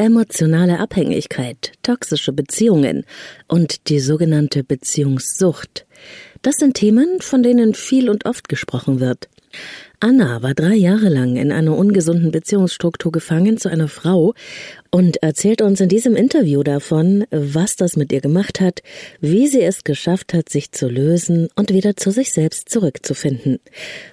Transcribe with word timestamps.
Emotionale 0.00 0.78
Abhängigkeit, 0.78 1.72
toxische 1.82 2.32
Beziehungen 2.32 3.04
und 3.48 3.88
die 3.88 3.98
sogenannte 3.98 4.62
Beziehungssucht. 4.62 5.86
Das 6.40 6.54
sind 6.54 6.74
Themen, 6.74 7.20
von 7.20 7.42
denen 7.42 7.74
viel 7.74 8.08
und 8.08 8.24
oft 8.24 8.48
gesprochen 8.48 9.00
wird. 9.00 9.28
Anna 10.00 10.42
war 10.42 10.54
drei 10.54 10.76
Jahre 10.76 11.08
lang 11.08 11.34
in 11.34 11.50
einer 11.50 11.76
ungesunden 11.76 12.30
Beziehungsstruktur 12.30 13.10
gefangen 13.10 13.58
zu 13.58 13.68
einer 13.68 13.88
Frau 13.88 14.32
und 14.92 15.22
erzählt 15.24 15.60
uns 15.60 15.80
in 15.80 15.88
diesem 15.88 16.14
Interview 16.14 16.62
davon, 16.62 17.24
was 17.32 17.74
das 17.74 17.96
mit 17.96 18.12
ihr 18.12 18.20
gemacht 18.20 18.60
hat, 18.60 18.80
wie 19.20 19.48
sie 19.48 19.60
es 19.60 19.82
geschafft 19.82 20.34
hat, 20.34 20.50
sich 20.50 20.70
zu 20.70 20.88
lösen 20.88 21.48
und 21.56 21.72
wieder 21.72 21.96
zu 21.96 22.12
sich 22.12 22.32
selbst 22.32 22.68
zurückzufinden. 22.68 23.58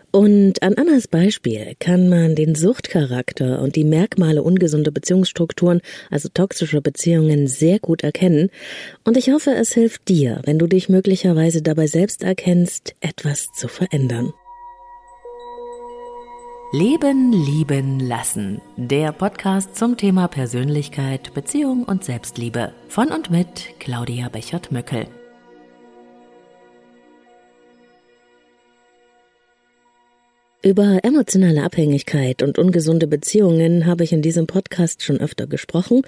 Und 0.09 0.63
an 0.63 0.73
Annas 0.73 1.07
Beispiel 1.07 1.73
kann 1.79 2.09
man 2.09 2.33
den 2.33 2.55
Suchtcharakter 2.55 3.61
und 3.61 3.75
die 3.75 3.83
Merkmale 3.83 4.41
ungesunder 4.41 4.89
Beziehungsstrukturen, 4.89 5.81
also 6.09 6.29
toxischer 6.33 6.81
Beziehungen, 6.81 7.47
sehr 7.47 7.77
gut 7.77 8.03
erkennen. 8.03 8.49
Und 9.03 9.17
ich 9.17 9.29
hoffe, 9.29 9.51
es 9.51 9.73
hilft 9.73 10.07
dir, 10.07 10.41
wenn 10.45 10.57
du 10.57 10.65
dich 10.65 10.89
möglicherweise 10.89 11.61
dabei 11.61 11.85
selbst 11.85 12.23
erkennst, 12.23 12.95
etwas 13.01 13.49
zu 13.53 13.67
verändern. 13.67 14.33
Leben, 16.77 17.31
lieben, 17.31 18.01
lassen. 18.01 18.61
Der 18.75 19.13
Podcast 19.13 19.77
zum 19.77 19.95
Thema 19.95 20.27
Persönlichkeit, 20.27 21.33
Beziehung 21.33 21.85
und 21.85 22.03
Selbstliebe. 22.03 22.73
Von 22.89 23.13
und 23.13 23.31
mit 23.31 23.79
Claudia 23.79 24.27
Bechert-Möckel. 24.27 25.07
Über 30.63 30.99
emotionale 31.03 31.63
Abhängigkeit 31.63 32.43
und 32.43 32.59
ungesunde 32.59 33.07
Beziehungen 33.07 33.85
habe 33.85 34.03
ich 34.03 34.11
in 34.11 34.21
diesem 34.21 34.45
Podcast 34.45 35.01
schon 35.01 35.21
öfter 35.21 35.47
gesprochen 35.47 36.01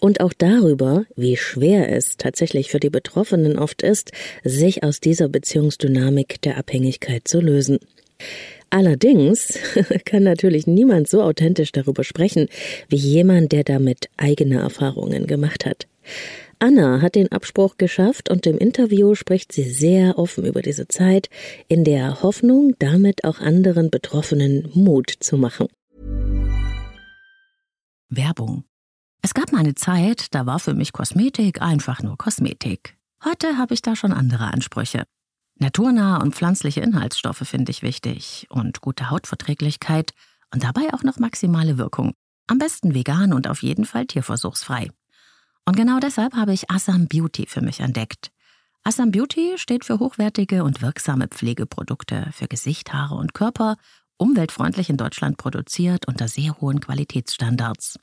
und 0.00 0.20
auch 0.20 0.34
darüber, 0.38 1.04
wie 1.16 1.36
schwer 1.36 1.90
es 1.90 2.16
tatsächlich 2.16 2.70
für 2.70 2.78
die 2.78 2.90
Betroffenen 2.90 3.58
oft 3.58 3.82
ist, 3.82 4.12
sich 4.44 4.84
aus 4.84 5.00
dieser 5.00 5.28
Beziehungsdynamik 5.28 6.40
der 6.42 6.58
Abhängigkeit 6.58 7.26
zu 7.26 7.40
lösen. 7.40 7.80
Allerdings 8.72 9.58
kann 10.06 10.22
natürlich 10.22 10.66
niemand 10.66 11.06
so 11.06 11.20
authentisch 11.22 11.72
darüber 11.72 12.04
sprechen 12.04 12.48
wie 12.88 12.96
jemand, 12.96 13.52
der 13.52 13.64
damit 13.64 14.08
eigene 14.16 14.60
Erfahrungen 14.60 15.26
gemacht 15.26 15.66
hat. 15.66 15.86
Anna 16.58 17.02
hat 17.02 17.14
den 17.14 17.30
Abspruch 17.30 17.76
geschafft 17.76 18.30
und 18.30 18.46
im 18.46 18.56
Interview 18.56 19.14
spricht 19.14 19.52
sie 19.52 19.64
sehr 19.64 20.18
offen 20.18 20.46
über 20.46 20.62
diese 20.62 20.88
Zeit, 20.88 21.28
in 21.68 21.84
der 21.84 22.22
Hoffnung, 22.22 22.74
damit 22.78 23.24
auch 23.24 23.40
anderen 23.40 23.90
Betroffenen 23.90 24.70
Mut 24.72 25.12
zu 25.20 25.36
machen. 25.36 25.66
Werbung. 28.08 28.64
Es 29.20 29.34
gab 29.34 29.52
mal 29.52 29.58
eine 29.58 29.74
Zeit, 29.74 30.34
da 30.34 30.46
war 30.46 30.58
für 30.58 30.72
mich 30.72 30.92
Kosmetik 30.92 31.60
einfach 31.60 32.02
nur 32.02 32.16
Kosmetik. 32.16 32.96
Heute 33.22 33.58
habe 33.58 33.74
ich 33.74 33.82
da 33.82 33.96
schon 33.96 34.12
andere 34.12 34.44
Ansprüche. 34.44 35.04
Naturnahe 35.62 36.20
und 36.20 36.34
pflanzliche 36.34 36.80
Inhaltsstoffe 36.80 37.48
finde 37.48 37.70
ich 37.70 37.82
wichtig 37.82 38.46
und 38.50 38.80
gute 38.80 39.10
Hautverträglichkeit 39.10 40.12
und 40.52 40.64
dabei 40.64 40.92
auch 40.92 41.04
noch 41.04 41.18
maximale 41.18 41.78
Wirkung. 41.78 42.12
Am 42.48 42.58
besten 42.58 42.94
vegan 42.94 43.32
und 43.32 43.48
auf 43.48 43.62
jeden 43.62 43.84
Fall 43.84 44.06
tierversuchsfrei. 44.06 44.90
Und 45.64 45.76
genau 45.76 46.00
deshalb 46.00 46.34
habe 46.34 46.52
ich 46.52 46.70
Assam 46.70 47.06
Beauty 47.06 47.46
für 47.46 47.60
mich 47.60 47.80
entdeckt. 47.80 48.32
Assam 48.82 49.12
Beauty 49.12 49.54
steht 49.56 49.84
für 49.84 50.00
hochwertige 50.00 50.64
und 50.64 50.82
wirksame 50.82 51.28
Pflegeprodukte 51.28 52.30
für 52.32 52.48
Gesicht, 52.48 52.92
Haare 52.92 53.14
und 53.14 53.32
Körper, 53.32 53.76
umweltfreundlich 54.16 54.90
in 54.90 54.96
Deutschland 54.96 55.36
produziert 55.36 56.08
unter 56.08 56.26
sehr 56.26 56.60
hohen 56.60 56.80
Qualitätsstandards. 56.80 58.00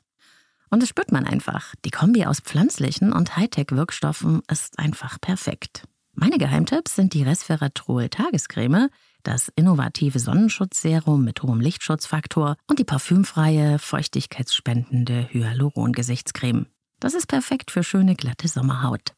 Und 0.70 0.82
das 0.82 0.90
spürt 0.90 1.12
man 1.12 1.26
einfach. 1.26 1.76
Die 1.84 1.92
Kombi 1.92 2.26
aus 2.26 2.40
pflanzlichen 2.40 3.12
und 3.12 3.36
Hightech-Wirkstoffen 3.36 4.44
ist 4.50 4.80
einfach 4.80 5.20
perfekt. 5.20 5.84
Meine 6.22 6.38
Geheimtipps 6.38 6.98
sind 6.98 7.14
die 7.14 7.23
Resveratrol 7.23 8.09
Tagescreme, 8.09 8.89
das 9.24 9.50
innovative 9.56 10.19
Sonnenschutzserum 10.19 11.24
mit 11.24 11.41
hohem 11.41 11.62
Lichtschutzfaktor 11.62 12.57
und 12.68 12.78
die 12.78 12.84
parfümfreie, 12.84 13.80
feuchtigkeitsspendende 13.80 15.30
Hyaluron-Gesichtscreme. 15.31 16.66
Das 17.00 17.13
ist 17.13 17.28
perfekt 17.28 17.72
für 17.72 17.84
schöne, 17.84 18.16
glatte 18.16 18.50
Sommerhaut. 18.50 19.13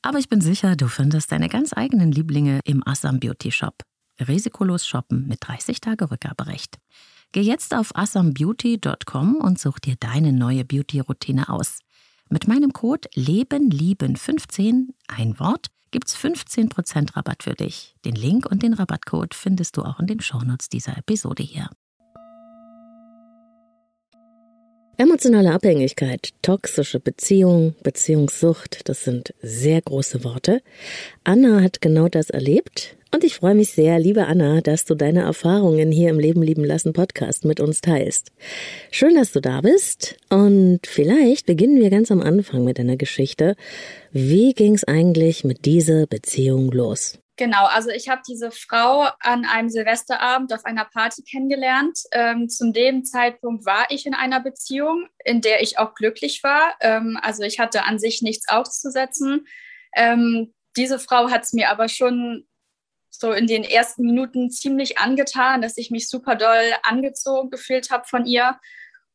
Aber 0.00 0.20
ich 0.20 0.28
bin 0.28 0.40
sicher, 0.40 0.76
du 0.76 0.86
findest 0.86 1.32
deine 1.32 1.48
ganz 1.48 1.72
eigenen 1.76 2.12
Lieblinge 2.12 2.60
im 2.62 2.86
Assam 2.86 3.18
Beauty 3.18 3.50
Shop. 3.50 3.82
Risikolos 4.20 4.86
shoppen 4.86 5.26
mit 5.26 5.38
30 5.40 5.80
Tage 5.80 6.08
Rückgaberecht. 6.08 6.78
Geh 7.32 7.42
jetzt 7.42 7.74
auf 7.74 7.96
assambeauty.com 7.96 9.34
und 9.34 9.58
such 9.58 9.80
dir 9.80 9.96
deine 9.98 10.32
neue 10.32 10.64
Beauty-Routine 10.64 11.48
aus. 11.48 11.80
Mit 12.30 12.46
meinem 12.46 12.72
Code 12.72 13.08
LebenLieben15, 13.16 14.90
ein 15.08 15.40
Wort, 15.40 15.66
gibt's 15.90 16.16
15% 16.16 17.16
Rabatt 17.16 17.42
für 17.42 17.54
dich. 17.54 17.94
Den 18.04 18.14
Link 18.14 18.46
und 18.46 18.62
den 18.62 18.74
Rabattcode 18.74 19.34
findest 19.34 19.76
du 19.76 19.82
auch 19.82 20.00
in 20.00 20.06
den 20.06 20.20
Shownotes 20.20 20.68
dieser 20.68 20.96
Episode 20.96 21.42
hier. 21.42 21.70
Emotionale 25.00 25.52
Abhängigkeit, 25.52 26.30
toxische 26.42 26.98
Beziehung, 26.98 27.76
Beziehungssucht, 27.84 28.80
das 28.88 29.04
sind 29.04 29.32
sehr 29.40 29.80
große 29.80 30.24
Worte. 30.24 30.60
Anna 31.22 31.62
hat 31.62 31.80
genau 31.80 32.08
das 32.08 32.30
erlebt 32.30 32.96
und 33.14 33.22
ich 33.22 33.36
freue 33.36 33.54
mich 33.54 33.70
sehr, 33.70 34.00
liebe 34.00 34.26
Anna, 34.26 34.60
dass 34.60 34.86
du 34.86 34.96
deine 34.96 35.20
Erfahrungen 35.20 35.92
hier 35.92 36.10
im 36.10 36.18
Leben 36.18 36.42
lieben 36.42 36.64
lassen 36.64 36.94
Podcast 36.94 37.44
mit 37.44 37.60
uns 37.60 37.80
teilst. 37.80 38.32
Schön, 38.90 39.14
dass 39.14 39.30
du 39.30 39.40
da 39.40 39.60
bist 39.60 40.16
und 40.30 40.80
vielleicht 40.84 41.46
beginnen 41.46 41.80
wir 41.80 41.90
ganz 41.90 42.10
am 42.10 42.20
Anfang 42.20 42.64
mit 42.64 42.80
deiner 42.80 42.96
Geschichte. 42.96 43.54
Wie 44.10 44.52
ging 44.52 44.74
es 44.74 44.82
eigentlich 44.82 45.44
mit 45.44 45.64
dieser 45.64 46.08
Beziehung 46.08 46.72
los? 46.72 47.20
Genau, 47.38 47.66
also 47.66 47.90
ich 47.90 48.08
habe 48.08 48.20
diese 48.26 48.50
Frau 48.50 49.06
an 49.20 49.44
einem 49.44 49.70
Silvesterabend 49.70 50.52
auf 50.52 50.64
einer 50.64 50.84
Party 50.84 51.22
kennengelernt. 51.22 52.00
Ähm, 52.10 52.48
zu 52.48 52.72
dem 52.72 53.04
Zeitpunkt 53.04 53.64
war 53.64 53.86
ich 53.90 54.06
in 54.06 54.14
einer 54.14 54.40
Beziehung, 54.40 55.06
in 55.24 55.40
der 55.40 55.62
ich 55.62 55.78
auch 55.78 55.94
glücklich 55.94 56.42
war. 56.42 56.74
Ähm, 56.80 57.16
also 57.22 57.44
ich 57.44 57.60
hatte 57.60 57.84
an 57.84 58.00
sich 58.00 58.22
nichts 58.22 58.48
auszusetzen. 58.48 59.46
Ähm, 59.94 60.52
diese 60.76 60.98
Frau 60.98 61.30
hat 61.30 61.44
es 61.44 61.52
mir 61.52 61.70
aber 61.70 61.88
schon 61.88 62.44
so 63.08 63.30
in 63.30 63.46
den 63.46 63.62
ersten 63.62 64.02
Minuten 64.02 64.50
ziemlich 64.50 64.98
angetan, 64.98 65.62
dass 65.62 65.76
ich 65.76 65.92
mich 65.92 66.08
super 66.08 66.34
doll 66.34 66.72
angezogen 66.82 67.50
gefühlt 67.50 67.92
habe 67.92 68.04
von 68.08 68.26
ihr. 68.26 68.58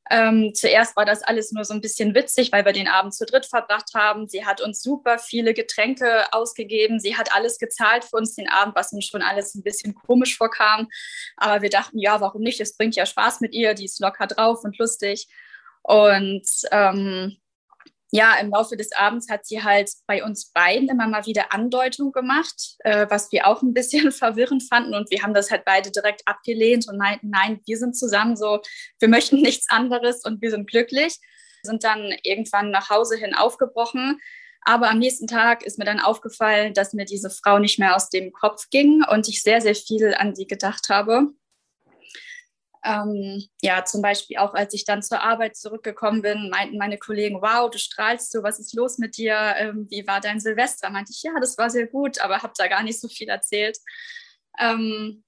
Ähm, 0.10 0.52
zuerst 0.54 0.96
war 0.96 1.06
das 1.06 1.24
alles 1.24 1.52
nur 1.52 1.64
so 1.64 1.74
ein 1.74 1.82
bisschen 1.82 2.14
witzig, 2.14 2.52
weil 2.52 2.66
wir 2.66 2.74
den 2.74 2.88
Abend 2.88 3.14
zu 3.14 3.26
dritt 3.26 3.46
verbracht 3.46 3.92
haben. 3.94 4.28
Sie 4.28 4.46
hat 4.46 4.62
uns 4.62 4.82
super 4.82 5.18
viele 5.18 5.54
Getränke 5.54 6.26
ausgegeben. 6.34 7.00
Sie 7.00 7.16
hat 7.16 7.34
alles 7.34 7.58
gezahlt 7.58 8.04
für 8.04 8.18
uns 8.18 8.36
den 8.36 8.50
Abend, 8.50 8.76
was 8.76 8.92
uns 8.92 9.06
schon 9.06 9.22
alles 9.22 9.56
ein 9.56 9.64
bisschen 9.64 9.96
komisch 9.96 10.38
vorkam. 10.38 10.90
Aber 11.38 11.62
wir 11.62 11.70
dachten, 11.70 12.00
ja, 12.00 12.20
warum 12.20 12.42
nicht? 12.42 12.60
Es 12.60 12.76
bringt 12.76 12.96
ja 12.96 13.06
Spaß 13.06 13.40
mit 13.40 13.54
ihr. 13.54 13.74
Die 13.74 13.86
ist 13.86 14.00
locker 14.00 14.28
drauf 14.28 14.64
und 14.64 14.78
lustig. 14.78 15.28
Und 15.84 16.48
ähm, 16.72 17.38
ja, 18.16 18.36
im 18.40 18.52
Laufe 18.52 18.78
des 18.78 18.92
Abends 18.92 19.28
hat 19.28 19.44
sie 19.44 19.64
halt 19.64 19.90
bei 20.06 20.24
uns 20.24 20.52
beiden 20.52 20.88
immer 20.88 21.08
mal 21.08 21.26
wieder 21.26 21.52
Andeutung 21.52 22.12
gemacht, 22.12 22.76
äh, 22.84 23.08
was 23.10 23.32
wir 23.32 23.48
auch 23.48 23.64
ein 23.64 23.74
bisschen 23.74 24.12
verwirrend 24.12 24.62
fanden. 24.70 24.94
Und 24.94 25.10
wir 25.10 25.24
haben 25.24 25.34
das 25.34 25.50
halt 25.50 25.66
beide 25.66 25.90
direkt 25.90 26.22
abgelehnt 26.28 26.88
und 26.88 27.00
meinten, 27.00 27.32
nein, 27.32 27.60
wir 27.66 27.76
sind 27.76 27.98
zusammen 27.98 28.36
so, 28.36 28.62
wir 29.00 29.08
möchten 29.08 29.42
nichts 29.42 29.66
anderes 29.68 30.24
und 30.24 30.44
wir 30.44 30.52
sind 30.52 30.70
glücklich. 30.70 31.18
Sind 31.64 31.84
dann 31.84 32.14
irgendwann 32.22 32.70
nach 32.70 32.92
Hause 32.92 33.18
hin 33.18 33.34
aufgebrochen. 33.34 34.22
Aber 34.62 34.92
am 34.92 35.00
nächsten 35.00 35.26
Tag 35.26 35.66
ist 35.66 35.80
mir 35.80 35.86
dann 35.86 36.00
aufgefallen, 36.00 36.76
dass 36.76 36.94
mir 36.94 37.06
diese 37.06 37.32
Frau 37.32 37.58
nicht 37.58 37.80
mehr 37.80 37.96
aus 37.96 38.10
dem 38.10 38.32
Kopf 38.32 38.70
ging 38.70 39.04
und 39.10 39.28
ich 39.28 39.42
sehr, 39.42 39.60
sehr 39.60 39.76
viel 39.76 40.14
an 40.14 40.36
sie 40.36 40.46
gedacht 40.46 40.90
habe. 40.90 41.30
Ähm, 42.86 43.44
ja, 43.62 43.86
zum 43.86 44.02
Beispiel 44.02 44.38
auch 44.38 44.54
als 44.54 44.74
ich 44.74 44.84
dann 44.84 45.02
zur 45.02 45.22
Arbeit 45.22 45.56
zurückgekommen 45.56 46.22
bin, 46.22 46.50
meinten 46.50 46.78
meine 46.78 46.98
Kollegen, 46.98 47.42
wow, 47.42 47.70
du 47.70 47.78
strahlst 47.78 48.32
so, 48.32 48.44
was 48.44 48.60
ist 48.60 48.74
los 48.74 48.98
mit 48.98 49.16
dir? 49.18 49.56
Ähm, 49.58 49.88
wie 49.90 50.06
war 50.06 50.20
dein 50.20 50.42
Silvester? 50.42 50.90
Meinte 50.90 51.12
ich, 51.12 51.24
ja, 51.24 51.32
das 51.40 51.58
war 51.58 51.70
sehr 51.70 51.88
gut, 51.88 52.20
aber 52.20 52.44
habe 52.44 52.54
da 52.58 52.68
gar 52.68 52.84
nicht 52.84 53.00
so 53.00 53.08
viel 53.08 53.30
erzählt. 53.30 53.78
Ähm, 54.60 55.24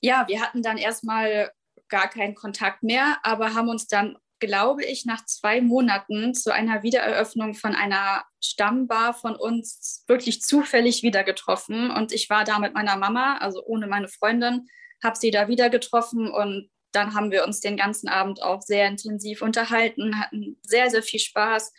ja, 0.00 0.24
wir 0.28 0.40
hatten 0.40 0.62
dann 0.62 0.78
erstmal 0.78 1.52
gar 1.88 2.08
keinen 2.08 2.34
Kontakt 2.34 2.82
mehr, 2.82 3.18
aber 3.22 3.54
haben 3.54 3.68
uns 3.68 3.86
dann, 3.86 4.18
glaube 4.40 4.84
ich, 4.84 5.06
nach 5.06 5.24
zwei 5.24 5.60
Monaten 5.60 6.34
zu 6.34 6.52
einer 6.52 6.82
Wiedereröffnung 6.82 7.54
von 7.54 7.74
einer 7.74 8.24
Stammbar 8.42 9.14
von 9.14 9.36
uns 9.36 10.04
wirklich 10.08 10.42
zufällig 10.42 11.02
wieder 11.02 11.24
getroffen. 11.24 11.90
Und 11.90 12.12
ich 12.12 12.28
war 12.28 12.44
da 12.44 12.58
mit 12.58 12.74
meiner 12.74 12.96
Mama, 12.96 13.38
also 13.38 13.64
ohne 13.64 13.86
meine 13.86 14.08
Freundin, 14.08 14.66
habe 15.02 15.16
sie 15.16 15.30
da 15.30 15.48
wieder 15.48 15.70
getroffen 15.70 16.30
und 16.30 16.70
dann 16.96 17.14
haben 17.14 17.30
wir 17.30 17.44
uns 17.44 17.60
den 17.60 17.76
ganzen 17.76 18.08
Abend 18.08 18.42
auch 18.42 18.62
sehr 18.62 18.88
intensiv 18.88 19.42
unterhalten, 19.42 20.18
hatten 20.18 20.58
sehr, 20.62 20.90
sehr 20.90 21.02
viel 21.02 21.20
Spaß. 21.20 21.72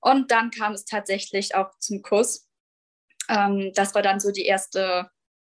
Und 0.00 0.30
dann 0.30 0.50
kam 0.50 0.72
es 0.72 0.86
tatsächlich 0.86 1.54
auch 1.54 1.78
zum 1.78 2.00
Kuss. 2.00 2.48
Ähm, 3.28 3.72
das 3.74 3.94
war 3.94 4.02
dann 4.02 4.18
so 4.18 4.32
die 4.32 4.46
erste 4.46 5.10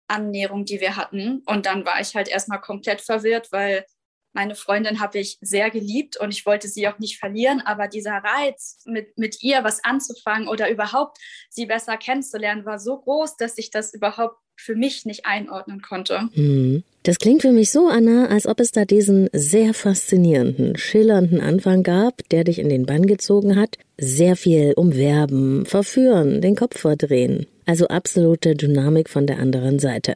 Annäherung, 0.07 0.65
die 0.65 0.79
wir 0.81 0.95
hatten. 0.95 1.41
Und 1.45 1.65
dann 1.65 1.85
war 1.85 1.99
ich 1.99 2.15
halt 2.15 2.27
erstmal 2.27 2.61
komplett 2.61 3.01
verwirrt, 3.01 3.51
weil 3.51 3.85
meine 4.33 4.55
Freundin 4.55 4.99
habe 4.99 5.19
ich 5.19 5.37
sehr 5.41 5.71
geliebt 5.71 6.17
und 6.17 6.31
ich 6.31 6.45
wollte 6.45 6.67
sie 6.67 6.87
auch 6.87 6.99
nicht 6.99 7.19
verlieren, 7.19 7.59
aber 7.61 7.87
dieser 7.87 8.23
Reiz, 8.23 8.81
mit, 8.85 9.17
mit 9.17 9.43
ihr 9.43 9.63
was 9.63 9.83
anzufangen 9.83 10.47
oder 10.47 10.69
überhaupt 10.69 11.17
sie 11.49 11.65
besser 11.65 11.97
kennenzulernen, 11.97 12.65
war 12.65 12.79
so 12.79 12.97
groß, 12.97 13.35
dass 13.35 13.57
ich 13.57 13.71
das 13.71 13.93
überhaupt 13.93 14.40
für 14.61 14.75
mich 14.75 15.05
nicht 15.05 15.25
einordnen 15.25 15.81
konnte. 15.81 16.29
Hm. 16.33 16.83
Das 17.03 17.17
klingt 17.17 17.41
für 17.41 17.51
mich 17.51 17.71
so, 17.71 17.87
Anna, 17.87 18.27
als 18.27 18.45
ob 18.45 18.59
es 18.59 18.71
da 18.71 18.85
diesen 18.85 19.27
sehr 19.33 19.73
faszinierenden, 19.73 20.77
schillernden 20.77 21.41
Anfang 21.41 21.81
gab, 21.81 22.27
der 22.29 22.43
dich 22.43 22.59
in 22.59 22.69
den 22.69 22.85
Bann 22.85 23.07
gezogen 23.07 23.55
hat. 23.55 23.77
Sehr 23.97 24.35
viel 24.35 24.73
umwerben, 24.75 25.65
verführen, 25.65 26.41
den 26.41 26.55
Kopf 26.55 26.79
verdrehen. 26.79 27.47
Also 27.65 27.87
absolute 27.87 28.55
Dynamik 28.55 29.09
von 29.09 29.25
der 29.25 29.39
anderen 29.39 29.79
Seite. 29.79 30.13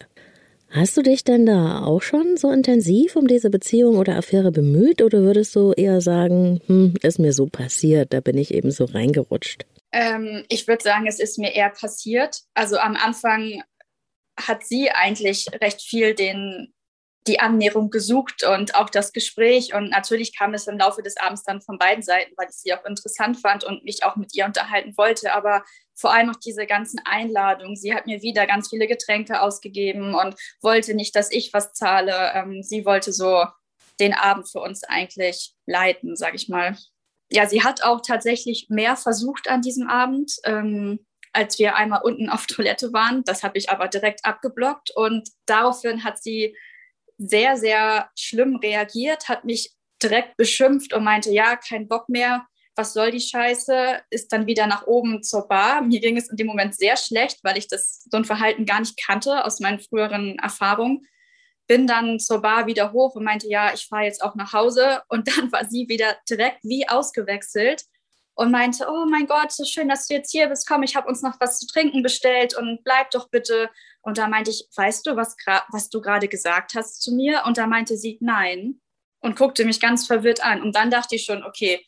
Hast 0.69 0.97
du 0.97 1.01
dich 1.01 1.23
denn 1.23 1.45
da 1.45 1.83
auch 1.83 2.01
schon 2.01 2.37
so 2.37 2.51
intensiv 2.51 3.15
um 3.15 3.27
diese 3.27 3.49
Beziehung 3.49 3.97
oder 3.97 4.17
Affäre 4.17 4.51
bemüht 4.51 5.01
oder 5.01 5.21
würdest 5.21 5.55
du 5.55 5.71
eher 5.71 6.01
sagen, 6.01 6.59
hm, 6.67 6.95
ist 7.01 7.17
mir 7.17 7.33
so 7.33 7.45
passiert, 7.45 8.13
da 8.13 8.19
bin 8.19 8.37
ich 8.37 8.53
eben 8.53 8.71
so 8.71 8.85
reingerutscht? 8.85 9.65
Ähm, 9.93 10.43
ich 10.49 10.67
würde 10.67 10.83
sagen, 10.83 11.07
es 11.07 11.19
ist 11.19 11.39
mir 11.39 11.53
eher 11.55 11.69
passiert. 11.69 12.41
Also 12.53 12.77
am 12.77 12.97
Anfang 12.97 13.63
hat 14.37 14.65
sie 14.65 14.91
eigentlich 14.91 15.47
recht 15.61 15.81
viel 15.81 16.13
den, 16.13 16.73
die 17.27 17.39
Annäherung 17.39 17.89
gesucht 17.89 18.43
und 18.43 18.75
auch 18.75 18.89
das 18.89 19.13
Gespräch. 19.13 19.73
Und 19.73 19.89
natürlich 19.89 20.37
kam 20.37 20.53
es 20.53 20.67
im 20.67 20.77
Laufe 20.77 21.01
des 21.01 21.17
Abends 21.17 21.43
dann 21.43 21.61
von 21.61 21.77
beiden 21.77 22.03
Seiten, 22.03 22.33
weil 22.37 22.47
ich 22.49 22.55
sie 22.55 22.73
auch 22.73 22.85
interessant 22.85 23.39
fand 23.39 23.63
und 23.63 23.83
mich 23.83 24.03
auch 24.03 24.15
mit 24.15 24.35
ihr 24.35 24.45
unterhalten 24.45 24.95
wollte. 24.97 25.33
Aber 25.33 25.63
vor 25.95 26.13
allem 26.13 26.29
auch 26.29 26.35
diese 26.35 26.67
ganzen 26.67 26.99
Einladungen. 27.05 27.75
Sie 27.75 27.93
hat 27.93 28.05
mir 28.05 28.21
wieder 28.21 28.45
ganz 28.45 28.69
viele 28.69 28.87
Getränke 28.87 29.41
ausgegeben 29.41 30.13
und 30.13 30.35
wollte 30.61 30.93
nicht, 30.93 31.15
dass 31.15 31.31
ich 31.31 31.53
was 31.53 31.73
zahle. 31.73 32.31
Ähm, 32.33 32.61
sie 32.61 32.85
wollte 32.85 33.13
so 33.13 33.45
den 33.99 34.13
Abend 34.13 34.49
für 34.49 34.59
uns 34.59 34.83
eigentlich 34.83 35.53
leiten, 35.65 36.15
sage 36.15 36.35
ich 36.35 36.49
mal. 36.49 36.77
Ja, 37.31 37.47
sie 37.47 37.63
hat 37.63 37.83
auch 37.83 38.01
tatsächlich 38.01 38.67
mehr 38.69 38.95
versucht 38.95 39.49
an 39.49 39.61
diesem 39.61 39.87
Abend. 39.87 40.33
Ähm, 40.43 41.05
als 41.35 41.59
wir 41.59 41.75
einmal 41.75 42.01
unten 42.03 42.29
auf 42.29 42.45
Toilette 42.47 42.93
waren. 42.93 43.23
Das 43.25 43.43
habe 43.43 43.57
ich 43.57 43.69
aber 43.69 43.87
direkt 43.87 44.25
abgeblockt 44.25 44.91
und 44.95 45.29
daraufhin 45.45 46.03
hat 46.03 46.21
sie 46.21 46.55
sehr, 47.17 47.57
sehr 47.57 48.09
schlimm 48.17 48.57
reagiert, 48.57 49.29
hat 49.29 49.45
mich 49.45 49.73
direkt 50.01 50.37
beschimpft 50.37 50.93
und 50.93 51.03
meinte, 51.03 51.31
ja, 51.31 51.55
kein 51.55 51.87
Bock 51.87 52.09
mehr, 52.09 52.45
was 52.75 52.93
soll 52.93 53.11
die 53.11 53.21
Scheiße, 53.21 54.01
ist 54.09 54.33
dann 54.33 54.47
wieder 54.47 54.67
nach 54.67 54.85
oben 54.85 55.23
zur 55.23 55.47
Bar. 55.47 55.81
Mir 55.81 56.01
ging 56.01 56.17
es 56.17 56.29
in 56.29 56.35
dem 56.35 56.47
Moment 56.47 56.75
sehr 56.75 56.97
schlecht, 56.97 57.39
weil 57.43 57.57
ich 57.57 57.67
das 57.67 58.05
so 58.11 58.17
ein 58.17 58.25
Verhalten 58.25 58.65
gar 58.65 58.81
nicht 58.81 58.97
kannte 59.01 59.45
aus 59.45 59.61
meinen 59.61 59.79
früheren 59.79 60.37
Erfahrungen. 60.39 61.07
Bin 61.67 61.87
dann 61.87 62.19
zur 62.19 62.41
Bar 62.41 62.67
wieder 62.67 62.91
hoch 62.91 63.15
und 63.15 63.23
meinte, 63.23 63.47
ja, 63.47 63.73
ich 63.73 63.87
fahre 63.87 64.03
jetzt 64.03 64.21
auch 64.21 64.35
nach 64.35 64.51
Hause. 64.51 65.01
Und 65.07 65.27
dann 65.29 65.51
war 65.53 65.65
sie 65.65 65.87
wieder 65.87 66.17
direkt 66.29 66.63
wie 66.63 66.87
ausgewechselt 66.87 67.85
und 68.35 68.51
meinte, 68.51 68.85
oh 68.89 69.05
mein 69.09 69.27
Gott, 69.27 69.51
so 69.51 69.63
schön, 69.63 69.89
dass 69.89 70.07
du 70.07 70.13
jetzt 70.13 70.31
hier 70.31 70.47
bist. 70.47 70.67
Komm, 70.67 70.83
ich 70.83 70.95
habe 70.95 71.07
uns 71.07 71.21
noch 71.21 71.39
was 71.39 71.59
zu 71.59 71.67
trinken 71.67 72.03
bestellt 72.03 72.55
und 72.55 72.83
bleib 72.83 73.09
doch 73.11 73.29
bitte. 73.29 73.69
Und 74.01 74.17
da 74.17 74.27
meinte 74.27 74.51
ich, 74.51 74.67
weißt 74.75 75.07
du, 75.07 75.15
was, 75.15 75.35
was 75.71 75.89
du 75.89 76.01
gerade 76.01 76.27
gesagt 76.27 76.73
hast 76.75 77.01
zu 77.01 77.15
mir? 77.15 77.43
Und 77.45 77.57
da 77.57 77.65
meinte 77.65 77.97
sie, 77.97 78.17
nein. 78.21 78.81
Und 79.21 79.37
guckte 79.37 79.65
mich 79.65 79.79
ganz 79.79 80.05
verwirrt 80.05 80.43
an. 80.43 80.61
Und 80.61 80.75
dann 80.75 80.91
dachte 80.91 81.15
ich 81.15 81.23
schon, 81.23 81.43
okay, 81.43 81.83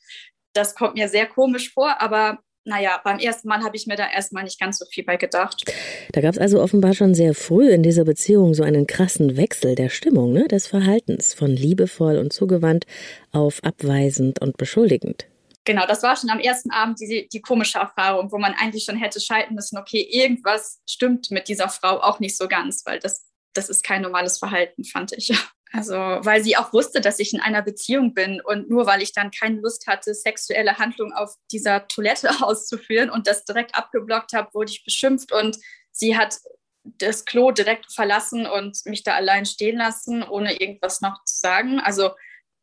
das 0.53 0.73
kommt 0.73 0.95
mir 0.95 1.09
sehr 1.09 1.27
komisch 1.27 1.71
vor, 1.71 2.01
aber 2.01 2.39
naja, 2.63 2.99
beim 3.03 3.19
ersten 3.19 3.47
Mal 3.47 3.63
habe 3.63 3.77
ich 3.77 3.87
mir 3.87 3.95
da 3.95 4.09
erstmal 4.09 4.43
nicht 4.43 4.59
ganz 4.59 4.77
so 4.79 4.85
viel 4.85 5.05
bei 5.05 5.15
gedacht. 5.15 5.63
Da 6.11 6.19
gab 6.19 6.33
es 6.33 6.39
also 6.39 6.61
offenbar 6.61 6.93
schon 6.93 7.13
sehr 7.13 7.33
früh 7.33 7.69
in 7.69 7.81
dieser 7.81 8.03
Beziehung 8.03 8.53
so 8.53 8.63
einen 8.63 8.87
krassen 8.87 9.37
Wechsel 9.37 9.75
der 9.75 9.89
Stimmung, 9.89 10.33
ne, 10.33 10.47
des 10.47 10.67
Verhaltens 10.67 11.33
von 11.33 11.51
liebevoll 11.51 12.17
und 12.17 12.33
zugewandt 12.33 12.85
auf 13.31 13.63
abweisend 13.63 14.41
und 14.41 14.57
beschuldigend. 14.57 15.27
Genau, 15.67 15.85
das 15.85 16.01
war 16.01 16.15
schon 16.15 16.29
am 16.29 16.39
ersten 16.39 16.71
Abend 16.71 17.01
die, 17.01 17.27
die 17.27 17.41
komische 17.41 17.77
Erfahrung, 17.77 18.31
wo 18.31 18.37
man 18.37 18.53
eigentlich 18.53 18.85
schon 18.85 18.95
hätte 18.95 19.19
schalten 19.19 19.53
müssen, 19.53 19.77
okay, 19.77 19.99
irgendwas 19.99 20.79
stimmt 20.89 21.29
mit 21.29 21.49
dieser 21.49 21.67
Frau 21.67 21.99
auch 21.99 22.21
nicht 22.21 22.37
so 22.37 22.47
ganz, 22.47 22.85
weil 22.85 22.99
das, 22.99 23.27
das 23.51 23.67
ist 23.67 23.83
kein 23.83 24.01
normales 24.01 24.39
Verhalten, 24.39 24.85
fand 24.85 25.11
ich. 25.11 25.37
Also, 25.73 25.95
weil 25.95 26.41
sie 26.41 26.55
auch 26.55 26.71
wusste, 26.71 27.01
dass 27.01 27.19
ich 27.19 27.33
in 27.33 27.41
einer 27.41 27.61
Beziehung 27.61 28.13
bin 28.13 28.39
und 28.39 28.69
nur 28.69 28.85
weil 28.85 29.01
ich 29.01 29.11
dann 29.11 29.31
keine 29.31 29.59
Lust 29.59 29.85
hatte, 29.85 30.13
sexuelle 30.13 30.77
Handlungen 30.77 31.11
auf 31.11 31.35
dieser 31.51 31.89
Toilette 31.89 32.29
auszuführen 32.41 33.09
und 33.09 33.27
das 33.27 33.43
direkt 33.43 33.75
abgeblockt 33.75 34.31
habe, 34.31 34.53
wurde 34.53 34.71
ich 34.71 34.85
beschimpft 34.85 35.33
und 35.33 35.57
sie 35.91 36.17
hat 36.17 36.37
das 36.85 37.25
Klo 37.25 37.51
direkt 37.51 37.91
verlassen 37.91 38.45
und 38.45 38.79
mich 38.85 39.03
da 39.03 39.15
allein 39.15 39.45
stehen 39.45 39.77
lassen, 39.77 40.23
ohne 40.23 40.53
irgendwas 40.53 41.01
noch 41.01 41.21
zu 41.25 41.37
sagen. 41.37 41.81
Also, 41.81 42.11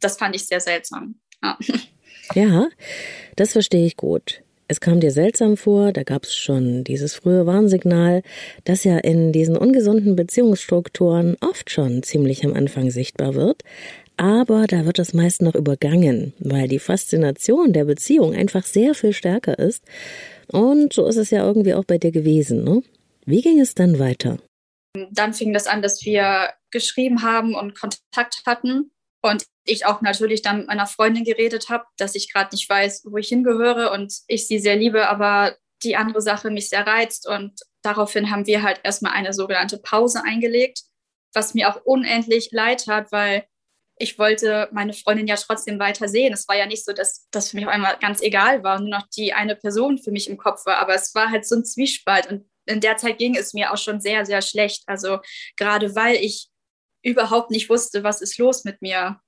das 0.00 0.16
fand 0.16 0.34
ich 0.34 0.46
sehr 0.46 0.60
seltsam. 0.60 1.20
Ja, 1.42 1.58
ja 2.34 2.68
das 3.36 3.52
verstehe 3.52 3.86
ich 3.86 3.96
gut. 3.96 4.42
Es 4.66 4.80
kam 4.80 5.00
dir 5.00 5.10
seltsam 5.10 5.56
vor, 5.56 5.92
da 5.92 6.04
gab 6.04 6.24
es 6.24 6.34
schon 6.34 6.84
dieses 6.84 7.14
frühe 7.14 7.46
Warnsignal, 7.46 8.22
das 8.64 8.84
ja 8.84 8.96
in 8.96 9.30
diesen 9.30 9.56
ungesunden 9.56 10.16
Beziehungsstrukturen 10.16 11.36
oft 11.40 11.70
schon 11.70 12.02
ziemlich 12.02 12.44
am 12.44 12.54
Anfang 12.54 12.90
sichtbar 12.90 13.34
wird, 13.34 13.62
aber 14.16 14.66
da 14.66 14.86
wird 14.86 14.98
es 14.98 15.12
meist 15.12 15.42
noch 15.42 15.54
übergangen, 15.54 16.32
weil 16.38 16.68
die 16.68 16.78
Faszination 16.78 17.72
der 17.72 17.84
Beziehung 17.84 18.34
einfach 18.34 18.64
sehr 18.64 18.94
viel 18.94 19.12
stärker 19.12 19.58
ist. 19.58 19.84
Und 20.50 20.92
so 20.92 21.06
ist 21.06 21.16
es 21.16 21.30
ja 21.30 21.44
irgendwie 21.46 21.74
auch 21.74 21.84
bei 21.84 21.98
dir 21.98 22.12
gewesen, 22.12 22.64
ne? 22.64 22.82
Wie 23.26 23.42
ging 23.42 23.60
es 23.60 23.74
dann 23.74 23.98
weiter? 23.98 24.38
Dann 25.10 25.34
fing 25.34 25.52
das 25.52 25.66
an, 25.66 25.82
dass 25.82 26.04
wir 26.04 26.50
geschrieben 26.70 27.22
haben 27.22 27.54
und 27.54 27.74
Kontakt 27.78 28.42
hatten. 28.46 28.90
Und 29.24 29.46
ich 29.64 29.86
auch 29.86 30.02
natürlich 30.02 30.42
dann 30.42 30.58
mit 30.58 30.66
meiner 30.66 30.86
Freundin 30.86 31.24
geredet 31.24 31.70
habe, 31.70 31.86
dass 31.96 32.14
ich 32.14 32.30
gerade 32.30 32.54
nicht 32.54 32.68
weiß, 32.68 33.06
wo 33.06 33.16
ich 33.16 33.28
hingehöre 33.28 33.90
und 33.90 34.12
ich 34.26 34.46
sie 34.46 34.58
sehr 34.58 34.76
liebe, 34.76 35.08
aber 35.08 35.56
die 35.82 35.96
andere 35.96 36.20
Sache 36.20 36.50
mich 36.50 36.68
sehr 36.68 36.86
reizt. 36.86 37.26
Und 37.26 37.58
daraufhin 37.80 38.30
haben 38.30 38.46
wir 38.46 38.62
halt 38.62 38.80
erstmal 38.84 39.12
eine 39.12 39.32
sogenannte 39.32 39.78
Pause 39.78 40.22
eingelegt, 40.22 40.82
was 41.32 41.54
mir 41.54 41.70
auch 41.70 41.80
unendlich 41.86 42.50
leid 42.52 42.86
hat, 42.86 43.12
weil 43.12 43.46
ich 43.96 44.18
wollte 44.18 44.68
meine 44.72 44.92
Freundin 44.92 45.26
ja 45.26 45.36
trotzdem 45.36 45.78
weiter 45.78 46.06
sehen. 46.06 46.34
Es 46.34 46.46
war 46.46 46.58
ja 46.58 46.66
nicht 46.66 46.84
so, 46.84 46.92
dass 46.92 47.26
das 47.30 47.48
für 47.48 47.56
mich 47.56 47.64
auf 47.64 47.72
einmal 47.72 47.96
ganz 47.98 48.20
egal 48.20 48.62
war 48.62 48.76
und 48.76 48.90
nur 48.90 48.98
noch 48.98 49.08
die 49.16 49.32
eine 49.32 49.56
Person 49.56 49.96
für 49.96 50.10
mich 50.10 50.28
im 50.28 50.36
Kopf 50.36 50.66
war, 50.66 50.76
aber 50.76 50.94
es 50.94 51.14
war 51.14 51.30
halt 51.30 51.46
so 51.46 51.56
ein 51.56 51.64
Zwiespalt 51.64 52.26
und 52.30 52.44
in 52.66 52.80
der 52.80 52.98
Zeit 52.98 53.16
ging 53.16 53.36
es 53.36 53.54
mir 53.54 53.72
auch 53.72 53.78
schon 53.78 54.02
sehr, 54.02 54.26
sehr 54.26 54.42
schlecht. 54.42 54.82
Also 54.86 55.20
gerade 55.56 55.94
weil 55.94 56.16
ich 56.16 56.50
überhaupt 57.04 57.50
nicht 57.50 57.68
wusste, 57.68 58.02
was 58.02 58.20
ist 58.20 58.38
los 58.38 58.64
mit 58.64 58.82
mir. 58.82 59.20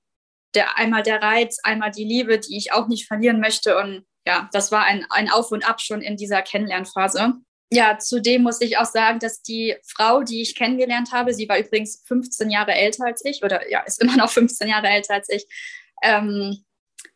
Der, 0.55 0.77
einmal 0.77 1.03
der 1.03 1.21
Reiz, 1.21 1.59
einmal 1.63 1.91
die 1.91 2.05
Liebe, 2.05 2.39
die 2.39 2.57
ich 2.57 2.73
auch 2.73 2.87
nicht 2.87 3.07
verlieren 3.07 3.39
möchte. 3.39 3.77
Und 3.77 4.05
ja, 4.25 4.49
das 4.53 4.71
war 4.71 4.83
ein, 4.83 5.05
ein 5.09 5.29
Auf 5.29 5.51
und 5.51 5.67
Ab 5.67 5.81
schon 5.81 6.01
in 6.01 6.17
dieser 6.17 6.41
Kennenlernphase. 6.41 7.33
Ja, 7.71 7.99
zudem 7.99 8.43
muss 8.43 8.61
ich 8.61 8.77
auch 8.77 8.85
sagen, 8.85 9.19
dass 9.19 9.41
die 9.41 9.75
Frau, 9.85 10.23
die 10.23 10.41
ich 10.41 10.55
kennengelernt 10.55 11.11
habe, 11.11 11.33
sie 11.33 11.49
war 11.49 11.59
übrigens 11.59 12.01
15 12.07 12.49
Jahre 12.49 12.73
älter 12.73 13.05
als 13.05 13.23
ich 13.25 13.43
oder 13.43 13.69
ja, 13.69 13.81
ist 13.81 14.01
immer 14.01 14.15
noch 14.15 14.29
15 14.31 14.69
Jahre 14.69 14.87
älter 14.87 15.15
als 15.15 15.29
ich, 15.29 15.45
ähm, 16.01 16.63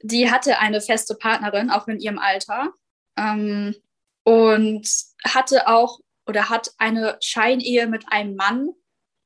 die 0.02 0.30
hatte 0.30 0.60
eine 0.60 0.82
feste 0.82 1.16
Partnerin, 1.16 1.70
auch 1.70 1.88
in 1.88 2.00
ihrem 2.00 2.20
Alter. 2.20 2.74
Ähm, 3.18 3.76
und 4.24 4.88
hatte 5.24 5.68
auch 5.68 6.00
oder 6.28 6.50
hat 6.50 6.72
eine 6.78 7.18
Scheinehe 7.22 7.88
mit 7.88 8.06
einem 8.10 8.36
Mann, 8.36 8.70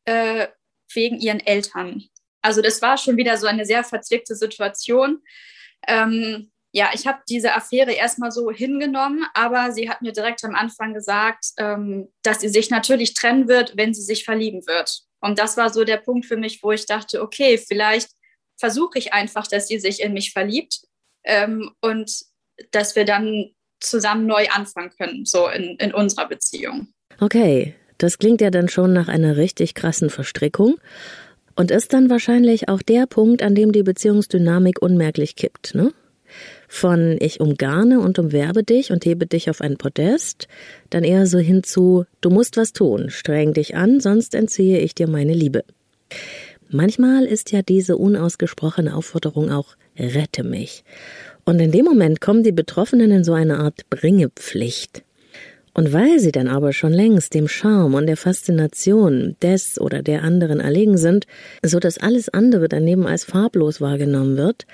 äh, 0.06 0.48
wegen 0.94 1.20
ihren 1.20 1.40
Eltern. 1.40 2.04
Also 2.42 2.62
das 2.62 2.82
war 2.82 2.98
schon 2.98 3.18
wieder 3.18 3.38
so 3.38 3.48
eine 3.48 3.66
sehr 3.66 3.84
verzwickte 3.84 4.36
Situation. 4.36 5.22
Ähm, 5.88 6.52
ja, 6.72 6.90
ich 6.94 7.08
habe 7.08 7.20
diese 7.30 7.54
Affäre 7.54 7.94
erstmal 7.94 8.32
so 8.32 8.52
hingenommen, 8.52 9.26
aber 9.34 9.72
sie 9.72 9.90
hat 9.90 10.02
mir 10.02 10.12
direkt 10.12 10.44
am 10.44 10.56
Anfang 10.56 10.94
gesagt, 10.94 11.46
ähm, 11.58 12.12
dass 12.22 12.42
sie 12.42 12.50
sich 12.50 12.70
natürlich 12.70 13.14
trennen 13.14 13.48
wird, 13.48 13.78
wenn 13.78 13.94
sie 13.94 14.02
sich 14.02 14.26
verlieben 14.26 14.68
wird. 14.68 15.04
Und 15.22 15.40
das 15.40 15.56
war 15.56 15.72
so 15.72 15.86
der 15.86 15.98
Punkt 15.98 16.26
für 16.26 16.38
mich, 16.38 16.62
wo 16.62 16.72
ich 16.72 16.86
dachte, 16.86 17.22
okay, 17.22 17.58
vielleicht 17.58 18.10
versuche 18.60 19.00
ich 19.00 19.14
einfach, 19.14 19.48
dass 19.48 19.68
sie 19.68 19.80
sich 19.80 20.02
in 20.02 20.14
mich 20.14 20.34
verliebt 20.34 20.82
ähm, 21.24 21.72
und 21.82 22.12
dass 22.72 22.96
wir 22.96 23.06
dann 23.06 23.56
zusammen 23.80 24.26
neu 24.26 24.48
anfangen 24.50 24.92
können, 24.98 25.26
so 25.26 25.48
in, 25.48 25.78
in 25.78 25.94
unserer 25.94 26.28
Beziehung. 26.28 26.94
Okay, 27.20 27.74
das 27.98 28.18
klingt 28.18 28.42
ja 28.42 28.52
dann 28.52 28.70
schon 28.70 28.94
nach 28.94 29.08
einer 29.08 29.38
richtig 29.38 29.74
krassen 29.74 30.10
Verstrickung 30.10 30.76
und 31.56 31.72
ist 31.72 31.94
dann 31.94 32.10
wahrscheinlich 32.10 32.70
auch 32.70 32.82
der 32.82 33.08
Punkt, 33.08 33.42
an 33.42 33.56
dem 33.56 33.72
die 33.72 33.84
Beziehungsdynamik 33.84 34.82
unmerklich 34.82 35.36
kippt, 35.36 35.76
ne? 35.76 35.92
Von 36.68 37.18
ich 37.20 37.40
umgarne 37.40 38.00
und 38.00 38.20
umwerbe 38.20 38.64
dich 38.64 38.92
und 38.92 39.06
hebe 39.06 39.26
dich 39.26 39.50
auf 39.50 39.62
ein 39.62 39.78
Podest, 39.78 40.48
dann 40.90 41.04
eher 41.04 41.28
so 41.28 41.38
hin 41.38 41.64
zu 41.64 42.06
du 42.20 42.30
musst 42.30 42.58
was 42.58 42.74
tun, 42.74 43.10
streng 43.10 43.54
dich 43.54 43.76
an, 43.76 44.00
sonst 44.02 44.36
entziehe 44.36 44.80
ich 44.80 44.96
dir 44.96 45.08
meine 45.08 45.34
Liebe. 45.34 45.64
Manchmal 46.68 47.26
ist 47.26 47.52
ja 47.52 47.62
diese 47.62 47.96
unausgesprochene 47.96 48.96
Aufforderung 48.96 49.52
auch 49.52 49.76
rette 49.98 50.44
mich. 50.44 50.84
Und 51.46 51.60
in 51.60 51.72
dem 51.72 51.86
Moment 51.86 52.20
kommen 52.20 52.44
die 52.44 52.52
Betroffenen 52.52 53.12
in 53.12 53.24
so 53.24 53.34
eine 53.34 53.60
Art 53.60 53.90
Bringepflicht. 53.90 55.05
Und 55.76 55.92
weil 55.92 56.20
sie 56.20 56.32
dann 56.32 56.48
aber 56.48 56.72
schon 56.72 56.94
längst 56.94 57.34
dem 57.34 57.50
Charme 57.50 57.96
und 57.96 58.08
der 58.08 58.16
Faszination 58.16 59.36
des 59.42 59.80
oder 59.80 60.02
der 60.02 60.24
anderen 60.24 60.62
erlegen 60.62 60.98
sind, 60.98 61.28
so 61.62 61.80
dass 61.80 61.98
alles 61.98 62.30
andere 62.30 62.70
daneben 62.70 63.06
als 63.06 63.26
farblos 63.26 63.82
wahrgenommen 63.82 64.38
wird, 64.38 64.66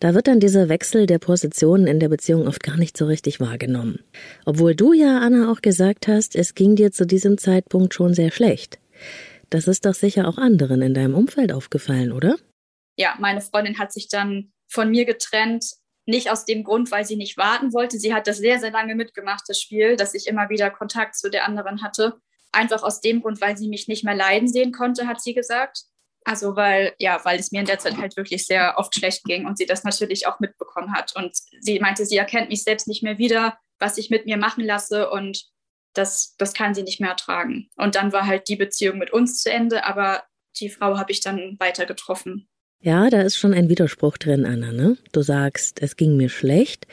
da 0.00 0.14
wird 0.14 0.28
dann 0.28 0.38
dieser 0.38 0.68
Wechsel 0.68 1.06
der 1.06 1.18
Positionen 1.18 1.86
in 1.86 1.98
der 1.98 2.10
Beziehung 2.10 2.46
oft 2.46 2.62
gar 2.62 2.76
nicht 2.76 2.98
so 2.98 3.06
richtig 3.06 3.40
wahrgenommen. 3.40 4.00
Obwohl 4.44 4.74
du 4.74 4.92
ja, 4.92 5.20
Anna, 5.20 5.50
auch 5.50 5.62
gesagt 5.62 6.08
hast, 6.08 6.36
es 6.36 6.54
ging 6.54 6.76
dir 6.76 6.92
zu 6.92 7.06
diesem 7.06 7.38
Zeitpunkt 7.38 7.94
schon 7.94 8.12
sehr 8.12 8.30
schlecht. 8.30 8.78
Das 9.48 9.66
ist 9.66 9.86
doch 9.86 9.94
sicher 9.94 10.28
auch 10.28 10.36
anderen 10.36 10.82
in 10.82 10.92
deinem 10.92 11.14
Umfeld 11.14 11.52
aufgefallen, 11.52 12.12
oder? 12.12 12.36
Ja, 12.98 13.14
meine 13.18 13.40
Freundin 13.40 13.78
hat 13.78 13.94
sich 13.94 14.08
dann 14.08 14.52
von 14.68 14.90
mir 14.90 15.06
getrennt, 15.06 15.64
nicht 16.10 16.30
aus 16.30 16.44
dem 16.44 16.64
Grund, 16.64 16.90
weil 16.90 17.04
sie 17.04 17.16
nicht 17.16 17.36
warten 17.36 17.72
wollte. 17.72 17.98
Sie 17.98 18.12
hat 18.12 18.26
das 18.26 18.38
sehr, 18.38 18.58
sehr 18.58 18.70
lange 18.70 18.94
mitgemacht, 18.94 19.44
das 19.48 19.60
Spiel, 19.60 19.96
dass 19.96 20.14
ich 20.14 20.26
immer 20.26 20.48
wieder 20.50 20.70
Kontakt 20.70 21.16
zu 21.16 21.30
der 21.30 21.46
anderen 21.46 21.82
hatte. 21.82 22.20
Einfach 22.52 22.82
aus 22.82 23.00
dem 23.00 23.22
Grund, 23.22 23.40
weil 23.40 23.56
sie 23.56 23.68
mich 23.68 23.88
nicht 23.88 24.04
mehr 24.04 24.14
leiden 24.14 24.48
sehen 24.48 24.72
konnte, 24.72 25.06
hat 25.06 25.22
sie 25.22 25.34
gesagt. 25.34 25.84
Also 26.24 26.56
weil, 26.56 26.94
ja, 26.98 27.20
weil 27.24 27.38
es 27.38 27.50
mir 27.50 27.60
in 27.60 27.66
der 27.66 27.78
Zeit 27.78 27.96
halt 27.96 28.16
wirklich 28.16 28.44
sehr 28.44 28.74
oft 28.76 28.94
schlecht 28.94 29.24
ging 29.24 29.46
und 29.46 29.56
sie 29.56 29.66
das 29.66 29.84
natürlich 29.84 30.26
auch 30.26 30.38
mitbekommen 30.40 30.92
hat. 30.92 31.14
Und 31.16 31.32
sie 31.60 31.80
meinte, 31.80 32.04
sie 32.04 32.16
erkennt 32.16 32.50
mich 32.50 32.62
selbst 32.62 32.88
nicht 32.88 33.02
mehr 33.02 33.18
wieder, 33.18 33.58
was 33.78 33.96
ich 33.96 34.10
mit 34.10 34.26
mir 34.26 34.36
machen 34.36 34.64
lasse 34.64 35.08
und 35.10 35.46
das, 35.94 36.34
das 36.36 36.52
kann 36.52 36.74
sie 36.74 36.82
nicht 36.82 37.00
mehr 37.00 37.10
ertragen. 37.10 37.70
Und 37.76 37.94
dann 37.94 38.12
war 38.12 38.26
halt 38.26 38.48
die 38.48 38.56
Beziehung 38.56 38.98
mit 38.98 39.12
uns 39.12 39.42
zu 39.42 39.50
Ende, 39.50 39.84
aber 39.84 40.22
die 40.58 40.68
Frau 40.68 40.98
habe 40.98 41.10
ich 41.10 41.20
dann 41.20 41.56
weiter 41.58 41.86
getroffen. 41.86 42.49
Ja, 42.82 43.10
da 43.10 43.20
ist 43.20 43.36
schon 43.36 43.52
ein 43.52 43.68
Widerspruch 43.68 44.16
drin, 44.16 44.46
Anna. 44.46 44.72
Ne? 44.72 44.96
Du 45.12 45.20
sagst, 45.20 45.82
es 45.82 45.96
ging 45.96 46.16
mir 46.16 46.30
schlecht. 46.30 46.86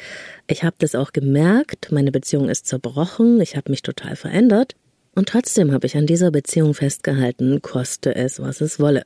Ich 0.46 0.64
habe 0.64 0.76
das 0.80 0.96
auch 0.96 1.14
gemerkt. 1.14 1.94
Meine 1.94 2.12
Beziehung 2.12 2.50
ist 2.50 2.68
zerbrochen. 2.68 3.40
Ich 3.40 3.56
habe 3.56 3.72
mich 3.72 3.84
total 3.84 4.18
verändert. 4.18 4.76
Und 5.16 5.30
trotzdem 5.30 5.72
habe 5.72 5.88
ich 5.88 5.96
an 5.96 6.06
dieser 6.06 6.30
Beziehung 6.30 6.74
festgehalten, 6.74 7.62
koste 7.62 8.14
es, 8.16 8.42
was 8.42 8.60
es 8.60 8.82
wolle. 8.82 9.04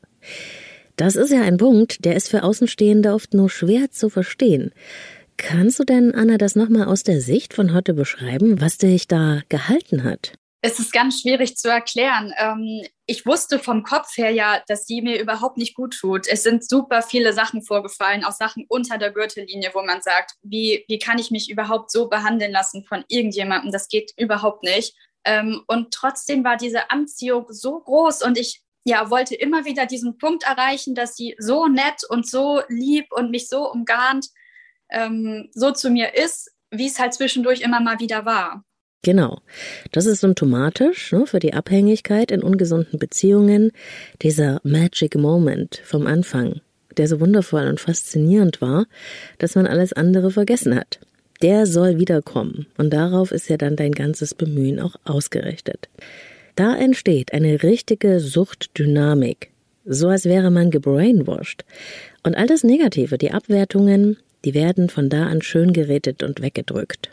Das 0.95 1.15
ist 1.15 1.31
ja 1.31 1.43
ein 1.43 1.57
Punkt, 1.57 2.03
der 2.03 2.15
ist 2.15 2.29
für 2.29 2.43
Außenstehende 2.43 3.13
oft 3.13 3.35
nur 3.35 3.49
schwer 3.49 3.91
zu 3.91 4.09
verstehen. 4.09 4.71
Kannst 5.37 5.79
du 5.79 5.83
denn, 5.83 6.13
Anna, 6.13 6.37
das 6.37 6.55
nochmal 6.55 6.85
aus 6.85 7.03
der 7.03 7.21
Sicht 7.21 7.53
von 7.53 7.73
heute 7.73 7.93
beschreiben, 7.93 8.59
was 8.59 8.79
dich 8.79 9.07
da 9.07 9.41
gehalten 9.49 10.03
hat? 10.03 10.33
Es 10.63 10.79
ist 10.79 10.93
ganz 10.93 11.21
schwierig 11.21 11.57
zu 11.57 11.69
erklären. 11.69 12.33
Ähm, 12.37 12.85
ich 13.07 13.25
wusste 13.25 13.57
vom 13.57 13.81
Kopf 13.81 14.15
her 14.15 14.29
ja, 14.29 14.61
dass 14.67 14.85
sie 14.85 15.01
mir 15.01 15.19
überhaupt 15.19 15.57
nicht 15.57 15.73
gut 15.73 15.97
tut. 15.99 16.27
Es 16.27 16.43
sind 16.43 16.67
super 16.67 17.01
viele 17.01 17.33
Sachen 17.33 17.63
vorgefallen, 17.63 18.23
auch 18.23 18.31
Sachen 18.31 18.65
unter 18.69 18.99
der 18.99 19.11
Gürtellinie, 19.11 19.71
wo 19.73 19.81
man 19.81 20.03
sagt, 20.03 20.33
wie, 20.43 20.85
wie 20.87 20.99
kann 20.99 21.17
ich 21.17 21.31
mich 21.31 21.49
überhaupt 21.49 21.89
so 21.89 22.09
behandeln 22.09 22.51
lassen 22.51 22.85
von 22.85 23.03
irgendjemandem? 23.07 23.71
Das 23.71 23.87
geht 23.87 24.13
überhaupt 24.17 24.61
nicht. 24.61 24.95
Ähm, 25.25 25.63
und 25.67 25.93
trotzdem 25.93 26.43
war 26.43 26.57
diese 26.57 26.91
Anziehung 26.91 27.47
so 27.49 27.79
groß 27.79 28.21
und 28.21 28.37
ich 28.37 28.61
ja, 28.83 29.09
wollte 29.09 29.35
immer 29.35 29.65
wieder 29.65 29.85
diesen 29.85 30.17
Punkt 30.17 30.43
erreichen, 30.43 30.95
dass 30.95 31.15
sie 31.15 31.35
so 31.39 31.67
nett 31.67 32.03
und 32.09 32.27
so 32.27 32.61
lieb 32.67 33.11
und 33.11 33.29
mich 33.31 33.47
so 33.47 33.69
umgarnt, 33.71 34.27
ähm, 34.89 35.49
so 35.53 35.71
zu 35.71 35.89
mir 35.89 36.15
ist, 36.15 36.51
wie 36.71 36.87
es 36.87 36.99
halt 36.99 37.13
zwischendurch 37.13 37.61
immer 37.61 37.79
mal 37.79 37.99
wieder 37.99 38.25
war. 38.25 38.63
Genau. 39.03 39.39
Das 39.91 40.05
ist 40.05 40.21
symptomatisch 40.21 41.11
ne, 41.11 41.25
für 41.25 41.39
die 41.39 41.53
Abhängigkeit 41.53 42.31
in 42.31 42.43
ungesunden 42.43 42.99
Beziehungen. 42.99 43.71
Dieser 44.21 44.59
Magic 44.63 45.15
Moment 45.15 45.81
vom 45.83 46.05
Anfang, 46.05 46.61
der 46.97 47.07
so 47.07 47.19
wundervoll 47.19 47.67
und 47.67 47.79
faszinierend 47.79 48.61
war, 48.61 48.85
dass 49.39 49.55
man 49.55 49.65
alles 49.65 49.93
andere 49.93 50.29
vergessen 50.29 50.75
hat. 50.75 50.99
Der 51.41 51.65
soll 51.65 51.97
wiederkommen. 51.97 52.67
Und 52.77 52.93
darauf 52.93 53.31
ist 53.31 53.49
ja 53.49 53.57
dann 53.57 53.75
dein 53.75 53.93
ganzes 53.93 54.35
Bemühen 54.35 54.79
auch 54.79 54.95
ausgerichtet. 55.03 55.89
Da 56.55 56.75
entsteht 56.75 57.33
eine 57.33 57.63
richtige 57.63 58.19
Suchtdynamik. 58.19 59.49
So 59.83 60.09
als 60.09 60.25
wäre 60.25 60.51
man 60.51 60.69
gebrainwashed. 60.69 61.65
Und 62.21 62.35
all 62.35 62.45
das 62.45 62.63
Negative, 62.63 63.17
die 63.17 63.31
Abwertungen, 63.31 64.17
die 64.45 64.53
werden 64.53 64.89
von 64.89 65.09
da 65.09 65.25
an 65.25 65.41
schön 65.41 65.73
gerätet 65.73 66.21
und 66.21 66.41
weggedrückt. 66.41 67.09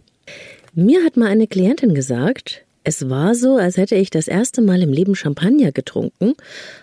Mir 0.80 1.04
hat 1.04 1.16
mal 1.16 1.26
eine 1.26 1.48
Klientin 1.48 1.92
gesagt, 1.92 2.62
es 2.84 3.10
war 3.10 3.34
so, 3.34 3.56
als 3.56 3.78
hätte 3.78 3.96
ich 3.96 4.10
das 4.10 4.28
erste 4.28 4.62
Mal 4.62 4.80
im 4.80 4.92
Leben 4.92 5.16
Champagner 5.16 5.72
getrunken 5.72 6.34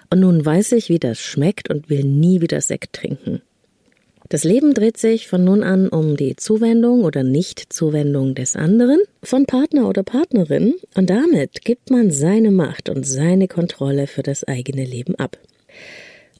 und 0.09 0.19
nun 0.19 0.45
weiß 0.45 0.73
ich, 0.73 0.89
wie 0.89 0.99
das 0.99 1.21
schmeckt 1.21 1.69
und 1.69 1.89
will 1.89 2.03
nie 2.03 2.41
wieder 2.41 2.59
Sekt 2.59 2.91
trinken. 2.91 3.41
Das 4.27 4.43
Leben 4.43 4.73
dreht 4.73 4.97
sich 4.97 5.29
von 5.29 5.45
nun 5.45 5.63
an 5.63 5.87
um 5.87 6.17
die 6.17 6.35
Zuwendung 6.35 7.05
oder 7.05 7.23
Nichtzuwendung 7.23 8.35
des 8.35 8.57
anderen, 8.57 8.99
von 9.23 9.45
Partner 9.45 9.87
oder 9.87 10.03
Partnerin, 10.03 10.73
und 10.95 11.09
damit 11.09 11.63
gibt 11.63 11.89
man 11.89 12.11
seine 12.11 12.51
Macht 12.51 12.89
und 12.89 13.07
seine 13.07 13.47
Kontrolle 13.47 14.07
für 14.07 14.23
das 14.23 14.43
eigene 14.43 14.83
Leben 14.83 15.15
ab. 15.15 15.37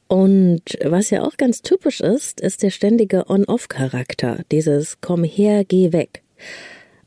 Und 0.09 0.77
was 0.83 1.09
ja 1.09 1.23
auch 1.23 1.37
ganz 1.37 1.61
typisch 1.61 2.01
ist, 2.01 2.41
ist 2.41 2.63
der 2.63 2.69
ständige 2.69 3.29
On-Off-Charakter, 3.29 4.39
dieses 4.51 4.99
Komm 4.99 5.23
her, 5.23 5.63
geh 5.63 5.93
weg. 5.93 6.21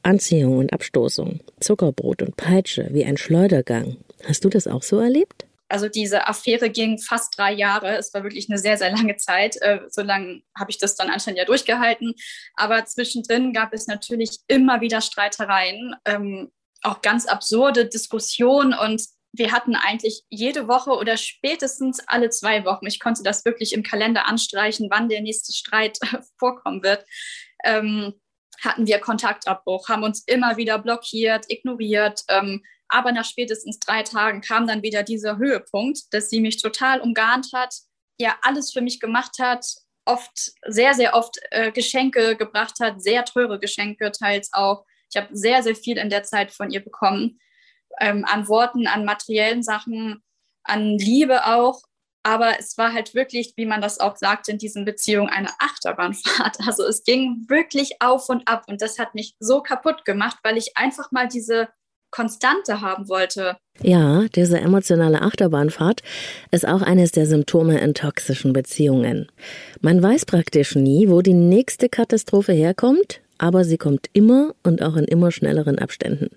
Anziehung 0.03 0.59
und 0.59 0.73
Abstoßung, 0.73 1.41
Zuckerbrot 1.61 2.23
und 2.23 2.37
Peitsche 2.37 2.89
wie 2.93 3.05
ein 3.05 3.17
Schleudergang. 3.17 3.97
Hast 4.25 4.45
du 4.45 4.49
das 4.49 4.67
auch 4.67 4.83
so 4.83 4.99
erlebt? 4.99 5.47
Also 5.71 5.89
diese 5.89 6.27
Affäre 6.27 6.71
ging 6.71 6.99
fast 6.99 7.37
drei 7.37 7.53
Jahre. 7.53 7.97
Es 7.99 8.15
war 8.15 8.23
wirklich 8.23 8.49
eine 8.49 8.59
sehr, 8.59 8.79
sehr 8.79 8.91
lange 8.91 9.17
Zeit. 9.17 9.61
Äh, 9.61 9.81
so 9.91 10.03
lange 10.03 10.43
habe 10.59 10.71
ich 10.71 10.79
das 10.79 10.97
dann 10.97 11.11
anscheinend 11.11 11.39
ja 11.39 11.45
durchgehalten. 11.45 12.15
Aber 12.55 12.85
zwischendrin 12.87 13.53
gab 13.53 13.75
es 13.75 13.87
natürlich 13.87 14.39
immer 14.47 14.81
wieder 14.81 15.03
Streitereien, 15.03 15.95
ähm, 16.07 16.51
auch 16.83 17.03
ganz 17.03 17.27
absurde 17.27 17.87
Diskussionen 17.87 18.73
und 18.73 19.03
wir 19.33 19.53
hatten 19.53 19.77
eigentlich 19.77 20.23
jede 20.31 20.69
Woche 20.69 20.93
oder 20.93 21.17
spätestens 21.17 22.01
alle 22.07 22.31
zwei 22.31 22.65
Wochen, 22.65 22.87
ich 22.87 22.99
konnte 22.99 23.23
das 23.23 23.45
wirklich 23.45 23.73
im 23.73 23.83
Kalender 23.83 24.27
anstreichen, 24.27 24.89
wann 24.91 25.09
der 25.09 25.21
nächste 25.21 25.53
Streit 25.53 25.99
vorkommen 26.39 26.83
wird, 26.83 27.05
ähm, 27.65 28.15
hatten 28.63 28.87
wir 28.87 28.99
Kontaktabbruch, 28.99 29.89
haben 29.89 30.03
uns 30.03 30.25
immer 30.27 30.57
wieder 30.57 30.79
blockiert, 30.79 31.47
ignoriert. 31.49 32.23
Ähm, 32.29 32.63
aber 32.89 33.13
nach 33.13 33.25
spätestens 33.25 33.79
drei 33.79 34.03
Tagen 34.03 34.41
kam 34.41 34.67
dann 34.67 34.83
wieder 34.83 35.03
dieser 35.03 35.37
Höhepunkt, 35.39 36.13
dass 36.13 36.31
sie 36.31 36.41
mich 36.41 36.61
total 36.61 37.01
umgarnt 37.01 37.49
hat, 37.55 37.75
ja, 38.19 38.37
alles 38.43 38.73
für 38.73 38.81
mich 38.81 38.99
gemacht 38.99 39.39
hat, 39.39 39.65
oft, 40.07 40.53
sehr, 40.67 40.95
sehr 40.95 41.15
oft 41.15 41.37
äh, 41.51 41.71
Geschenke 41.71 42.37
gebracht 42.37 42.81
hat, 42.81 43.03
sehr 43.03 43.25
teure 43.25 43.61
Geschenke 43.61 44.11
teils 44.11 44.51
auch. 44.53 44.85
Ich 45.11 45.17
habe 45.17 45.29
sehr, 45.33 45.63
sehr 45.63 45.77
viel 45.77 45.99
in 45.99 46.11
der 46.11 46.23
Zeit 46.23 46.51
von 46.51 46.71
ihr 46.71 46.83
bekommen, 46.83 47.39
ähm, 48.01 48.25
an 48.27 48.49
Worten, 48.49 48.87
an 48.87 49.05
materiellen 49.05 49.63
Sachen, 49.63 50.23
an 50.65 50.99
Liebe 50.99 51.47
auch. 51.47 51.83
Aber 52.29 52.57
es 52.59 52.77
war 52.77 52.93
halt 52.93 53.15
wirklich, 53.15 53.55
wie 53.57 53.65
man 53.65 53.81
das 53.81 54.01
auch 54.01 54.19
sagt, 54.19 54.51
in 54.51 54.59
diesen 54.59 54.85
Beziehungen 54.85 55.31
eine 55.31 55.49
Achterbahnfahrt. 55.61 56.59
Also 56.67 56.85
es 56.85 57.03
ging 57.03 57.47
wirklich 57.49 57.93
auf 58.01 58.29
und 58.29 58.47
ab 58.47 58.65
und 58.69 58.83
das 58.83 58.99
hat 58.99 59.15
mich 59.15 59.35
so 59.41 59.63
kaputt 59.63 60.05
gemacht, 60.05 60.37
weil 60.43 60.59
ich 60.59 60.77
einfach 60.77 61.11
mal 61.11 61.27
diese 61.27 61.69
Konstante 62.11 62.83
haben 62.83 63.09
wollte. 63.09 63.57
Ja, 63.81 64.27
diese 64.35 64.61
emotionale 64.61 65.23
Achterbahnfahrt 65.23 66.03
ist 66.51 66.69
auch 66.69 66.83
eines 66.83 67.13
der 67.13 67.25
Symptome 67.25 67.81
in 67.81 67.95
toxischen 67.95 68.53
Beziehungen. 68.53 69.33
Man 69.81 70.03
weiß 70.03 70.27
praktisch 70.27 70.75
nie, 70.75 71.09
wo 71.09 71.23
die 71.23 71.33
nächste 71.33 71.89
Katastrophe 71.89 72.53
herkommt, 72.53 73.23
aber 73.39 73.65
sie 73.65 73.79
kommt 73.79 74.11
immer 74.13 74.55
und 74.63 74.83
auch 74.83 74.97
in 74.97 75.05
immer 75.05 75.33
schnelleren 75.33 75.79
Abständen. 75.79 76.29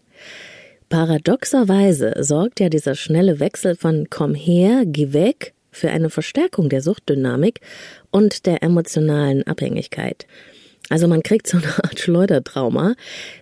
Paradoxerweise 0.88 2.14
sorgt 2.20 2.62
ja 2.62 2.70
dieser 2.70 2.96
schnelle 2.96 3.42
Wechsel 3.42 3.76
von 3.76 4.08
komm 4.10 4.36
her, 4.36 4.84
geh 4.86 5.12
weg 5.12 5.54
für 5.72 5.90
eine 5.90 6.10
Verstärkung 6.10 6.70
der 6.70 6.82
Suchtdynamik 6.82 7.62
und 8.12 8.46
der 8.46 8.62
emotionalen 8.62 9.48
Abhängigkeit. 9.48 10.28
Also 10.90 11.08
man 11.08 11.24
kriegt 11.24 11.48
so 11.48 11.58
eine 11.58 11.84
Art 11.84 12.00
Schleudertrauma, 12.00 12.96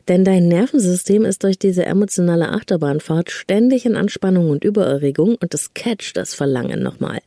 denn 0.08 0.24
dein 0.24 0.48
Nervensystem 0.48 1.26
ist 1.26 1.44
durch 1.44 1.58
diese 1.58 1.84
emotionale 1.86 2.50
Achterbahnfahrt 2.50 3.32
ständig 3.32 3.86
in 3.86 3.96
Anspannung 3.96 4.52
und 4.52 4.64
Übererregung 4.64 5.36
und 5.36 5.54
es 5.54 5.74
catcht 5.74 6.16
das 6.16 6.36
Verlangen 6.36 6.84
nochmal. 6.84 7.20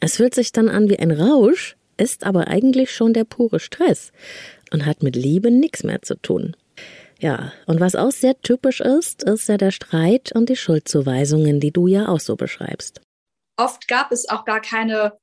Es 0.00 0.16
fühlt 0.16 0.34
sich 0.34 0.52
dann 0.52 0.70
an 0.70 0.88
wie 0.88 0.98
ein 0.98 1.10
Rausch, 1.10 1.76
ist 1.98 2.24
aber 2.24 2.48
eigentlich 2.48 2.90
schon 2.90 3.12
der 3.12 3.24
pure 3.24 3.60
Stress 3.60 4.10
und 4.72 4.86
hat 4.86 5.02
mit 5.02 5.16
Liebe 5.16 5.50
nichts 5.50 5.84
mehr 5.84 6.00
zu 6.00 6.14
tun. 6.14 6.56
Ja, 7.20 7.52
und 7.66 7.78
was 7.78 7.94
auch 7.94 8.10
sehr 8.10 8.40
typisch 8.40 8.80
ist, 8.80 9.22
ist 9.22 9.48
ja 9.48 9.58
der 9.58 9.70
Streit 9.70 10.32
und 10.34 10.48
die 10.48 10.56
Schuldzuweisungen, 10.56 11.60
die 11.60 11.70
du 11.70 11.86
ja 11.86 12.08
auch 12.08 12.18
so 12.20 12.36
beschreibst 12.36 13.02
oft 13.62 13.88
gab 13.88 14.12
es 14.12 14.28
auch 14.28 14.44
gar 14.44 14.60
keine 14.60 15.18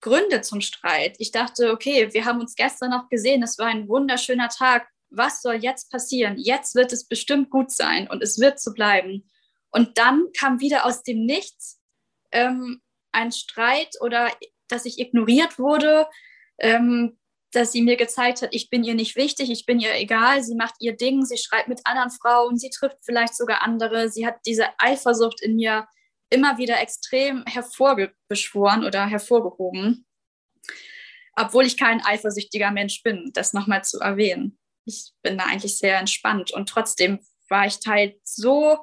Gründe 0.00 0.40
zum 0.40 0.60
Streit. 0.60 1.14
Ich 1.18 1.30
dachte, 1.30 1.70
okay, 1.70 2.12
wir 2.12 2.24
haben 2.24 2.40
uns 2.40 2.54
gestern 2.54 2.90
noch 2.90 3.08
gesehen, 3.08 3.42
es 3.42 3.58
war 3.58 3.66
ein 3.66 3.88
wunderschöner 3.88 4.48
Tag. 4.48 4.88
Was 5.10 5.42
soll 5.42 5.56
jetzt 5.56 5.90
passieren? 5.90 6.36
Jetzt 6.38 6.74
wird 6.74 6.92
es 6.92 7.06
bestimmt 7.06 7.50
gut 7.50 7.70
sein 7.70 8.08
und 8.08 8.22
es 8.22 8.38
wird 8.38 8.60
so 8.60 8.72
bleiben. 8.72 9.28
Und 9.70 9.98
dann 9.98 10.26
kam 10.38 10.60
wieder 10.60 10.84
aus 10.86 11.02
dem 11.02 11.24
Nichts 11.24 11.80
ähm, 12.32 12.82
ein 13.12 13.30
Streit 13.30 13.94
oder 14.00 14.30
dass 14.68 14.86
ich 14.86 14.98
ignoriert 14.98 15.58
wurde, 15.58 16.06
ähm, 16.58 17.18
dass 17.52 17.72
sie 17.72 17.82
mir 17.82 17.96
gezeigt 17.96 18.40
hat, 18.40 18.54
ich 18.54 18.70
bin 18.70 18.82
ihr 18.82 18.94
nicht 18.94 19.14
wichtig, 19.16 19.50
ich 19.50 19.66
bin 19.66 19.78
ihr 19.78 19.94
egal, 19.94 20.42
sie 20.42 20.54
macht 20.54 20.76
ihr 20.80 20.96
Ding, 20.96 21.24
sie 21.24 21.36
schreibt 21.36 21.68
mit 21.68 21.82
anderen 21.84 22.10
Frauen, 22.10 22.58
sie 22.58 22.70
trifft 22.70 22.96
vielleicht 23.02 23.36
sogar 23.36 23.62
andere, 23.62 24.08
sie 24.08 24.26
hat 24.26 24.36
diese 24.46 24.68
Eifersucht 24.78 25.42
in 25.42 25.56
mir 25.56 25.86
immer 26.32 26.58
wieder 26.58 26.80
extrem 26.80 27.44
hervorbeschworen 27.46 28.84
oder 28.84 29.06
hervorgehoben, 29.06 30.06
obwohl 31.36 31.64
ich 31.64 31.76
kein 31.76 32.04
eifersüchtiger 32.04 32.70
Mensch 32.70 33.02
bin, 33.02 33.30
das 33.34 33.52
nochmal 33.52 33.84
zu 33.84 34.00
erwähnen. 34.00 34.58
Ich 34.84 35.12
bin 35.22 35.38
da 35.38 35.44
eigentlich 35.44 35.78
sehr 35.78 35.98
entspannt 35.98 36.52
und 36.52 36.68
trotzdem 36.68 37.20
war 37.48 37.66
ich 37.66 37.80
teils 37.80 38.16
so 38.24 38.78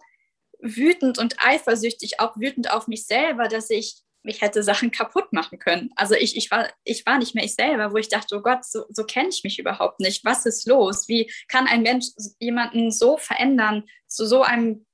wütend 0.61 1.17
und 1.17 1.35
eifersüchtig, 1.39 2.19
auch 2.19 2.37
wütend 2.37 2.71
auf 2.71 2.87
mich 2.87 3.05
selber, 3.05 3.47
dass 3.47 3.69
ich 3.69 4.01
mich 4.23 4.41
hätte 4.41 4.63
Sachen 4.63 4.91
kaputt 4.91 5.31
machen 5.31 5.59
können. 5.59 5.91
Also 5.95 6.13
ich, 6.13 6.35
ich, 6.35 6.51
war, 6.51 6.69
ich 6.83 7.05
war 7.05 7.17
nicht 7.17 7.35
mehr 7.35 7.45
ich 7.45 7.55
selber, 7.55 7.93
wo 7.93 7.97
ich 7.97 8.09
dachte, 8.09 8.35
oh 8.35 8.41
Gott, 8.41 8.65
so, 8.65 8.83
so 8.89 9.05
kenne 9.05 9.29
ich 9.29 9.43
mich 9.43 9.59
überhaupt 9.59 9.99
nicht. 10.01 10.25
Was 10.25 10.45
ist 10.45 10.67
los? 10.67 11.07
Wie 11.07 11.31
kann 11.47 11.67
ein 11.67 11.83
Mensch 11.83 12.07
jemanden 12.39 12.91
so 12.91 13.17
verändern, 13.17 13.85
zu 14.07 14.25
so 14.25 14.41
einem 14.41 14.85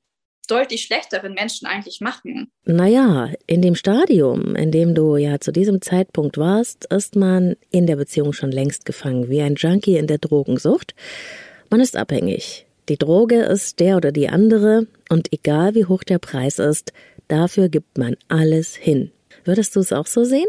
deutlich 0.48 0.84
schlechteren 0.84 1.34
Menschen 1.34 1.68
eigentlich 1.68 2.02
machen? 2.02 2.52
Naja, 2.64 3.32
in 3.48 3.62
dem 3.62 3.76
Stadium, 3.76 4.56
in 4.56 4.72
dem 4.72 4.96
du 4.96 5.16
ja 5.18 5.40
zu 5.40 5.52
diesem 5.52 5.82
Zeitpunkt 5.82 6.38
warst, 6.38 6.86
ist 6.86 7.16
man 7.16 7.56
in 7.72 7.88
der 7.88 7.96
Beziehung 7.96 8.34
schon 8.34 8.52
längst 8.52 8.86
gefangen, 8.86 9.30
wie 9.30 9.42
ein 9.42 9.56
Junkie 9.56 9.98
in 9.98 10.08
der 10.08 10.18
Drogensucht. 10.18 10.96
Man 11.70 11.80
ist 11.80 11.96
abhängig. 11.96 12.66
Die 12.90 12.98
Droge 12.98 13.42
ist 13.42 13.80
der 13.80 13.98
oder 13.98 14.12
die 14.12 14.30
andere 14.30 14.88
und 15.10 15.34
egal 15.34 15.74
wie 15.74 15.86
hoch 15.86 16.04
der 16.04 16.20
Preis 16.20 16.60
ist, 16.60 16.94
dafür 17.28 17.70
gibt 17.70 17.98
man 17.98 18.16
alles 18.28 18.76
hin. 18.76 19.12
Würdest 19.44 19.76
du 19.76 19.80
es 19.80 19.92
auch 19.92 20.06
so 20.06 20.24
sehen? 20.24 20.48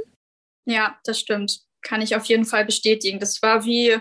Ja, 0.66 0.98
das 1.04 1.18
stimmt. 1.18 1.60
Kann 1.82 2.02
ich 2.02 2.16
auf 2.16 2.24
jeden 2.26 2.44
Fall 2.44 2.64
bestätigen. 2.64 3.20
Das 3.20 3.40
war 3.42 3.64
wie, 3.64 3.96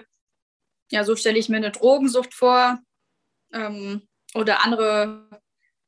ja, 0.91 1.03
so 1.03 1.15
stelle 1.15 1.37
ich 1.37 1.47
mir 1.47 1.57
eine 1.57 1.71
Drogensucht 1.71 2.33
vor 2.33 2.79
ähm, 3.53 4.01
oder 4.33 4.65
andere 4.65 5.29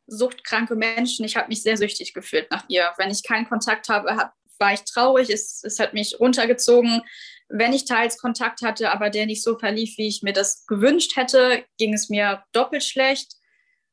suchtkranke 0.08 0.76
Menschen. 0.76 1.26
Ich 1.26 1.36
habe 1.36 1.50
mich 1.50 1.62
sehr 1.62 1.78
süchtig 1.78 2.14
gefühlt 2.14 2.50
nach 2.52 2.66
ihr. 2.68 2.92
Wenn 2.98 3.12
ich 3.12 3.24
keinen 3.24 3.48
Kontakt 3.48 3.90
habe, 3.90 4.16
hab, 4.16 4.34
war 4.60 4.74
ich 4.74 4.84
traurig. 4.84 5.30
Es, 5.30 5.64
es 5.64 5.80
hat 5.80 5.94
mich 5.94 6.20
runtergezogen. 6.20 7.02
Wenn 7.50 7.74
ich 7.74 7.86
teils 7.86 8.18
Kontakt 8.18 8.62
hatte, 8.62 8.92
aber 8.92 9.10
der 9.10 9.26
nicht 9.26 9.44
so 9.44 9.58
verlief, 9.58 9.98
wie 9.98 10.08
ich 10.08 10.24
mir 10.24 10.34
das 10.34 10.66
gewünscht 10.66 11.16
hätte, 11.16 11.64
ging 11.78 11.94
es 11.94 12.10
mir 12.10 12.44
doppelt 12.52 12.84
schlecht. 12.84 13.34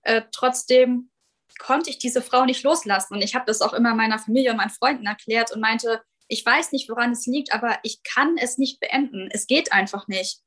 Äh, 0.03 0.23
trotzdem 0.33 1.11
konnte 1.59 1.91
ich 1.91 1.99
diese 1.99 2.23
Frau 2.23 2.45
nicht 2.45 2.63
loslassen. 2.63 3.15
Und 3.15 3.23
ich 3.23 3.35
habe 3.35 3.45
das 3.47 3.61
auch 3.61 3.73
immer 3.73 3.95
meiner 3.95 4.19
Familie 4.19 4.51
und 4.51 4.57
meinen 4.57 4.71
Freunden 4.71 5.07
erklärt 5.07 5.53
und 5.53 5.61
meinte, 5.61 6.03
ich 6.29 6.45
weiß 6.45 6.73
nicht, 6.73 6.89
woran 6.89 7.13
es 7.13 7.27
liegt, 7.27 7.53
aber 7.53 7.79
ich 7.83 8.03
kann 8.03 8.37
es 8.39 8.59
nicht 8.59 8.81
beenden. 8.81 9.29
Es 9.31 9.47
geht 9.47 9.73
einfach 9.73 10.09
nicht. 10.09 10.41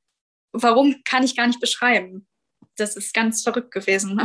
Warum 0.51 1.01
kann 1.05 1.23
ich 1.23 1.35
gar 1.35 1.47
nicht 1.47 1.59
beschreiben? 1.59 2.27
Das 2.75 2.95
ist 2.95 3.13
ganz 3.13 3.43
verrückt 3.43 3.71
gewesen. 3.71 4.19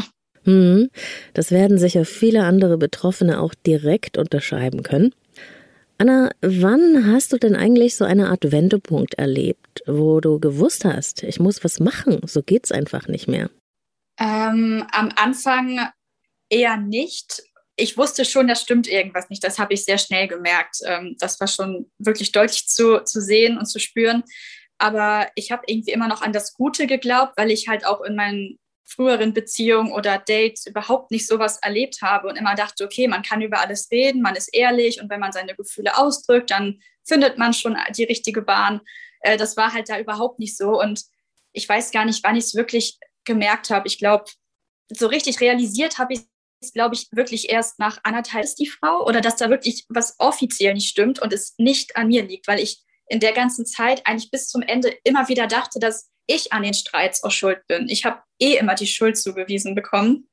Hm, 0.45 0.91
das 1.35 1.51
werden 1.51 1.79
sicher 1.79 2.05
viele 2.05 2.45
andere 2.45 2.79
Betroffene 2.79 3.41
auch 3.41 3.55
direkt 3.55 4.19
unterschreiben 4.19 4.83
können. 4.83 5.15
Anna, 5.99 6.31
wann 6.41 7.07
hast 7.07 7.33
du 7.33 7.39
denn 7.39 7.55
eigentlich 7.55 7.95
so 7.95 8.05
eine 8.05 8.29
Art 8.29 8.51
Wendepunkt 8.51 9.15
erlebt, 9.15 9.85
wo 9.87 10.21
du 10.21 10.41
gewusst 10.41 10.85
hast, 10.85 11.23
ich 11.23 11.39
muss 11.39 11.63
was 11.63 11.79
machen, 11.79 12.21
so 12.25 12.43
geht's 12.43 12.73
einfach 12.73 13.07
nicht 13.07 13.29
mehr? 13.29 13.51
Ähm, 14.19 14.85
am 14.91 15.11
Anfang 15.15 15.79
eher 16.51 16.77
nicht. 16.77 17.43
Ich 17.77 17.97
wusste 17.97 18.25
schon, 18.25 18.49
da 18.49 18.55
stimmt 18.55 18.89
irgendwas 18.89 19.31
nicht. 19.31 19.43
Das 19.43 19.59
habe 19.59 19.75
ich 19.75 19.85
sehr 19.85 19.99
schnell 19.99 20.29
gemerkt. 20.29 20.79
Ähm, 20.85 21.17
das 21.19 21.41
war 21.41 21.49
schon 21.49 21.91
wirklich 21.99 22.33
deutlich 22.33 22.67
zu, 22.67 23.05
zu 23.05 23.21
sehen 23.21 23.57
und 23.57 23.67
zu 23.67 23.79
spüren. 23.79 24.25
Aber 24.79 25.29
ich 25.37 25.53
habe 25.53 25.63
irgendwie 25.67 25.93
immer 25.93 26.09
noch 26.09 26.23
an 26.23 26.33
das 26.33 26.53
Gute 26.53 26.87
geglaubt, 26.87 27.35
weil 27.37 27.51
ich 27.51 27.69
halt 27.69 27.87
auch 27.87 28.03
in 28.03 28.17
meinen 28.17 28.59
früheren 28.93 29.33
Beziehungen 29.33 29.93
oder 29.93 30.19
Dates 30.19 30.67
überhaupt 30.67 31.11
nicht 31.11 31.27
sowas 31.27 31.59
erlebt 31.63 32.03
habe 32.03 32.29
und 32.29 32.37
immer 32.37 32.55
dachte, 32.55 32.85
okay, 32.85 33.09
man 33.09 33.23
kann 33.23 33.43
über 33.43 33.61
alles 33.61 33.91
reden, 33.91 34.23
man 34.23 34.37
ist 34.37 34.55
ehrlich 34.55 35.01
und 35.01 35.11
wenn 35.11 35.21
man 35.21 35.33
seine 35.33 35.55
Gefühle 35.55 35.97
ausdrückt, 35.97 36.51
dann 36.51 36.81
findet 37.05 37.39
man 37.39 37.53
schon 37.53 37.77
die 37.97 38.05
richtige 38.05 38.43
Bahn. 38.43 38.81
Äh, 39.21 39.37
das 39.37 39.57
war 39.57 39.73
halt 39.73 39.89
da 39.89 39.99
überhaupt 39.99 40.39
nicht 40.39 40.57
so 40.57 40.81
und 40.81 41.03
ich 41.53 41.69
weiß 41.69 41.91
gar 41.91 42.05
nicht, 42.05 42.23
wann 42.25 42.37
ich 42.37 42.45
es 42.45 42.55
wirklich 42.55 42.99
gemerkt 43.25 43.71
habe. 43.71 43.87
Ich 43.87 43.99
glaube, 43.99 44.25
so 44.89 45.07
richtig 45.07 45.41
realisiert 45.41 45.99
habe 45.99 46.15
ich 46.15 46.21
glaube 46.71 46.95
ich, 46.95 47.09
wirklich 47.11 47.51
erst 47.51 47.81
nach 47.81 47.99
anderthalb 48.05 48.45
ist 48.45 48.61
die 48.61 48.69
Frau 48.69 49.05
oder 49.05 49.21
dass 49.21 49.35
da 49.35 49.51
wirklich 49.51 49.85
was 49.88 50.14
offiziell 50.19 50.75
nicht 50.75 50.88
stimmt 50.88 51.21
und 51.21 51.33
es 51.33 51.55
nicht 51.59 51.97
an 51.97 52.07
mir 52.07 52.23
liegt, 52.23 52.47
weil 52.47 52.61
ich 52.61 52.85
in 53.12 53.20
der 53.20 53.33
ganzen 53.33 53.66
Zeit 53.66 54.07
eigentlich 54.07 54.31
bis 54.31 54.48
zum 54.48 54.62
Ende 54.62 54.88
immer 55.05 55.29
wieder 55.29 55.46
dachte, 55.46 55.79
dass 55.79 56.11
ich 56.27 56.53
an 56.55 56.62
den 56.62 56.72
Streits 56.72 57.22
auch 57.22 57.31
schuld 57.31 57.66
bin. 57.66 57.90
Ich 57.90 58.07
habe 58.07 58.22
eh 58.40 58.57
immer 58.57 58.75
die 58.75 58.87
Schuld 58.87 59.18
zugewiesen 59.18 59.75
bekommen. 59.75 60.31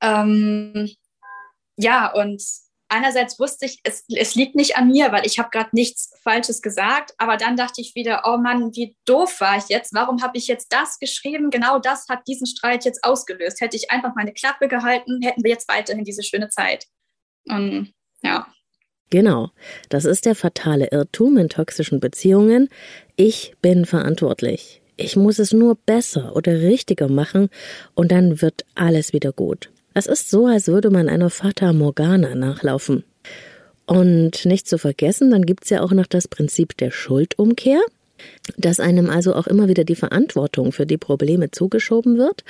Ähm, 0.00 0.90
ja, 1.76 2.10
und 2.10 2.42
einerseits 2.88 3.38
wusste 3.38 3.66
ich, 3.66 3.78
es, 3.82 4.04
es 4.08 4.36
liegt 4.36 4.54
nicht 4.54 4.78
an 4.78 4.88
mir, 4.88 5.12
weil 5.12 5.26
ich 5.26 5.38
habe 5.38 5.50
gerade 5.50 5.68
nichts 5.72 6.14
Falsches 6.22 6.62
gesagt, 6.62 7.12
aber 7.18 7.36
dann 7.36 7.58
dachte 7.58 7.82
ich 7.82 7.94
wieder, 7.94 8.22
oh 8.24 8.38
Mann, 8.38 8.74
wie 8.74 8.96
doof 9.04 9.38
war 9.42 9.58
ich 9.58 9.68
jetzt? 9.68 9.92
Warum 9.92 10.22
habe 10.22 10.38
ich 10.38 10.46
jetzt 10.46 10.72
das 10.72 10.98
geschrieben? 10.98 11.50
Genau 11.50 11.78
das 11.78 12.06
hat 12.08 12.26
diesen 12.26 12.46
Streit 12.46 12.86
jetzt 12.86 13.04
ausgelöst. 13.04 13.60
Hätte 13.60 13.76
ich 13.76 13.90
einfach 13.90 14.14
meine 14.14 14.32
Klappe 14.32 14.66
gehalten, 14.66 15.20
hätten 15.20 15.44
wir 15.44 15.50
jetzt 15.50 15.68
weiterhin 15.68 16.04
diese 16.04 16.22
schöne 16.22 16.48
Zeit. 16.48 16.86
Und 17.44 17.92
ja. 18.22 18.46
Genau, 19.10 19.50
das 19.88 20.04
ist 20.04 20.26
der 20.26 20.34
fatale 20.34 20.88
Irrtum 20.90 21.38
in 21.38 21.48
toxischen 21.48 22.00
Beziehungen. 22.00 22.68
Ich 23.16 23.54
bin 23.62 23.86
verantwortlich. 23.86 24.82
Ich 24.96 25.16
muss 25.16 25.38
es 25.38 25.52
nur 25.52 25.76
besser 25.86 26.36
oder 26.36 26.60
richtiger 26.60 27.08
machen 27.08 27.48
und 27.94 28.12
dann 28.12 28.42
wird 28.42 28.64
alles 28.74 29.12
wieder 29.12 29.32
gut. 29.32 29.70
Es 29.94 30.06
ist 30.06 30.28
so, 30.28 30.46
als 30.46 30.66
würde 30.66 30.90
man 30.90 31.08
einer 31.08 31.30
Fata 31.30 31.72
Morgana 31.72 32.34
nachlaufen. 32.34 33.04
Und 33.86 34.44
nicht 34.44 34.68
zu 34.68 34.76
vergessen, 34.76 35.30
dann 35.30 35.46
gibt's 35.46 35.70
ja 35.70 35.82
auch 35.82 35.92
noch 35.92 36.06
das 36.06 36.28
Prinzip 36.28 36.76
der 36.76 36.90
Schuldumkehr, 36.90 37.80
dass 38.56 38.80
einem 38.80 39.08
also 39.08 39.34
auch 39.34 39.46
immer 39.46 39.68
wieder 39.68 39.84
die 39.84 39.94
Verantwortung 39.94 40.72
für 40.72 40.84
die 40.84 40.98
Probleme 40.98 41.50
zugeschoben 41.50 42.18
wird. 42.18 42.44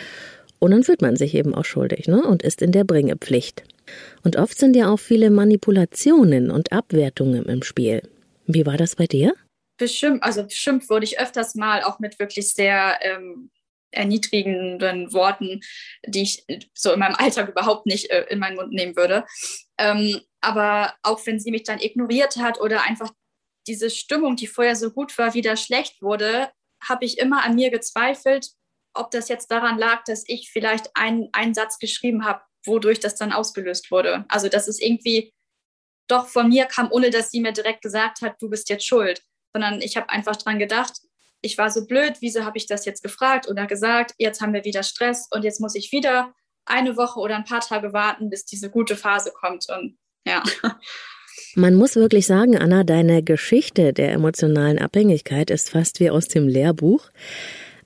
Und 0.58 0.72
dann 0.72 0.82
fühlt 0.82 1.02
man 1.02 1.14
sich 1.14 1.34
eben 1.34 1.54
auch 1.54 1.64
schuldig 1.64 2.08
ne? 2.08 2.22
und 2.22 2.42
ist 2.42 2.62
in 2.62 2.72
der 2.72 2.84
Bringepflicht. 2.84 3.62
Und 4.24 4.36
oft 4.36 4.58
sind 4.58 4.76
ja 4.76 4.90
auch 4.90 4.98
viele 4.98 5.30
Manipulationen 5.30 6.50
und 6.50 6.72
Abwertungen 6.72 7.44
im 7.46 7.62
Spiel. 7.62 8.02
Wie 8.46 8.66
war 8.66 8.76
das 8.76 8.96
bei 8.96 9.06
dir? 9.06 9.34
Bestimmt, 9.78 10.22
also 10.22 10.42
bestimmt 10.42 10.88
wurde 10.90 11.04
ich 11.04 11.20
öfters 11.20 11.54
mal 11.54 11.82
auch 11.82 11.98
mit 12.00 12.18
wirklich 12.18 12.52
sehr 12.52 12.98
ähm, 13.02 13.50
erniedrigenden 13.90 15.12
Worten, 15.12 15.60
die 16.06 16.22
ich 16.22 16.44
so 16.74 16.92
in 16.92 16.98
meinem 16.98 17.14
Alltag 17.14 17.48
überhaupt 17.48 17.86
nicht 17.86 18.10
äh, 18.10 18.26
in 18.28 18.38
meinen 18.38 18.56
Mund 18.56 18.72
nehmen 18.72 18.96
würde. 18.96 19.24
Ähm, 19.78 20.20
aber 20.40 20.94
auch 21.02 21.24
wenn 21.26 21.40
sie 21.40 21.50
mich 21.50 21.62
dann 21.62 21.80
ignoriert 21.80 22.36
hat 22.36 22.60
oder 22.60 22.82
einfach 22.82 23.10
diese 23.66 23.90
Stimmung, 23.90 24.36
die 24.36 24.46
vorher 24.46 24.76
so 24.76 24.90
gut 24.90 25.16
war, 25.18 25.34
wieder 25.34 25.56
schlecht 25.56 26.02
wurde, 26.02 26.50
habe 26.82 27.04
ich 27.04 27.18
immer 27.18 27.44
an 27.44 27.54
mir 27.54 27.70
gezweifelt, 27.70 28.48
ob 28.94 29.10
das 29.10 29.28
jetzt 29.28 29.50
daran 29.50 29.78
lag, 29.78 30.04
dass 30.04 30.24
ich 30.26 30.50
vielleicht 30.50 30.90
einen, 30.94 31.28
einen 31.32 31.54
Satz 31.54 31.78
geschrieben 31.78 32.24
habe, 32.24 32.40
wodurch 32.68 33.00
das 33.00 33.16
dann 33.16 33.32
ausgelöst 33.32 33.90
wurde. 33.90 34.24
Also 34.28 34.48
dass 34.48 34.68
es 34.68 34.80
irgendwie 34.80 35.32
doch 36.06 36.28
von 36.28 36.48
mir 36.48 36.66
kam, 36.66 36.90
ohne 36.90 37.10
dass 37.10 37.30
sie 37.30 37.40
mir 37.40 37.52
direkt 37.52 37.82
gesagt 37.82 38.22
hat, 38.22 38.36
du 38.40 38.48
bist 38.48 38.70
jetzt 38.70 38.86
schuld, 38.86 39.22
sondern 39.52 39.80
ich 39.80 39.96
habe 39.96 40.08
einfach 40.10 40.36
dran 40.36 40.58
gedacht, 40.58 40.92
ich 41.40 41.58
war 41.58 41.70
so 41.70 41.86
blöd, 41.86 42.14
wieso 42.20 42.44
habe 42.44 42.58
ich 42.58 42.66
das 42.66 42.84
jetzt 42.84 43.02
gefragt 43.02 43.48
oder 43.48 43.66
gesagt, 43.66 44.14
jetzt 44.18 44.40
haben 44.40 44.52
wir 44.52 44.64
wieder 44.64 44.82
Stress 44.82 45.28
und 45.30 45.44
jetzt 45.44 45.60
muss 45.60 45.74
ich 45.74 45.92
wieder 45.92 46.32
eine 46.64 46.96
Woche 46.96 47.20
oder 47.20 47.36
ein 47.36 47.44
paar 47.44 47.60
Tage 47.60 47.92
warten, 47.92 48.30
bis 48.30 48.44
diese 48.44 48.70
gute 48.70 48.96
Phase 48.96 49.32
kommt. 49.32 49.66
Und 49.68 49.96
ja. 50.26 50.42
Man 51.54 51.74
muss 51.74 51.96
wirklich 51.96 52.26
sagen, 52.26 52.58
Anna, 52.58 52.84
deine 52.84 53.22
Geschichte 53.22 53.92
der 53.92 54.12
emotionalen 54.12 54.78
Abhängigkeit 54.78 55.50
ist 55.50 55.70
fast 55.70 56.00
wie 56.00 56.10
aus 56.10 56.28
dem 56.28 56.48
Lehrbuch. 56.48 57.08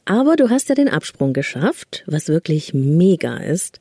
Aber 0.04 0.34
du 0.34 0.50
hast 0.50 0.68
ja 0.68 0.74
den 0.74 0.88
Absprung 0.88 1.32
geschafft, 1.32 2.02
was 2.06 2.28
wirklich 2.28 2.74
mega 2.74 3.36
ist. 3.36 3.78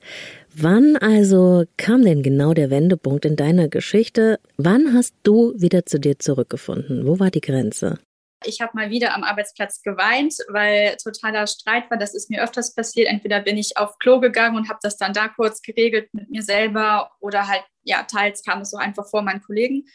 Wann 0.54 0.98
also 0.98 1.64
kam 1.78 2.04
denn 2.04 2.24
genau 2.24 2.54
der 2.54 2.70
Wendepunkt 2.70 3.24
in 3.24 3.38
deiner 3.38 3.70
Geschichte? 3.70 4.40
Wann 4.58 4.94
hast 4.94 5.16
du 5.24 5.54
wieder 5.56 5.86
zu 5.86 5.98
dir 5.98 6.20
zurückgefunden? 6.20 7.08
Wo 7.08 7.20
war 7.20 7.32
die 7.32 7.40
Grenze? 7.40 8.00
Ich 8.44 8.60
habe 8.60 8.72
mal 8.74 8.90
wieder 8.90 9.16
am 9.16 9.24
Arbeitsplatz 9.24 9.82
geweint, 9.82 10.34
weil 10.50 10.98
totaler 11.02 11.48
Streit 11.48 11.90
war. 11.90 11.98
Das 11.98 12.14
ist 12.14 12.30
mir 12.30 12.44
öfters 12.44 12.76
passiert. 12.76 13.08
Entweder 13.08 13.40
bin 13.40 13.58
ich 13.58 13.78
auf 13.78 13.98
Klo 14.00 14.20
gegangen 14.20 14.58
und 14.58 14.68
habe 14.68 14.80
das 14.82 14.98
dann 14.98 15.14
da 15.14 15.30
kurz 15.30 15.62
geregelt 15.62 16.10
mit 16.12 16.30
mir 16.30 16.42
selber 16.42 17.12
oder 17.22 17.48
halt, 17.48 17.64
ja, 17.84 18.04
teils 18.04 18.44
kam 18.44 18.62
es 18.62 18.72
so 18.72 18.78
einfach 18.78 19.08
vor 19.10 19.22
meinen 19.22 19.42
Kollegen. 19.42 19.86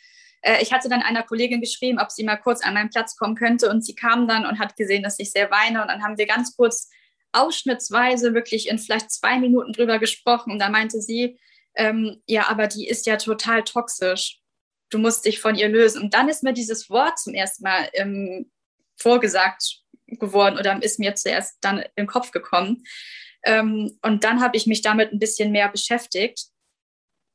Äh, 0.41 0.63
ich 0.63 0.73
hatte 0.73 0.89
dann 0.89 1.03
einer 1.03 1.25
Kollegin 1.25 1.61
geschrieben, 1.61 1.99
ob 2.01 2.11
sie 2.11 2.25
mal 2.25 2.37
kurz 2.37 2.65
an 2.65 2.75
meinen 2.75 2.91
Platz 2.91 3.17
kommen 3.17 3.35
könnte 3.35 3.69
und 3.69 3.85
sie 3.85 3.95
kam 3.95 4.27
dann 4.27 4.47
und 4.47 4.59
hat 4.59 4.77
gesehen, 4.77 5.03
dass 5.03 5.19
ich 5.19 5.33
sehr 5.33 5.51
weine 5.51 5.83
und 5.83 5.89
dann 5.89 6.03
haben 6.03 6.17
wir 6.17 6.27
ganz 6.27 6.57
kurz 6.57 6.89
ausschnittsweise 7.37 8.35
wirklich 8.35 8.69
in 8.69 8.79
vielleicht 8.79 9.11
zwei 9.11 9.39
Minuten 9.39 9.73
drüber 9.73 9.99
gesprochen 9.99 10.53
und 10.53 10.59
da 10.59 10.69
meinte 10.69 11.01
sie, 11.01 11.39
ähm, 11.75 12.23
ja, 12.27 12.49
aber 12.49 12.67
die 12.67 12.89
ist 12.89 13.07
ja 13.07 13.17
total 13.17 13.63
toxisch 13.63 14.41
du 14.91 14.99
musst 14.99 15.25
dich 15.25 15.41
von 15.41 15.57
ihr 15.57 15.69
lösen. 15.69 16.03
Und 16.03 16.15
dann 16.15 16.29
ist 16.29 16.43
mir 16.43 16.53
dieses 16.53 16.91
Wort 16.91 17.19
zum 17.19 17.35
ersten 17.35 17.65
Mal 17.65 17.89
im, 17.93 18.51
vorgesagt 18.97 19.83
geworden 20.07 20.59
oder 20.59 20.81
ist 20.83 20.99
mir 20.99 21.15
zuerst 21.15 21.59
dann 21.61 21.79
in 21.79 21.87
den 21.97 22.07
Kopf 22.07 22.31
gekommen. 22.31 22.85
Ähm, 23.45 23.99
und 24.03 24.25
dann 24.25 24.41
habe 24.41 24.57
ich 24.57 24.67
mich 24.67 24.83
damit 24.83 25.13
ein 25.13 25.19
bisschen 25.19 25.53
mehr 25.53 25.69
beschäftigt. 25.69 26.47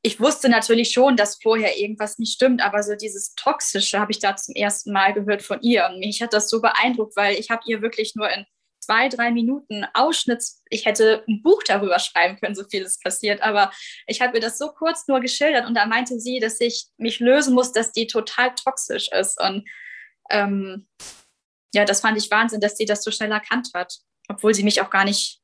Ich 0.03 0.19
wusste 0.19 0.49
natürlich 0.49 0.91
schon, 0.91 1.15
dass 1.15 1.39
vorher 1.41 1.77
irgendwas 1.77 2.17
nicht 2.17 2.33
stimmt, 2.33 2.61
aber 2.61 2.81
so 2.81 2.95
dieses 2.95 3.35
Toxische 3.35 3.99
habe 3.99 4.11
ich 4.11 4.19
da 4.19 4.35
zum 4.35 4.55
ersten 4.55 4.91
Mal 4.91 5.13
gehört 5.13 5.43
von 5.43 5.61
ihr. 5.61 5.87
Und 5.87 5.99
mich 5.99 6.21
hat 6.21 6.33
das 6.33 6.49
so 6.49 6.59
beeindruckt, 6.59 7.15
weil 7.15 7.35
ich 7.35 7.51
habe 7.51 7.61
ihr 7.67 7.81
wirklich 7.81 8.15
nur 8.15 8.29
in 8.29 8.45
zwei, 8.81 9.07
drei 9.09 9.31
Minuten 9.31 9.85
Ausschnitts, 9.93 10.63
ich 10.69 10.85
hätte 10.85 11.23
ein 11.27 11.41
Buch 11.41 11.63
darüber 11.63 11.99
schreiben 11.99 12.37
können, 12.39 12.55
so 12.55 12.63
viel 12.65 12.81
ist 12.81 13.01
passiert, 13.01 13.41
aber 13.41 13.71
ich 14.07 14.21
habe 14.21 14.33
mir 14.33 14.39
das 14.39 14.57
so 14.57 14.69
kurz 14.69 15.07
nur 15.07 15.21
geschildert 15.21 15.67
und 15.67 15.75
da 15.75 15.85
meinte 15.85 16.19
sie, 16.19 16.39
dass 16.39 16.59
ich 16.59 16.87
mich 16.97 17.19
lösen 17.19 17.53
muss, 17.53 17.71
dass 17.71 17.91
die 17.91 18.07
total 18.07 18.53
toxisch 18.55 19.09
ist. 19.11 19.39
Und 19.39 19.67
ähm, 20.29 20.87
ja, 21.73 21.85
das 21.85 22.01
fand 22.01 22.17
ich 22.17 22.31
Wahnsinn, 22.31 22.59
dass 22.59 22.75
sie 22.75 22.85
das 22.85 23.03
so 23.03 23.11
schnell 23.11 23.31
erkannt 23.31 23.69
hat, 23.73 23.99
obwohl 24.27 24.53
sie 24.53 24.63
mich 24.63 24.81
auch 24.81 24.89
gar 24.89 25.05
nicht, 25.05 25.39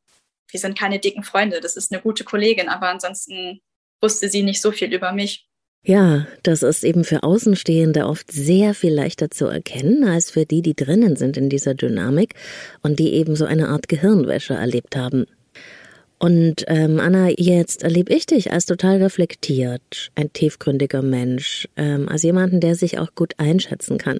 wir 0.50 0.60
sind 0.60 0.78
keine 0.78 1.00
dicken 1.00 1.24
Freunde, 1.24 1.62
das 1.62 1.78
ist 1.78 1.92
eine 1.92 2.02
gute 2.02 2.24
Kollegin, 2.24 2.70
aber 2.70 2.90
ansonsten 2.90 3.62
wusste 4.02 4.30
sie 4.30 4.44
nicht 4.44 4.62
so 4.62 4.72
viel 4.72 4.94
über 4.94 5.12
mich. 5.12 5.47
Ja, 5.84 6.28
das 6.44 6.64
ist 6.64 6.84
eben 6.84 7.06
für 7.06 7.24
Außenstehende 7.24 8.08
oft 8.08 8.32
sehr 8.32 8.74
viel 8.74 8.94
leichter 8.94 9.32
zu 9.32 9.46
erkennen 9.46 10.04
als 10.04 10.32
für 10.32 10.46
die, 10.46 10.62
die 10.62 10.76
drinnen 10.76 11.16
sind 11.16 11.38
in 11.38 11.50
dieser 11.50 11.76
Dynamik 11.76 12.34
und 12.82 13.00
die 13.00 13.14
eben 13.14 13.36
so 13.38 13.46
eine 13.46 13.70
Art 13.70 13.88
Gehirnwäsche 13.88 14.54
erlebt 14.54 14.98
haben. 14.98 15.26
Und 16.20 16.66
ähm, 16.68 17.00
Anna, 17.00 17.30
jetzt 17.30 17.84
erlebe 17.84 18.14
ich 18.14 18.26
dich 18.26 18.52
als 18.52 18.66
total 18.66 19.02
reflektiert, 19.02 20.12
ein 20.16 20.34
tiefgründiger 20.34 21.04
Mensch, 21.04 21.70
ähm, 21.78 22.10
als 22.10 22.24
jemanden, 22.24 22.60
der 22.60 22.76
sich 22.76 22.98
auch 22.98 23.14
gut 23.14 23.36
einschätzen 23.38 23.98
kann. 24.00 24.20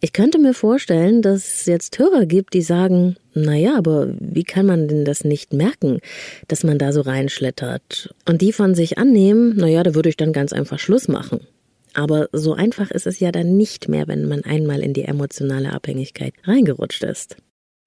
Ich 0.00 0.12
könnte 0.12 0.38
mir 0.38 0.54
vorstellen, 0.54 1.22
dass 1.22 1.44
es 1.60 1.66
jetzt 1.66 1.98
Hörer 1.98 2.24
gibt, 2.24 2.54
die 2.54 2.62
sagen, 2.62 3.16
na 3.34 3.54
ja, 3.54 3.76
aber 3.76 4.08
wie 4.20 4.44
kann 4.44 4.66
man 4.66 4.86
denn 4.86 5.04
das 5.04 5.24
nicht 5.24 5.52
merken, 5.52 5.98
dass 6.46 6.62
man 6.62 6.78
da 6.78 6.92
so 6.92 7.00
reinschlittert? 7.00 8.14
Und 8.28 8.40
die 8.40 8.52
von 8.52 8.76
sich 8.76 8.96
annehmen, 8.98 9.54
na 9.56 9.66
ja, 9.66 9.82
da 9.82 9.94
würde 9.94 10.08
ich 10.08 10.16
dann 10.16 10.32
ganz 10.32 10.52
einfach 10.52 10.78
Schluss 10.78 11.08
machen. 11.08 11.46
Aber 11.94 12.28
so 12.32 12.54
einfach 12.54 12.92
ist 12.92 13.08
es 13.08 13.18
ja 13.18 13.32
dann 13.32 13.56
nicht 13.56 13.88
mehr, 13.88 14.06
wenn 14.06 14.28
man 14.28 14.44
einmal 14.44 14.80
in 14.80 14.92
die 14.92 15.04
emotionale 15.04 15.72
Abhängigkeit 15.72 16.34
reingerutscht 16.44 17.02
ist. 17.02 17.36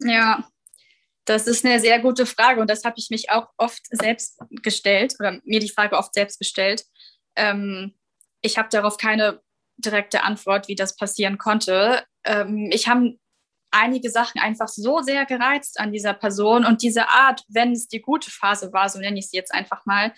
Ja, 0.03 0.43
das 1.23 1.47
ist 1.47 1.63
eine 1.63 1.79
sehr 1.79 1.99
gute 1.99 2.25
Frage 2.25 2.59
und 2.59 2.69
das 2.69 2.83
habe 2.83 2.95
ich 2.97 3.09
mich 3.09 3.29
auch 3.29 3.47
oft 3.57 3.83
selbst 3.89 4.39
gestellt 4.63 5.15
oder 5.19 5.39
mir 5.45 5.61
die 5.61 5.69
Frage 5.69 5.95
oft 5.95 6.13
selbst 6.13 6.39
gestellt. 6.39 6.83
Ähm, 7.37 7.93
ich 8.41 8.57
habe 8.57 8.67
darauf 8.69 8.97
keine 8.97 9.39
direkte 9.81 10.23
Antwort, 10.23 10.67
wie 10.67 10.75
das 10.75 10.95
passieren 10.95 11.37
konnte. 11.37 12.03
Ähm, 12.23 12.69
ich 12.71 12.87
habe 12.87 13.17
einige 13.71 14.09
Sachen 14.09 14.39
einfach 14.39 14.67
so 14.67 15.01
sehr 15.01 15.25
gereizt 15.25 15.79
an 15.79 15.91
dieser 15.91 16.13
Person 16.13 16.65
und 16.65 16.81
diese 16.81 17.07
Art, 17.07 17.43
wenn 17.47 17.71
es 17.71 17.87
die 17.87 18.01
gute 18.01 18.29
Phase 18.29 18.71
war, 18.73 18.89
so 18.89 18.99
nenne 18.99 19.19
ich 19.19 19.29
sie 19.29 19.37
jetzt 19.37 19.53
einfach 19.53 19.85
mal, 19.85 20.13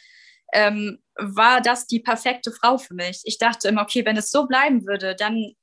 ähm, 0.54 1.00
war 1.16 1.62
das 1.62 1.88
die 1.88 2.00
perfekte 2.00 2.52
Frau 2.52 2.78
für 2.78 2.94
mich. 2.94 3.22
Ich 3.24 3.38
dachte 3.38 3.68
immer, 3.68 3.84
okay, 3.84 4.06
wenn 4.06 4.18
es 4.18 4.32
so 4.32 4.48
bleiben 4.48 4.86
würde, 4.86 5.16
dann, 5.16 5.54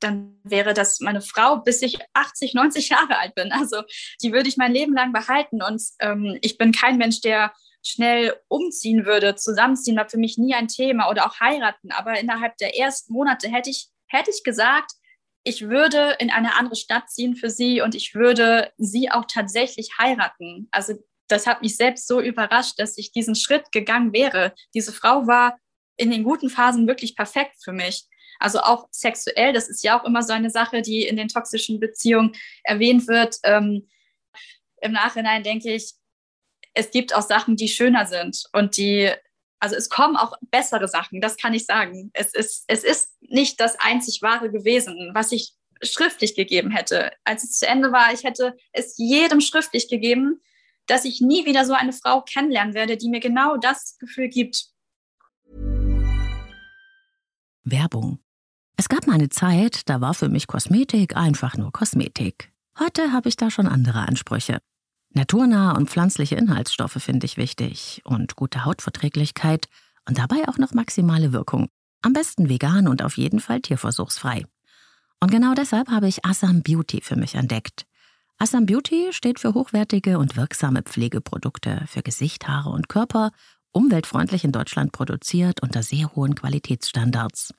dann 0.00 0.38
wäre 0.44 0.74
das 0.74 1.00
meine 1.00 1.20
Frau, 1.20 1.58
bis 1.58 1.82
ich 1.82 1.98
80, 2.14 2.54
90 2.54 2.88
Jahre 2.90 3.18
alt 3.18 3.34
bin. 3.34 3.52
Also 3.52 3.82
die 4.22 4.32
würde 4.32 4.48
ich 4.48 4.56
mein 4.56 4.72
Leben 4.72 4.94
lang 4.94 5.12
behalten 5.12 5.62
und 5.62 5.82
ähm, 6.00 6.38
ich 6.42 6.58
bin 6.58 6.72
kein 6.72 6.98
Mensch, 6.98 7.20
der 7.20 7.52
schnell 7.86 8.34
umziehen 8.48 9.06
würde, 9.06 9.36
zusammenziehen 9.36 9.96
war 9.96 10.08
für 10.08 10.18
mich 10.18 10.38
nie 10.38 10.54
ein 10.54 10.68
Thema 10.68 11.08
oder 11.08 11.26
auch 11.26 11.38
heiraten. 11.40 11.92
Aber 11.92 12.18
innerhalb 12.18 12.56
der 12.56 12.76
ersten 12.76 13.12
Monate 13.12 13.48
hätte 13.48 13.70
ich, 13.70 13.88
hätte 14.08 14.30
ich 14.30 14.42
gesagt, 14.42 14.92
ich 15.44 15.68
würde 15.68 16.16
in 16.18 16.30
eine 16.30 16.56
andere 16.56 16.74
Stadt 16.74 17.08
ziehen 17.08 17.36
für 17.36 17.50
sie 17.50 17.80
und 17.80 17.94
ich 17.94 18.14
würde 18.14 18.72
sie 18.78 19.10
auch 19.12 19.26
tatsächlich 19.32 19.90
heiraten. 19.98 20.66
Also 20.72 20.94
das 21.28 21.46
hat 21.46 21.62
mich 21.62 21.76
selbst 21.76 22.08
so 22.08 22.20
überrascht, 22.20 22.74
dass 22.78 22.98
ich 22.98 23.12
diesen 23.12 23.36
Schritt 23.36 23.70
gegangen 23.70 24.12
wäre. 24.12 24.54
Diese 24.74 24.92
Frau 24.92 25.28
war 25.28 25.56
in 25.96 26.10
den 26.10 26.24
guten 26.24 26.50
Phasen 26.50 26.88
wirklich 26.88 27.14
perfekt 27.14 27.56
für 27.62 27.72
mich. 27.72 28.06
Also 28.40 28.60
auch 28.60 28.88
sexuell, 28.90 29.52
das 29.52 29.68
ist 29.68 29.84
ja 29.84 29.98
auch 29.98 30.04
immer 30.04 30.22
so 30.22 30.32
eine 30.32 30.50
Sache, 30.50 30.82
die 30.82 31.02
in 31.02 31.16
den 31.16 31.28
toxischen 31.28 31.78
Beziehungen 31.78 32.32
erwähnt 32.64 33.06
wird. 33.06 33.36
Ähm, 33.44 33.88
Im 34.82 34.92
Nachhinein 34.92 35.44
denke 35.44 35.72
ich, 35.72 35.94
es 36.76 36.90
gibt 36.90 37.14
auch 37.14 37.22
Sachen, 37.22 37.56
die 37.56 37.68
schöner 37.68 38.06
sind 38.06 38.44
und 38.52 38.76
die, 38.76 39.10
also 39.60 39.74
es 39.74 39.88
kommen 39.88 40.16
auch 40.16 40.36
bessere 40.50 40.88
Sachen, 40.88 41.22
das 41.22 41.38
kann 41.38 41.54
ich 41.54 41.64
sagen. 41.64 42.10
Es 42.12 42.34
ist, 42.34 42.64
es 42.68 42.84
ist 42.84 43.16
nicht 43.20 43.58
das 43.60 43.80
einzig 43.80 44.20
wahre 44.20 44.50
gewesen, 44.50 45.10
was 45.14 45.32
ich 45.32 45.54
schriftlich 45.82 46.34
gegeben 46.34 46.70
hätte. 46.70 47.12
Als 47.24 47.44
es 47.44 47.58
zu 47.58 47.66
Ende 47.66 47.92
war, 47.92 48.12
ich 48.12 48.24
hätte 48.24 48.54
es 48.72 48.94
jedem 48.98 49.40
schriftlich 49.40 49.88
gegeben, 49.88 50.42
dass 50.86 51.06
ich 51.06 51.22
nie 51.22 51.46
wieder 51.46 51.64
so 51.64 51.72
eine 51.72 51.94
Frau 51.94 52.20
kennenlernen 52.20 52.74
werde, 52.74 52.98
die 52.98 53.08
mir 53.08 53.20
genau 53.20 53.56
das 53.56 53.96
Gefühl 53.98 54.28
gibt. 54.28 54.66
Werbung. 57.64 58.18
Es 58.76 58.90
gab 58.90 59.06
mal 59.06 59.14
eine 59.14 59.30
Zeit, 59.30 59.88
da 59.88 60.02
war 60.02 60.12
für 60.12 60.28
mich 60.28 60.46
Kosmetik 60.46 61.16
einfach 61.16 61.56
nur 61.56 61.72
Kosmetik. 61.72 62.52
Heute 62.78 63.12
habe 63.12 63.30
ich 63.30 63.36
da 63.36 63.50
schon 63.50 63.66
andere 63.66 64.00
Ansprüche. 64.00 64.58
Naturnahe 65.16 65.74
und 65.74 65.88
pflanzliche 65.88 66.36
Inhaltsstoffe 66.36 67.02
finde 67.02 67.24
ich 67.24 67.38
wichtig 67.38 68.02
und 68.04 68.36
gute 68.36 68.66
Hautverträglichkeit 68.66 69.66
und 70.06 70.18
dabei 70.18 70.46
auch 70.46 70.58
noch 70.58 70.74
maximale 70.74 71.32
Wirkung. 71.32 71.68
Am 72.02 72.12
besten 72.12 72.50
vegan 72.50 72.86
und 72.86 73.02
auf 73.02 73.16
jeden 73.16 73.40
Fall 73.40 73.62
tierversuchsfrei. 73.62 74.44
Und 75.18 75.30
genau 75.30 75.54
deshalb 75.54 75.88
habe 75.88 76.06
ich 76.06 76.26
Assam 76.26 76.62
Beauty 76.62 77.00
für 77.00 77.16
mich 77.16 77.34
entdeckt. 77.34 77.86
Assam 78.36 78.66
Beauty 78.66 79.08
steht 79.12 79.40
für 79.40 79.54
hochwertige 79.54 80.18
und 80.18 80.36
wirksame 80.36 80.82
Pflegeprodukte 80.82 81.84
für 81.86 82.02
Gesicht, 82.02 82.46
Haare 82.46 82.68
und 82.68 82.90
Körper, 82.90 83.30
umweltfreundlich 83.72 84.44
in 84.44 84.52
Deutschland 84.52 84.92
produziert 84.92 85.62
unter 85.62 85.82
sehr 85.82 86.14
hohen 86.14 86.34
Qualitätsstandards. 86.34 87.54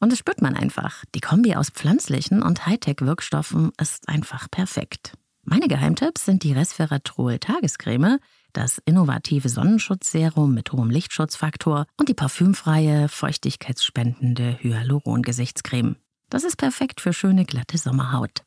Und 0.00 0.10
das 0.10 0.18
spürt 0.18 0.40
man 0.40 0.54
einfach. 0.54 1.04
Die 1.14 1.20
Kombi 1.20 1.54
aus 1.54 1.68
pflanzlichen 1.68 2.42
und 2.42 2.64
Hightech-Wirkstoffen 2.64 3.72
ist 3.78 4.08
einfach 4.08 4.50
perfekt. 4.50 5.12
Meine 5.50 5.66
Geheimtipps 5.66 6.26
sind 6.26 6.42
die 6.42 6.52
Resveratrol 6.52 7.38
Tagescreme, 7.38 8.18
das 8.52 8.82
innovative 8.84 9.48
Sonnenschutzserum 9.48 10.52
mit 10.52 10.72
hohem 10.72 10.90
Lichtschutzfaktor 10.90 11.86
und 11.96 12.10
die 12.10 12.14
parfümfreie, 12.14 13.08
feuchtigkeitsspendende 13.08 14.58
Hyaluron-Gesichtscreme. 14.60 15.96
Das 16.28 16.44
ist 16.44 16.56
perfekt 16.56 17.00
für 17.00 17.14
schöne, 17.14 17.46
glatte 17.46 17.78
Sommerhaut. 17.78 18.42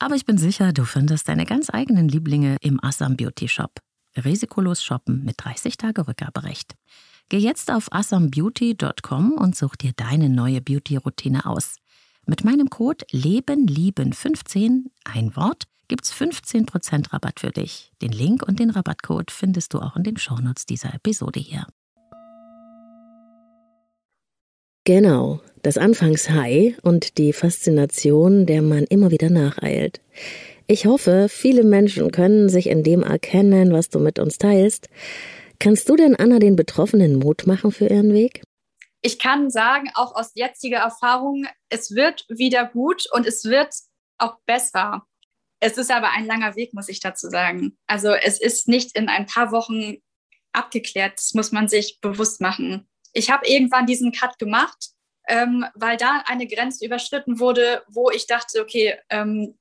Aber 0.00 0.16
ich 0.16 0.24
bin 0.24 0.36
sicher, 0.36 0.72
du 0.72 0.84
findest 0.84 1.28
deine 1.28 1.46
ganz 1.46 1.70
eigenen 1.72 2.08
Lieblinge 2.08 2.56
im 2.62 2.82
Assam 2.82 3.16
Beauty 3.16 3.46
Shop. 3.46 3.78
Risikolos 4.16 4.82
shoppen 4.82 5.24
mit 5.24 5.36
30 5.38 5.76
Tage 5.76 6.08
Rückgaberecht. 6.08 6.74
Geh 7.28 7.38
jetzt 7.38 7.70
auf 7.70 7.92
assambeauty.com 7.92 9.34
und 9.34 9.54
such 9.54 9.76
dir 9.76 9.92
deine 9.94 10.28
neue 10.30 10.60
Beauty-Routine 10.60 11.46
aus. 11.46 11.76
Mit 12.26 12.42
meinem 12.42 12.70
Code 12.70 13.04
LebenLieben15, 13.12 14.86
ein 15.04 15.36
Wort, 15.36 15.68
gibt's 15.88 16.12
15% 16.12 17.12
Rabatt 17.12 17.40
für 17.40 17.50
dich. 17.50 17.92
Den 18.02 18.12
Link 18.12 18.42
und 18.46 18.58
den 18.58 18.70
Rabattcode 18.70 19.30
findest 19.30 19.74
du 19.74 19.80
auch 19.80 19.96
in 19.96 20.02
den 20.02 20.16
Shownotes 20.16 20.66
dieser 20.66 20.94
Episode 20.94 21.40
hier. 21.40 21.66
Genau, 24.84 25.40
das 25.62 25.78
Anfangshigh 25.78 26.76
und 26.82 27.16
die 27.16 27.32
Faszination, 27.32 28.44
der 28.44 28.60
man 28.60 28.84
immer 28.84 29.10
wieder 29.10 29.30
nacheilt. 29.30 30.02
Ich 30.66 30.86
hoffe, 30.86 31.28
viele 31.30 31.64
Menschen 31.64 32.10
können 32.12 32.48
sich 32.48 32.68
in 32.68 32.82
dem 32.82 33.02
erkennen, 33.02 33.72
was 33.72 33.88
du 33.88 33.98
mit 33.98 34.18
uns 34.18 34.38
teilst. 34.38 34.88
Kannst 35.58 35.88
du 35.88 35.96
denn 35.96 36.16
Anna 36.16 36.38
den 36.38 36.56
Betroffenen 36.56 37.18
Mut 37.18 37.46
machen 37.46 37.72
für 37.72 37.86
ihren 37.86 38.12
Weg? 38.12 38.42
Ich 39.00 39.18
kann 39.18 39.50
sagen, 39.50 39.90
auch 39.94 40.14
aus 40.14 40.32
jetziger 40.34 40.78
Erfahrung, 40.78 41.46
es 41.68 41.94
wird 41.94 42.24
wieder 42.28 42.66
gut 42.66 43.04
und 43.12 43.26
es 43.26 43.44
wird 43.44 43.74
auch 44.18 44.38
besser. 44.46 45.06
Es 45.64 45.78
ist 45.78 45.90
aber 45.90 46.10
ein 46.10 46.26
langer 46.26 46.56
Weg, 46.56 46.74
muss 46.74 46.90
ich 46.90 47.00
dazu 47.00 47.30
sagen. 47.30 47.78
Also 47.86 48.12
es 48.12 48.38
ist 48.38 48.68
nicht 48.68 48.94
in 48.94 49.08
ein 49.08 49.24
paar 49.24 49.50
Wochen 49.50 49.96
abgeklärt. 50.52 51.14
Das 51.16 51.32
muss 51.32 51.52
man 51.52 51.68
sich 51.68 52.00
bewusst 52.02 52.42
machen. 52.42 52.86
Ich 53.14 53.30
habe 53.30 53.48
irgendwann 53.48 53.86
diesen 53.86 54.12
Cut 54.12 54.38
gemacht, 54.38 54.90
ähm, 55.26 55.64
weil 55.74 55.96
da 55.96 56.22
eine 56.26 56.46
Grenze 56.46 56.84
überschritten 56.84 57.40
wurde, 57.40 57.82
wo 57.88 58.10
ich 58.10 58.26
dachte, 58.26 58.60
okay, 58.60 58.98
ähm, 59.08 59.58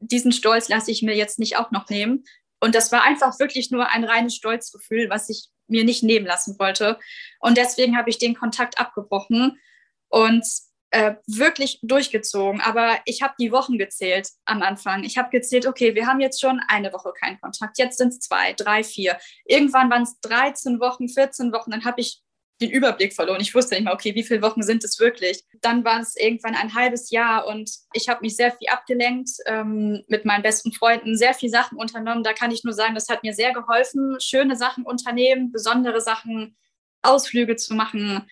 diesen 0.00 0.32
Stolz 0.32 0.68
lasse 0.68 0.90
ich 0.90 1.02
mir 1.02 1.14
jetzt 1.14 1.38
nicht 1.38 1.56
auch 1.56 1.70
noch 1.70 1.88
nehmen. 1.90 2.24
Und 2.58 2.74
das 2.74 2.90
war 2.90 3.04
einfach 3.04 3.38
wirklich 3.38 3.70
nur 3.70 3.88
ein 3.88 4.02
reines 4.02 4.34
Stolzgefühl, 4.34 5.10
was 5.10 5.28
ich 5.28 5.50
mir 5.68 5.84
nicht 5.84 6.02
nehmen 6.02 6.26
lassen 6.26 6.58
wollte. 6.58 6.98
Und 7.38 7.56
deswegen 7.56 7.96
habe 7.96 8.10
ich 8.10 8.18
den 8.18 8.34
Kontakt 8.34 8.80
abgebrochen. 8.80 9.60
Und 10.08 10.44
äh, 10.90 11.14
wirklich 11.26 11.78
durchgezogen. 11.82 12.60
Aber 12.60 12.98
ich 13.04 13.22
habe 13.22 13.34
die 13.38 13.52
Wochen 13.52 13.78
gezählt 13.78 14.28
am 14.44 14.62
Anfang. 14.62 15.04
Ich 15.04 15.18
habe 15.18 15.30
gezählt, 15.30 15.66
okay, 15.66 15.94
wir 15.94 16.06
haben 16.06 16.20
jetzt 16.20 16.40
schon 16.40 16.60
eine 16.68 16.92
Woche 16.92 17.12
keinen 17.18 17.40
Kontakt. 17.40 17.78
Jetzt 17.78 17.98
sind 17.98 18.08
es 18.08 18.20
zwei, 18.20 18.52
drei, 18.52 18.82
vier. 18.84 19.18
Irgendwann 19.44 19.90
waren 19.90 20.02
es 20.02 20.18
13 20.20 20.80
Wochen, 20.80 21.08
14 21.08 21.52
Wochen. 21.52 21.70
Dann 21.70 21.84
habe 21.84 22.00
ich 22.00 22.22
den 22.60 22.70
Überblick 22.70 23.14
verloren. 23.14 23.40
Ich 23.40 23.54
wusste 23.54 23.74
nicht 23.74 23.84
mehr, 23.84 23.92
okay, 23.92 24.14
wie 24.14 24.22
viele 24.22 24.42
Wochen 24.42 24.62
sind 24.62 24.82
es 24.82 24.98
wirklich? 24.98 25.44
Dann 25.60 25.84
war 25.84 26.00
es 26.00 26.16
irgendwann 26.16 26.54
ein 26.54 26.74
halbes 26.74 27.10
Jahr 27.10 27.46
und 27.46 27.70
ich 27.92 28.08
habe 28.08 28.20
mich 28.22 28.36
sehr 28.36 28.52
viel 28.52 28.68
abgelenkt 28.68 29.30
ähm, 29.46 30.04
mit 30.08 30.24
meinen 30.24 30.42
besten 30.42 30.72
Freunden, 30.72 31.16
sehr 31.16 31.34
viele 31.34 31.50
Sachen 31.50 31.76
unternommen. 31.76 32.24
Da 32.24 32.32
kann 32.32 32.50
ich 32.50 32.64
nur 32.64 32.72
sagen, 32.72 32.94
das 32.94 33.08
hat 33.08 33.22
mir 33.22 33.34
sehr 33.34 33.52
geholfen, 33.52 34.16
schöne 34.20 34.56
Sachen 34.56 34.84
unternehmen, 34.86 35.52
besondere 35.52 36.00
Sachen, 36.00 36.56
Ausflüge 37.02 37.56
zu 37.56 37.74
machen, 37.74 38.26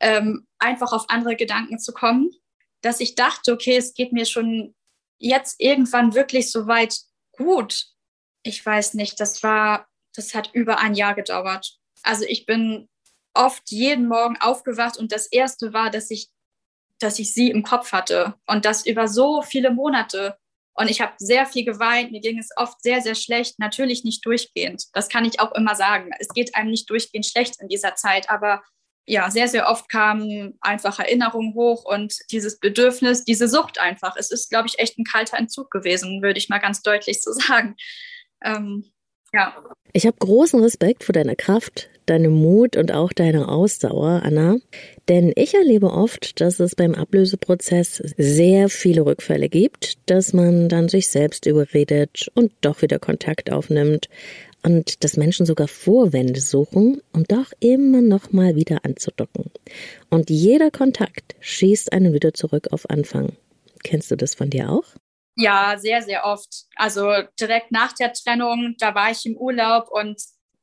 ähm, 0.00 0.46
einfach 0.58 0.92
auf 0.92 1.08
andere 1.08 1.36
Gedanken 1.36 1.78
zu 1.78 1.92
kommen, 1.92 2.30
dass 2.82 3.00
ich 3.00 3.14
dachte, 3.14 3.52
okay, 3.52 3.76
es 3.76 3.94
geht 3.94 4.12
mir 4.12 4.26
schon 4.26 4.74
jetzt 5.18 5.60
irgendwann 5.60 6.14
wirklich 6.14 6.50
so 6.50 6.66
weit 6.66 6.98
gut. 7.32 7.86
Ich 8.42 8.64
weiß 8.64 8.94
nicht, 8.94 9.18
das 9.20 9.42
war, 9.42 9.86
das 10.14 10.34
hat 10.34 10.50
über 10.52 10.78
ein 10.78 10.94
Jahr 10.94 11.14
gedauert. 11.14 11.78
Also 12.02 12.24
ich 12.28 12.46
bin 12.46 12.88
oft 13.32 13.70
jeden 13.70 14.06
Morgen 14.06 14.36
aufgewacht 14.40 14.96
und 14.98 15.12
das 15.12 15.26
erste 15.26 15.72
war, 15.72 15.90
dass 15.90 16.10
ich, 16.10 16.28
dass 17.00 17.18
ich 17.18 17.34
sie 17.34 17.50
im 17.50 17.62
Kopf 17.62 17.92
hatte 17.92 18.34
und 18.46 18.64
das 18.64 18.86
über 18.86 19.08
so 19.08 19.42
viele 19.42 19.70
Monate. 19.70 20.36
Und 20.76 20.90
ich 20.90 21.00
habe 21.00 21.14
sehr 21.18 21.46
viel 21.46 21.64
geweint, 21.64 22.10
mir 22.10 22.20
ging 22.20 22.38
es 22.38 22.50
oft 22.56 22.82
sehr, 22.82 23.00
sehr 23.00 23.14
schlecht, 23.14 23.58
natürlich 23.58 24.04
nicht 24.04 24.26
durchgehend. 24.26 24.84
Das 24.92 25.08
kann 25.08 25.24
ich 25.24 25.40
auch 25.40 25.52
immer 25.52 25.76
sagen. 25.76 26.10
Es 26.18 26.28
geht 26.28 26.54
einem 26.54 26.70
nicht 26.70 26.90
durchgehend 26.90 27.26
schlecht 27.26 27.60
in 27.60 27.68
dieser 27.68 27.94
Zeit, 27.94 28.28
aber 28.28 28.62
ja, 29.06 29.30
sehr, 29.30 29.48
sehr 29.48 29.68
oft 29.68 29.88
kamen 29.88 30.56
einfach 30.60 30.98
Erinnerungen 30.98 31.54
hoch 31.54 31.84
und 31.84 32.16
dieses 32.30 32.58
Bedürfnis, 32.58 33.24
diese 33.24 33.48
Sucht 33.48 33.78
einfach. 33.78 34.16
Es 34.16 34.30
ist, 34.30 34.50
glaube 34.50 34.68
ich, 34.68 34.78
echt 34.78 34.98
ein 34.98 35.04
kalter 35.04 35.36
Entzug 35.36 35.70
gewesen, 35.70 36.22
würde 36.22 36.38
ich 36.38 36.48
mal 36.48 36.58
ganz 36.58 36.82
deutlich 36.82 37.22
so 37.22 37.32
sagen. 37.32 37.76
Ähm, 38.42 38.84
ja. 39.32 39.54
Ich 39.92 40.06
habe 40.06 40.16
großen 40.18 40.60
Respekt 40.62 41.04
vor 41.04 41.12
deiner 41.12 41.34
Kraft, 41.34 41.90
deinem 42.06 42.32
Mut 42.32 42.76
und 42.76 42.92
auch 42.92 43.12
deiner 43.12 43.48
Ausdauer, 43.48 44.22
Anna. 44.24 44.56
Denn 45.08 45.32
ich 45.36 45.54
erlebe 45.54 45.90
oft, 45.90 46.40
dass 46.40 46.60
es 46.60 46.74
beim 46.74 46.94
Ablöseprozess 46.94 48.02
sehr 48.16 48.68
viele 48.68 49.04
Rückfälle 49.04 49.48
gibt, 49.48 49.98
dass 50.08 50.32
man 50.32 50.68
dann 50.68 50.88
sich 50.88 51.08
selbst 51.08 51.46
überredet 51.46 52.30
und 52.34 52.52
doch 52.60 52.80
wieder 52.80 52.98
Kontakt 52.98 53.52
aufnimmt 53.52 54.08
und 54.64 55.04
dass 55.04 55.16
Menschen 55.16 55.44
sogar 55.44 55.68
Vorwände 55.68 56.40
suchen, 56.40 57.02
um 57.12 57.24
doch 57.24 57.52
immer 57.60 58.00
noch 58.00 58.32
mal 58.32 58.56
wieder 58.56 58.84
anzudocken. 58.84 59.50
Und 60.08 60.30
jeder 60.30 60.70
Kontakt 60.70 61.36
schießt 61.40 61.92
einen 61.92 62.14
wieder 62.14 62.32
zurück 62.32 62.68
auf 62.70 62.88
Anfang. 62.88 63.36
Kennst 63.82 64.10
du 64.10 64.16
das 64.16 64.34
von 64.34 64.48
dir 64.48 64.70
auch? 64.70 64.84
Ja, 65.36 65.76
sehr, 65.78 66.00
sehr 66.00 66.24
oft. 66.24 66.48
Also 66.76 67.12
direkt 67.38 67.72
nach 67.72 67.92
der 67.92 68.14
Trennung, 68.14 68.76
da 68.78 68.94
war 68.94 69.10
ich 69.10 69.26
im 69.26 69.36
Urlaub 69.36 69.88
und 69.90 70.18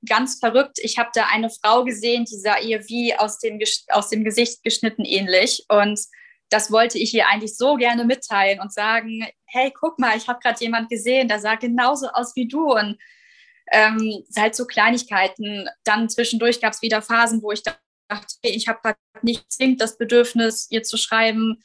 ganz 0.07 0.39
verrückt. 0.39 0.79
Ich 0.81 0.97
habe 0.97 1.11
da 1.13 1.27
eine 1.31 1.51
Frau 1.51 1.83
gesehen, 1.83 2.25
die 2.25 2.37
sah 2.37 2.57
ihr 2.57 2.79
wie 2.87 3.13
aus 3.13 3.37
dem, 3.37 3.59
aus 3.89 4.09
dem 4.09 4.23
Gesicht 4.23 4.63
geschnitten 4.63 5.05
ähnlich. 5.05 5.65
Und 5.69 5.99
das 6.49 6.71
wollte 6.71 6.97
ich 6.97 7.13
ihr 7.13 7.27
eigentlich 7.27 7.55
so 7.55 7.75
gerne 7.75 8.05
mitteilen 8.05 8.59
und 8.59 8.73
sagen, 8.73 9.27
hey, 9.45 9.71
guck 9.77 9.99
mal, 9.99 10.17
ich 10.17 10.27
habe 10.27 10.39
gerade 10.41 10.59
jemand 10.59 10.89
gesehen, 10.89 11.27
der 11.27 11.39
sah 11.39 11.55
genauso 11.55 12.07
aus 12.07 12.35
wie 12.35 12.47
du. 12.47 12.73
Und 12.73 12.97
ähm, 13.71 14.23
halt 14.37 14.55
so 14.55 14.65
Kleinigkeiten. 14.65 15.67
Dann 15.83 16.09
zwischendurch 16.09 16.61
gab 16.61 16.73
es 16.73 16.81
wieder 16.81 17.01
Phasen, 17.01 17.41
wo 17.41 17.51
ich 17.51 17.63
dachte, 17.63 17.79
ich 18.43 18.67
habe 18.67 18.79
gerade 18.83 18.99
nicht 19.21 19.51
zwingend 19.51 19.81
das 19.81 19.97
Bedürfnis, 19.97 20.67
ihr 20.69 20.83
zu 20.83 20.97
schreiben. 20.97 21.63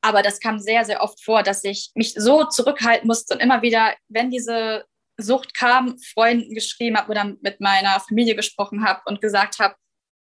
Aber 0.00 0.22
das 0.22 0.40
kam 0.40 0.58
sehr, 0.60 0.84
sehr 0.84 1.02
oft 1.02 1.22
vor, 1.22 1.42
dass 1.42 1.64
ich 1.64 1.90
mich 1.94 2.14
so 2.14 2.44
zurückhalten 2.44 3.06
musste 3.06 3.34
und 3.34 3.40
immer 3.40 3.62
wieder, 3.62 3.94
wenn 4.08 4.30
diese 4.30 4.84
Sucht 5.18 5.54
kam, 5.54 5.98
Freunden 5.98 6.54
geschrieben 6.54 6.96
habe 6.96 7.10
oder 7.10 7.36
mit 7.42 7.60
meiner 7.60 8.00
Familie 8.00 8.34
gesprochen 8.34 8.84
habe 8.84 9.02
und 9.04 9.20
gesagt 9.20 9.58
habe, 9.58 9.74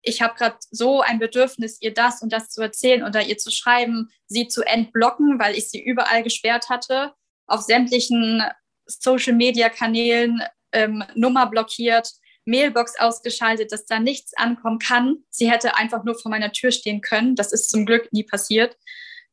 ich 0.03 0.21
habe 0.21 0.35
gerade 0.35 0.57
so 0.69 1.01
ein 1.01 1.17
Bedürfnis, 1.17 1.81
ihr 1.81 1.93
das 1.93 2.21
und 2.21 2.31
das 2.33 2.49
zu 2.49 2.61
erzählen 2.61 3.03
oder 3.03 3.23
ihr 3.23 3.37
zu 3.37 3.49
schreiben, 3.49 4.09
sie 4.27 4.47
zu 4.47 4.61
entblocken, 4.61 5.39
weil 5.39 5.55
ich 5.55 5.69
sie 5.69 5.81
überall 5.81 6.23
gesperrt 6.23 6.69
hatte, 6.69 7.13
auf 7.47 7.61
sämtlichen 7.61 8.43
Social-Media-Kanälen 8.85 10.41
ähm, 10.73 11.03
Nummer 11.15 11.47
blockiert, 11.47 12.09
Mailbox 12.45 12.99
ausgeschaltet, 12.99 13.71
dass 13.71 13.85
da 13.85 13.99
nichts 13.99 14.35
ankommen 14.35 14.79
kann. 14.79 15.23
Sie 15.29 15.49
hätte 15.49 15.77
einfach 15.77 16.03
nur 16.03 16.15
vor 16.15 16.29
meiner 16.29 16.51
Tür 16.51 16.71
stehen 16.71 17.01
können. 17.01 17.35
Das 17.35 17.53
ist 17.53 17.69
zum 17.69 17.85
Glück 17.85 18.11
nie 18.11 18.23
passiert. 18.23 18.77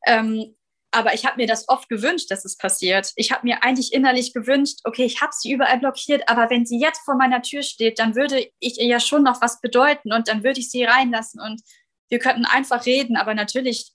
Ähm, 0.07 0.55
aber 0.93 1.15
ich 1.15 1.25
habe 1.25 1.37
mir 1.37 1.47
das 1.47 1.69
oft 1.69 1.89
gewünscht, 1.89 2.31
dass 2.31 2.45
es 2.45 2.57
passiert. 2.57 3.13
Ich 3.15 3.31
habe 3.31 3.47
mir 3.47 3.63
eigentlich 3.63 3.93
innerlich 3.93 4.33
gewünscht, 4.33 4.81
okay, 4.85 5.05
ich 5.05 5.21
habe 5.21 5.33
sie 5.33 5.53
überall 5.53 5.79
blockiert, 5.79 6.29
aber 6.29 6.51
wenn 6.51 6.67
sie 6.67 6.81
jetzt 6.81 7.05
vor 7.05 7.15
meiner 7.15 7.43
Tür 7.43 7.63
steht, 7.63 8.01
dann 8.01 8.17
würde 8.17 8.49
ich 8.59 8.81
ihr 8.81 8.87
ja 8.87 8.99
schon 8.99 9.23
noch 9.23 9.41
was 9.41 9.61
bedeuten 9.61 10.13
und 10.13 10.27
dann 10.27 10.43
würde 10.43 10.59
ich 10.59 10.71
sie 10.71 10.85
reinlassen 10.85 11.41
und 11.41 11.61
wir 12.09 12.19
könnten 12.19 12.45
einfach 12.45 12.87
reden. 12.87 13.17
Aber 13.17 13.35
natürlich, 13.35 13.93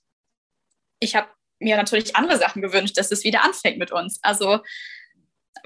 ich 1.00 1.14
habe 1.14 1.28
mir 1.58 1.76
natürlich 1.76 2.16
andere 2.16 2.38
Sachen 2.38 2.62
gewünscht, 2.62 2.96
dass 2.96 3.12
es 3.12 3.24
wieder 3.24 3.44
anfängt 3.44 3.78
mit 3.78 3.92
uns. 3.92 4.18
Also, 4.22 4.60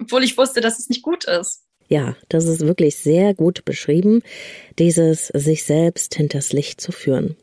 obwohl 0.00 0.24
ich 0.24 0.36
wusste, 0.36 0.60
dass 0.60 0.80
es 0.80 0.88
nicht 0.88 1.02
gut 1.02 1.24
ist. 1.24 1.64
Ja, 1.90 2.14
das 2.28 2.46
ist 2.46 2.60
wirklich 2.60 2.96
sehr 2.96 3.34
gut 3.34 3.64
beschrieben, 3.64 4.22
dieses 4.78 5.26
sich 5.26 5.64
selbst 5.64 6.14
hinters 6.14 6.52
Licht 6.52 6.80
zu 6.80 6.92
führen. 6.92 7.36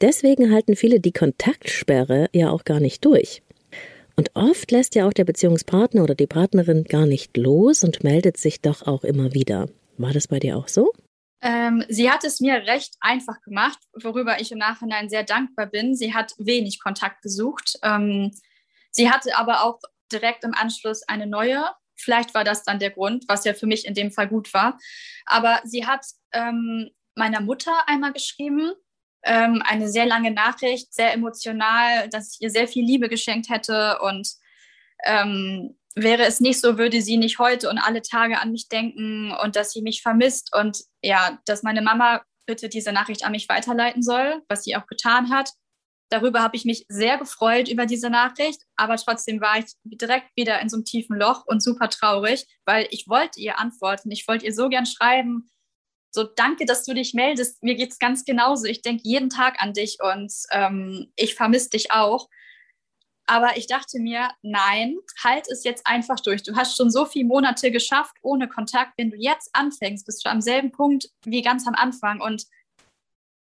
Deswegen 0.00 0.50
halten 0.50 0.74
viele 0.74 1.00
die 1.00 1.12
Kontaktsperre 1.12 2.28
ja 2.32 2.50
auch 2.50 2.64
gar 2.64 2.80
nicht 2.80 3.04
durch. 3.04 3.42
Und 4.16 4.30
oft 4.34 4.70
lässt 4.70 4.94
ja 4.94 5.06
auch 5.06 5.12
der 5.12 5.24
Beziehungspartner 5.24 6.02
oder 6.02 6.14
die 6.14 6.26
Partnerin 6.26 6.84
gar 6.84 7.04
nicht 7.04 7.36
los 7.36 7.84
und 7.84 8.02
meldet 8.02 8.38
sich 8.38 8.62
doch 8.62 8.86
auch 8.86 9.04
immer 9.04 9.34
wieder. 9.34 9.68
War 9.98 10.14
das 10.14 10.28
bei 10.28 10.38
dir 10.38 10.56
auch 10.56 10.68
so? 10.68 10.92
Ähm, 11.42 11.84
sie 11.90 12.10
hat 12.10 12.24
es 12.24 12.40
mir 12.40 12.54
recht 12.66 12.94
einfach 13.00 13.42
gemacht, 13.42 13.78
worüber 14.02 14.40
ich 14.40 14.50
im 14.50 14.58
Nachhinein 14.58 15.10
sehr 15.10 15.24
dankbar 15.24 15.66
bin. 15.66 15.94
Sie 15.94 16.14
hat 16.14 16.32
wenig 16.38 16.80
Kontakt 16.80 17.20
gesucht. 17.20 17.78
Ähm, 17.82 18.30
sie 18.90 19.10
hatte 19.10 19.36
aber 19.36 19.62
auch 19.64 19.78
direkt 20.10 20.42
im 20.44 20.54
Anschluss 20.54 21.02
eine 21.06 21.26
neue 21.26 21.66
Vielleicht 21.96 22.34
war 22.34 22.44
das 22.44 22.64
dann 22.64 22.78
der 22.78 22.90
Grund, 22.90 23.24
was 23.28 23.44
ja 23.44 23.54
für 23.54 23.66
mich 23.66 23.86
in 23.86 23.94
dem 23.94 24.10
Fall 24.10 24.28
gut 24.28 24.52
war. 24.54 24.78
Aber 25.26 25.60
sie 25.64 25.86
hat 25.86 26.04
ähm, 26.32 26.90
meiner 27.14 27.40
Mutter 27.40 27.72
einmal 27.86 28.12
geschrieben, 28.12 28.72
ähm, 29.24 29.62
eine 29.64 29.88
sehr 29.88 30.06
lange 30.06 30.30
Nachricht, 30.30 30.92
sehr 30.92 31.12
emotional, 31.14 32.08
dass 32.08 32.34
ich 32.34 32.42
ihr 32.42 32.50
sehr 32.50 32.68
viel 32.68 32.84
Liebe 32.84 33.08
geschenkt 33.08 33.48
hätte 33.48 33.98
und 34.00 34.28
ähm, 35.04 35.76
wäre 35.94 36.24
es 36.24 36.40
nicht 36.40 36.60
so, 36.60 36.76
würde 36.76 37.00
sie 37.00 37.16
nicht 37.16 37.38
heute 37.38 37.70
und 37.70 37.78
alle 37.78 38.02
Tage 38.02 38.38
an 38.38 38.52
mich 38.52 38.68
denken 38.68 39.32
und 39.42 39.56
dass 39.56 39.72
sie 39.72 39.82
mich 39.82 40.02
vermisst 40.02 40.54
und 40.54 40.78
ja, 41.02 41.38
dass 41.46 41.62
meine 41.62 41.82
Mama 41.82 42.22
bitte 42.46 42.68
diese 42.68 42.92
Nachricht 42.92 43.24
an 43.24 43.32
mich 43.32 43.48
weiterleiten 43.48 44.02
soll, 44.02 44.42
was 44.48 44.64
sie 44.64 44.76
auch 44.76 44.86
getan 44.86 45.30
hat. 45.30 45.50
Darüber 46.10 46.42
habe 46.42 46.56
ich 46.56 46.64
mich 46.64 46.84
sehr 46.88 47.18
gefreut 47.18 47.68
über 47.68 47.86
diese 47.86 48.10
Nachricht, 48.10 48.62
aber 48.76 48.96
trotzdem 48.96 49.40
war 49.40 49.58
ich 49.58 49.66
direkt 49.84 50.36
wieder 50.36 50.60
in 50.60 50.68
so 50.68 50.76
einem 50.76 50.84
tiefen 50.84 51.16
Loch 51.16 51.44
und 51.46 51.62
super 51.62 51.88
traurig, 51.88 52.46
weil 52.64 52.86
ich 52.90 53.08
wollte 53.08 53.40
ihr 53.40 53.58
antworten. 53.58 54.10
Ich 54.10 54.28
wollte 54.28 54.44
ihr 54.44 54.54
so 54.54 54.68
gern 54.68 54.86
schreiben. 54.86 55.50
So, 56.14 56.22
danke, 56.22 56.66
dass 56.66 56.84
du 56.84 56.94
dich 56.94 57.14
meldest. 57.14 57.62
Mir 57.62 57.74
geht 57.74 57.90
es 57.90 57.98
ganz 57.98 58.24
genauso. 58.24 58.66
Ich 58.66 58.82
denke 58.82 59.02
jeden 59.04 59.30
Tag 59.30 59.60
an 59.60 59.72
dich 59.72 59.98
und 60.00 60.32
ähm, 60.52 61.10
ich 61.16 61.34
vermisse 61.34 61.70
dich 61.70 61.90
auch. 61.90 62.28
Aber 63.26 63.56
ich 63.56 63.66
dachte 63.66 63.98
mir, 63.98 64.28
nein, 64.42 64.96
halt 65.22 65.50
es 65.50 65.64
jetzt 65.64 65.86
einfach 65.86 66.20
durch. 66.20 66.42
Du 66.42 66.54
hast 66.56 66.76
schon 66.76 66.90
so 66.90 67.06
viele 67.06 67.24
Monate 67.24 67.70
geschafft 67.70 68.16
ohne 68.22 68.48
Kontakt. 68.48 68.92
Wenn 68.98 69.10
du 69.10 69.16
jetzt 69.16 69.50
anfängst, 69.54 70.04
bist 70.06 70.24
du 70.24 70.30
am 70.30 70.42
selben 70.42 70.72
Punkt 70.72 71.08
wie 71.24 71.42
ganz 71.42 71.66
am 71.66 71.74
Anfang. 71.74 72.20
Und 72.20 72.46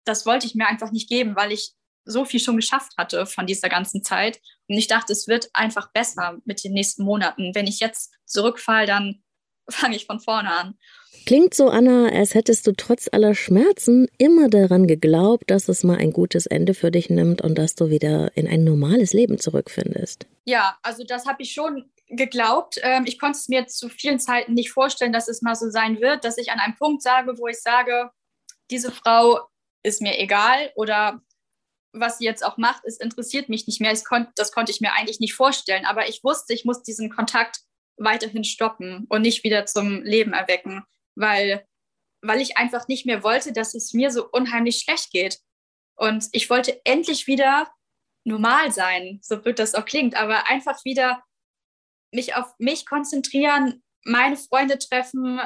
das 0.04 0.26
wollte 0.26 0.46
ich 0.46 0.54
mir 0.54 0.66
einfach 0.66 0.90
nicht 0.90 1.08
geben, 1.08 1.36
weil 1.36 1.52
ich 1.52 1.72
so 2.04 2.24
viel 2.24 2.40
schon 2.40 2.56
geschafft 2.56 2.92
hatte 2.96 3.26
von 3.26 3.46
dieser 3.46 3.68
ganzen 3.68 4.02
Zeit. 4.02 4.40
Und 4.68 4.76
ich 4.76 4.86
dachte, 4.86 5.12
es 5.12 5.28
wird 5.28 5.50
einfach 5.52 5.92
besser 5.92 6.38
mit 6.44 6.64
den 6.64 6.72
nächsten 6.72 7.04
Monaten. 7.04 7.54
Wenn 7.54 7.66
ich 7.66 7.80
jetzt 7.80 8.12
zurückfalle, 8.26 8.86
dann 8.86 9.22
fange 9.70 9.96
ich 9.96 10.06
von 10.06 10.20
vorne 10.20 10.50
an. 10.50 10.78
Klingt 11.26 11.54
so, 11.54 11.68
Anna, 11.68 12.08
als 12.08 12.34
hättest 12.34 12.66
du 12.66 12.72
trotz 12.72 13.08
aller 13.12 13.34
Schmerzen 13.34 14.08
immer 14.18 14.48
daran 14.48 14.86
geglaubt, 14.86 15.50
dass 15.50 15.68
es 15.68 15.84
mal 15.84 15.98
ein 15.98 16.12
gutes 16.12 16.46
Ende 16.46 16.74
für 16.74 16.90
dich 16.90 17.10
nimmt 17.10 17.42
und 17.42 17.56
dass 17.56 17.74
du 17.74 17.90
wieder 17.90 18.36
in 18.36 18.48
ein 18.48 18.64
normales 18.64 19.12
Leben 19.12 19.38
zurückfindest. 19.38 20.26
Ja, 20.44 20.78
also 20.82 21.04
das 21.04 21.26
habe 21.26 21.42
ich 21.42 21.52
schon 21.52 21.90
geglaubt. 22.08 22.80
Ähm, 22.82 23.04
ich 23.06 23.18
konnte 23.18 23.38
es 23.38 23.48
mir 23.48 23.66
zu 23.66 23.88
vielen 23.88 24.18
Zeiten 24.18 24.54
nicht 24.54 24.72
vorstellen, 24.72 25.12
dass 25.12 25.28
es 25.28 25.42
mal 25.42 25.54
so 25.54 25.70
sein 25.70 26.00
wird, 26.00 26.24
dass 26.24 26.38
ich 26.38 26.50
an 26.50 26.58
einem 26.58 26.76
Punkt 26.76 27.02
sage, 27.02 27.38
wo 27.38 27.46
ich 27.46 27.60
sage, 27.60 28.10
diese 28.70 28.90
Frau 28.90 29.40
ist 29.82 30.02
mir 30.02 30.18
egal 30.18 30.70
oder 30.74 31.22
was 31.92 32.18
sie 32.18 32.24
jetzt 32.24 32.44
auch 32.44 32.56
macht, 32.56 32.84
es 32.84 32.98
interessiert 32.98 33.48
mich 33.48 33.66
nicht 33.66 33.80
mehr. 33.80 33.94
Kon 34.06 34.28
das 34.36 34.52
konnte 34.52 34.72
ich 34.72 34.80
mir 34.80 34.92
eigentlich 34.92 35.20
nicht 35.20 35.34
vorstellen. 35.34 35.84
Aber 35.84 36.08
ich 36.08 36.22
wusste, 36.22 36.54
ich 36.54 36.64
muss 36.64 36.82
diesen 36.82 37.10
Kontakt 37.10 37.60
weiterhin 37.96 38.44
stoppen 38.44 39.06
und 39.08 39.22
nicht 39.22 39.44
wieder 39.44 39.66
zum 39.66 40.02
Leben 40.02 40.32
erwecken, 40.32 40.84
weil, 41.14 41.66
weil 42.22 42.40
ich 42.40 42.56
einfach 42.56 42.88
nicht 42.88 43.06
mehr 43.06 43.22
wollte, 43.22 43.52
dass 43.52 43.74
es 43.74 43.92
mir 43.92 44.10
so 44.10 44.28
unheimlich 44.30 44.78
schlecht 44.78 45.10
geht. 45.10 45.38
Und 45.96 46.28
ich 46.32 46.48
wollte 46.48 46.80
endlich 46.84 47.26
wieder 47.26 47.70
normal 48.24 48.72
sein, 48.72 49.18
so 49.22 49.40
blöd 49.40 49.58
das 49.58 49.74
auch 49.74 49.84
klingt, 49.84 50.14
aber 50.14 50.48
einfach 50.48 50.84
wieder 50.84 51.22
mich 52.12 52.34
auf 52.34 52.54
mich 52.58 52.86
konzentrieren, 52.86 53.82
meine 54.04 54.36
Freunde 54.36 54.78
treffen, 54.78 55.40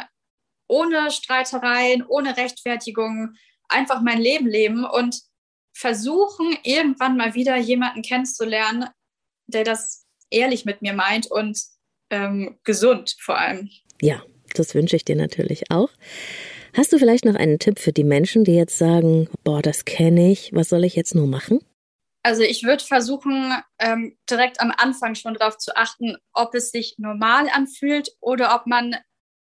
ohne 0.68 1.11
Streitereien, 1.11 2.04
ohne 2.07 2.37
Rechtfertigung, 2.37 3.35
einfach 3.68 4.00
mein 4.00 4.20
Leben 4.20 4.46
leben 4.46 4.85
und 4.85 5.20
versuchen, 5.75 6.57
irgendwann 6.63 7.17
mal 7.17 7.35
wieder 7.35 7.57
jemanden 7.57 8.03
kennenzulernen, 8.03 8.89
der 9.47 9.65
das 9.65 10.07
ehrlich 10.31 10.65
mit 10.65 10.83
mir 10.83 10.93
meint 10.93 11.31
und 11.31 11.61
ähm, 12.11 12.59
gesund 12.65 13.17
vor 13.21 13.39
allem. 13.39 13.69
Ja, 14.01 14.23
das 14.55 14.75
wünsche 14.75 14.97
ich 14.97 15.05
dir 15.05 15.17
natürlich 15.17 15.71
auch. 15.71 15.91
Hast 16.75 16.93
du 16.93 16.99
vielleicht 16.99 17.25
noch 17.25 17.35
einen 17.35 17.59
Tipp 17.59 17.79
für 17.79 17.93
die 17.93 18.05
Menschen, 18.05 18.45
die 18.45 18.55
jetzt 18.55 18.79
sagen, 18.79 19.29
boah, 19.45 19.63
das 19.63 19.85
kenne 19.85 20.31
ich, 20.31 20.53
was 20.53 20.69
soll 20.69 20.85
ich 20.85 20.97
jetzt 20.97 21.15
nur 21.15 21.27
machen? 21.27 21.61
Also 22.23 22.43
ich 22.43 22.65
würde 22.65 22.83
versuchen, 22.83 23.53
ähm, 23.79 24.17
direkt 24.31 24.61
am 24.61 24.73
Anfang 24.77 25.15
schon 25.15 25.35
darauf 25.35 25.59
zu 25.59 25.77
achten, 25.77 26.17
ob 26.33 26.55
es 26.55 26.71
sich 26.71 26.95
normal 26.99 27.49
anfühlt 27.53 28.11
oder 28.21 28.55
ob 28.55 28.67
man 28.67 28.97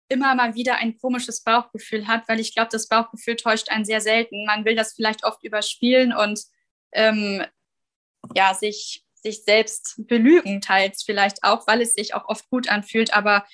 immer 0.08 0.36
mal 0.36 0.56
wieder 0.56 0.76
ein 0.76 0.98
komisches 0.98 1.44
Bauchgefühl 1.44 2.08
hat, 2.08 2.28
weil 2.28 2.39
ich 2.39 2.54
glaube, 2.54 2.70
das 2.72 2.88
Bauchgefühl 2.88 3.36
täuscht 3.36 3.70
einen 3.70 3.86
sehr 3.86 4.02
selten. 4.02 4.46
Man 4.46 4.65
will 4.65 4.76
das 4.76 4.94
vielleicht 4.94 5.24
oft 5.24 5.44
überspielen 5.44 6.13
und 6.13 6.41
ähm, 6.91 7.44
ja, 8.36 8.54
sich, 8.54 9.04
sich 9.15 9.44
selbst 9.44 9.96
belügen, 9.98 10.62
teils 10.62 11.04
vielleicht 11.04 11.44
auch, 11.44 11.68
weil 11.68 11.82
es 11.82 11.96
sich 11.96 12.13
auch 12.13 12.28
oft 12.28 12.50
gut 12.50 12.70
anfühlt. 12.70 13.13
Aber 13.13 13.46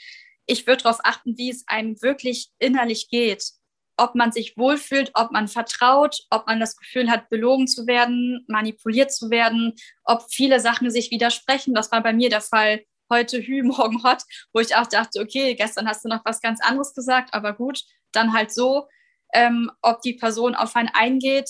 ich 0.45 0.67
würde 0.67 0.83
darauf 0.83 0.99
achten, 1.03 1.37
wie 1.37 1.49
es 1.49 1.67
einem 1.67 2.01
wirklich 2.01 2.49
innerlich 2.59 3.09
geht. 3.09 3.51
Ob 3.97 4.15
man 4.15 4.31
sich 4.31 4.57
wohlfühlt, 4.57 5.11
ob 5.13 5.31
man 5.31 5.47
vertraut, 5.47 6.25
ob 6.29 6.47
man 6.47 6.59
das 6.59 6.75
Gefühl 6.75 7.09
hat, 7.11 7.29
belogen 7.29 7.67
zu 7.67 7.87
werden, 7.87 8.43
manipuliert 8.47 9.13
zu 9.13 9.29
werden, 9.29 9.73
ob 10.03 10.23
viele 10.31 10.59
Sachen 10.59 10.89
sich 10.89 11.11
widersprechen. 11.11 11.73
Das 11.73 11.91
war 11.91 12.01
bei 12.01 12.13
mir 12.13 12.29
der 12.29 12.41
Fall 12.41 12.83
heute 13.11 13.39
Hü, 13.39 13.61
morgen 13.63 14.03
Hot, 14.03 14.23
wo 14.53 14.59
ich 14.59 14.75
auch 14.75 14.87
dachte, 14.87 15.21
okay, 15.21 15.53
gestern 15.53 15.87
hast 15.87 16.03
du 16.03 16.09
noch 16.09 16.25
was 16.25 16.41
ganz 16.41 16.59
anderes 16.61 16.95
gesagt, 16.95 17.35
aber 17.35 17.53
gut, 17.53 17.83
dann 18.11 18.33
halt 18.33 18.51
so, 18.51 18.87
ähm, 19.33 19.71
ob 19.83 20.01
die 20.01 20.13
Person 20.13 20.55
auf 20.55 20.75
einen 20.75 20.89
eingeht. 20.89 21.49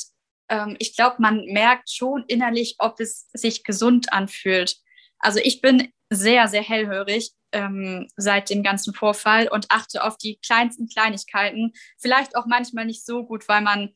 Ähm, 0.49 0.75
ich 0.79 0.95
glaube, 0.95 1.17
man 1.19 1.45
merkt 1.45 1.89
schon 1.89 2.25
innerlich, 2.27 2.75
ob 2.79 2.99
es 2.99 3.29
sich 3.33 3.63
gesund 3.63 4.11
anfühlt. 4.11 4.75
Also 5.19 5.39
ich 5.41 5.61
bin 5.61 5.93
sehr, 6.09 6.49
sehr 6.49 6.61
hellhörig 6.61 7.31
ähm, 7.53 8.07
seit 8.17 8.49
dem 8.49 8.63
ganzen 8.63 8.93
Vorfall 8.93 9.47
und 9.47 9.67
achte 9.69 10.03
auf 10.03 10.17
die 10.17 10.39
kleinsten 10.45 10.87
Kleinigkeiten. 10.87 11.71
Vielleicht 11.97 12.35
auch 12.35 12.45
manchmal 12.45 12.85
nicht 12.85 13.05
so 13.05 13.23
gut, 13.25 13.47
weil 13.47 13.61
man 13.61 13.95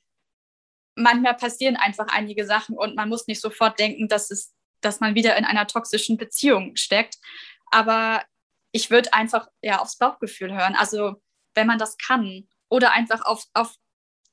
manchmal 0.95 1.35
passieren 1.35 1.75
einfach 1.75 2.07
einige 2.07 2.45
Sachen 2.45 2.77
und 2.77 2.95
man 2.95 3.09
muss 3.09 3.27
nicht 3.27 3.41
sofort 3.41 3.77
denken, 3.79 4.07
dass 4.07 4.31
es 4.31 4.55
dass 4.85 4.99
man 4.99 5.15
wieder 5.15 5.35
in 5.35 5.45
einer 5.45 5.67
toxischen 5.67 6.15
Beziehung 6.15 6.75
steckt. 6.75 7.17
Aber 7.75 8.23
ich 8.71 8.89
würde 8.89 9.13
einfach 9.13 9.49
ja 9.61 9.79
aufs 9.79 9.97
Bauchgefühl 9.97 10.53
hören. 10.53 10.75
Also 10.75 11.15
wenn 11.55 11.67
man 11.67 11.77
das 11.77 11.97
kann. 11.97 12.47
Oder 12.69 12.93
einfach 12.93 13.25
auf, 13.25 13.43
auf 13.53 13.75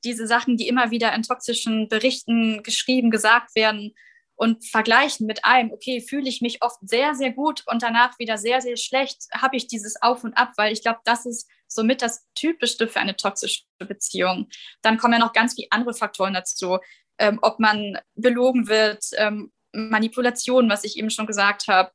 diese 0.04 0.28
Sachen, 0.28 0.56
die 0.56 0.68
immer 0.68 0.92
wieder 0.92 1.12
in 1.12 1.24
toxischen 1.24 1.88
Berichten 1.88 2.62
geschrieben, 2.62 3.10
gesagt 3.10 3.56
werden 3.56 3.94
und 4.36 4.64
vergleichen 4.64 5.26
mit 5.26 5.44
einem, 5.44 5.72
okay, 5.72 6.00
fühle 6.00 6.28
ich 6.28 6.40
mich 6.40 6.62
oft 6.62 6.78
sehr, 6.82 7.16
sehr 7.16 7.32
gut 7.32 7.64
und 7.66 7.82
danach 7.82 8.16
wieder 8.20 8.38
sehr, 8.38 8.60
sehr 8.60 8.76
schlecht, 8.76 9.26
habe 9.32 9.56
ich 9.56 9.66
dieses 9.66 10.00
Auf 10.00 10.22
und 10.22 10.34
Ab, 10.34 10.52
weil 10.56 10.72
ich 10.72 10.82
glaube, 10.82 11.00
das 11.04 11.26
ist 11.26 11.48
somit 11.66 12.00
das 12.00 12.24
Typischste 12.34 12.86
für 12.86 13.00
eine 13.00 13.16
toxische 13.16 13.62
Beziehung. 13.78 14.48
Dann 14.82 14.98
kommen 14.98 15.14
ja 15.14 15.18
noch 15.18 15.32
ganz 15.32 15.54
viele 15.54 15.68
andere 15.70 15.94
Faktoren 15.94 16.34
dazu, 16.34 16.78
ähm, 17.18 17.40
ob 17.42 17.58
man 17.58 17.98
belogen 18.14 18.68
wird, 18.68 19.04
ähm, 19.16 19.52
Manipulation, 19.72 20.70
was 20.70 20.84
ich 20.84 20.96
eben 20.96 21.10
schon 21.10 21.26
gesagt 21.26 21.66
habe, 21.66 21.90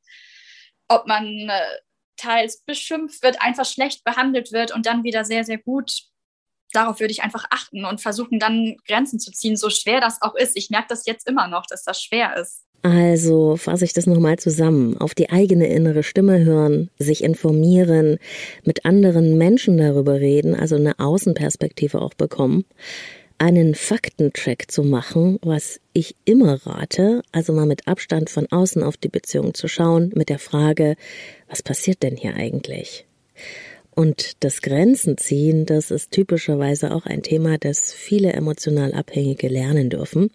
ob 0.88 1.08
man 1.08 1.26
äh, 1.26 1.62
teils 2.18 2.64
beschimpft 2.66 3.24
wird, 3.24 3.42
einfach 3.42 3.66
schlecht 3.66 4.04
behandelt 4.04 4.52
wird 4.52 4.74
und 4.74 4.86
dann 4.86 5.04
wieder 5.04 5.24
sehr, 5.24 5.44
sehr 5.44 5.58
gut. 5.58 6.04
Darauf 6.74 7.00
würde 7.00 7.12
ich 7.12 7.24
einfach 7.24 7.46
achten 7.50 7.86
und 7.86 8.02
versuchen 8.02 8.40
dann 8.40 8.76
Grenzen 8.88 9.20
zu 9.20 9.32
ziehen, 9.32 9.56
so 9.56 9.70
schwer 9.70 10.02
das 10.02 10.22
auch 10.22 10.36
ist. 10.36 10.58
Ich 10.58 10.70
merke 10.70 10.88
das 10.90 11.06
jetzt 11.06 11.28
immer 11.28 11.48
noch, 11.48 11.66
dass 11.66 11.84
das 11.84 12.02
schwer 12.02 12.36
ist. 12.36 12.64
Also 12.84 13.56
fasse 13.56 13.86
ich 13.86 13.94
das 13.94 14.06
nochmal 14.06 14.38
zusammen. 14.38 14.98
Auf 14.98 15.16
die 15.16 15.30
eigene 15.30 15.68
innere 15.68 16.04
Stimme 16.04 16.44
hören, 16.44 16.90
sich 17.00 17.24
informieren, 17.24 18.20
mit 18.64 18.86
anderen 18.86 19.38
Menschen 19.38 19.78
darüber 19.78 20.20
reden, 20.20 20.56
also 20.56 20.76
eine 20.76 21.00
Außenperspektive 21.00 22.02
auch 22.02 22.14
bekommen 22.14 22.66
einen 23.38 23.76
Faktencheck 23.76 24.72
zu 24.72 24.84
machen, 24.84 25.38
was 25.42 25.80
ich 25.94 26.16
immer 26.26 26.66
rate, 26.66 27.22
also 27.32 27.54
mal 27.54 27.66
mit 27.66 27.88
Abstand 27.88 28.30
von 28.30 28.48
außen 28.50 28.82
auf 28.84 28.98
die 28.98 29.10
Beziehung 29.10 29.54
zu 29.54 29.68
schauen, 29.68 30.12
mit 30.16 30.30
der 30.30 30.40
Frage, 30.40 30.96
was 31.48 31.62
passiert 31.62 32.04
denn 32.04 32.16
hier 32.16 32.36
eigentlich? 32.36 33.06
Und 33.98 34.44
das 34.44 34.62
Grenzen 34.62 35.18
ziehen, 35.18 35.66
das 35.66 35.90
ist 35.90 36.12
typischerweise 36.12 36.94
auch 36.94 37.08
ein 37.08 37.24
Thema, 37.24 37.58
das 37.58 37.94
viele 37.94 38.32
emotional 38.32 38.94
Abhängige 38.94 39.48
lernen 39.48 39.90
dürfen. 39.90 40.30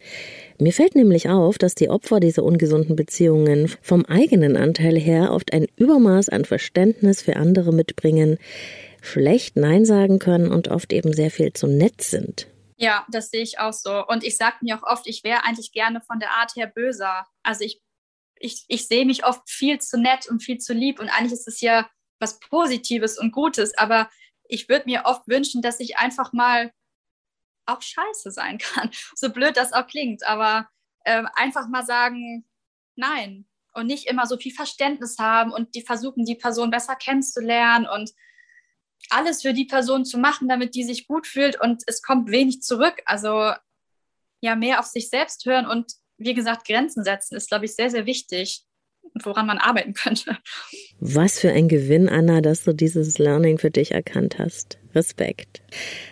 Mir 0.59 0.73
fällt 0.73 0.97
nämlich 0.97 1.29
auf, 1.29 1.59
dass 1.59 1.77
die 1.77 1.89
Opfer 1.89 2.19
dieser 2.19 2.43
ungesunden 2.43 2.97
Beziehungen 2.97 3.71
vom 3.81 4.05
eigenen 4.05 4.57
Anteil 4.57 4.99
her 4.99 5.31
oft 5.33 5.53
ein 5.53 5.69
Übermaß 5.77 6.29
an 6.29 6.45
Verständnis 6.45 7.23
für 7.23 7.37
andere 7.37 7.73
mitbringen, 7.73 8.39
schlecht 9.01 9.55
Nein 9.55 9.85
sagen 9.85 10.19
können 10.19 10.49
und 10.49 10.67
oft 10.67 10.93
eben 10.93 11.13
sehr 11.13 11.31
viel 11.31 11.53
zu 11.53 11.69
nett 11.69 12.03
sind. 12.03 12.49
Ja, 12.77 13.07
das 13.11 13.31
sehe 13.31 13.43
ich 13.43 13.59
auch 13.59 13.73
so. 13.73 14.07
Und 14.07 14.25
ich 14.25 14.37
sage 14.37 14.57
mir 14.63 14.79
auch 14.79 14.83
oft, 14.83 15.07
ich 15.07 15.25
wäre 15.25 15.45
eigentlich 15.45 15.73
gerne 15.73 16.01
von 16.01 16.19
der 16.19 16.33
Art 16.33 16.57
her 16.57 16.67
böser. 16.67 17.27
Also 17.43 17.65
ich, 17.65 17.81
ich, 18.37 18.65
ich 18.69 18.89
sehe 18.89 19.07
mich 19.07 19.25
oft 19.25 19.49
viel 19.49 19.79
zu 19.81 19.99
nett 19.99 20.29
und 20.29 20.43
viel 20.43 20.59
zu 20.59 20.73
lieb. 20.73 20.99
Und 20.99 21.09
eigentlich 21.09 21.33
ist 21.33 21.49
es 21.49 21.61
ja 21.61 21.89
was 22.19 22.39
Positives 22.41 23.19
und 23.19 23.33
Gutes. 23.33 23.77
Aber 23.77 24.11
ich 24.45 24.69
würde 24.69 24.87
mir 24.87 25.03
oft 25.05 25.27
wünschen, 25.29 25.63
dass 25.63 25.81
ich 25.81 25.99
einfach 25.99 26.33
mal 26.33 26.73
auch 27.67 27.83
scheiße 27.83 28.31
sein 28.31 28.59
kann. 28.59 28.91
So 29.15 29.31
blöd 29.31 29.57
das 29.57 29.73
auch 29.73 29.87
klingt. 29.87 30.27
Aber 30.27 30.69
äh, 31.05 31.23
einfach 31.35 31.69
mal 31.69 31.85
sagen, 31.85 32.47
nein. 32.97 33.47
Und 33.75 33.87
nicht 33.87 34.07
immer 34.07 34.27
so 34.27 34.37
viel 34.37 34.53
Verständnis 34.53 35.17
haben 35.19 35.51
und 35.51 35.75
die 35.75 35.81
versuchen, 35.81 36.27
die 36.27 36.35
Person 36.35 36.71
besser 36.71 36.95
kennenzulernen 36.95 37.87
und 37.87 38.11
alles 39.11 39.43
für 39.43 39.53
die 39.53 39.65
Person 39.65 40.05
zu 40.05 40.19
machen, 40.19 40.49
damit 40.49 40.75
die 40.75 40.85
sich 40.85 41.07
gut 41.07 41.27
fühlt 41.27 41.61
und 41.61 41.83
es 41.87 42.03
kommt 42.03 42.31
wenig 42.31 42.63
zurück. 42.63 43.03
Also 43.05 43.53
ja, 44.41 44.57
mehr 44.57 44.81
auf 44.81 44.87
sich 44.87 45.09
selbst 45.09 45.45
hören 45.47 45.67
und 45.67 45.93
wie 46.19 46.35
gesagt, 46.35 46.67
Grenzen 46.67 47.05
setzen 47.05 47.37
ist, 47.37 47.49
glaube 47.49 47.65
ich, 47.65 47.75
sehr, 47.75 47.91
sehr 47.91 48.07
wichtig, 48.07 48.65
woran 49.23 49.47
man 49.47 49.59
arbeiten 49.59 49.95
könnte. 49.95 50.39
Was 51.01 51.39
für 51.39 51.51
ein 51.51 51.69
Gewinn, 51.69 52.09
Anna, 52.09 52.41
dass 52.41 52.65
du 52.65 52.73
dieses 52.73 53.19
Learning 53.19 53.59
für 53.59 53.71
dich 53.71 53.93
erkannt 53.93 54.39
hast. 54.39 54.79
Respekt. 54.95 55.63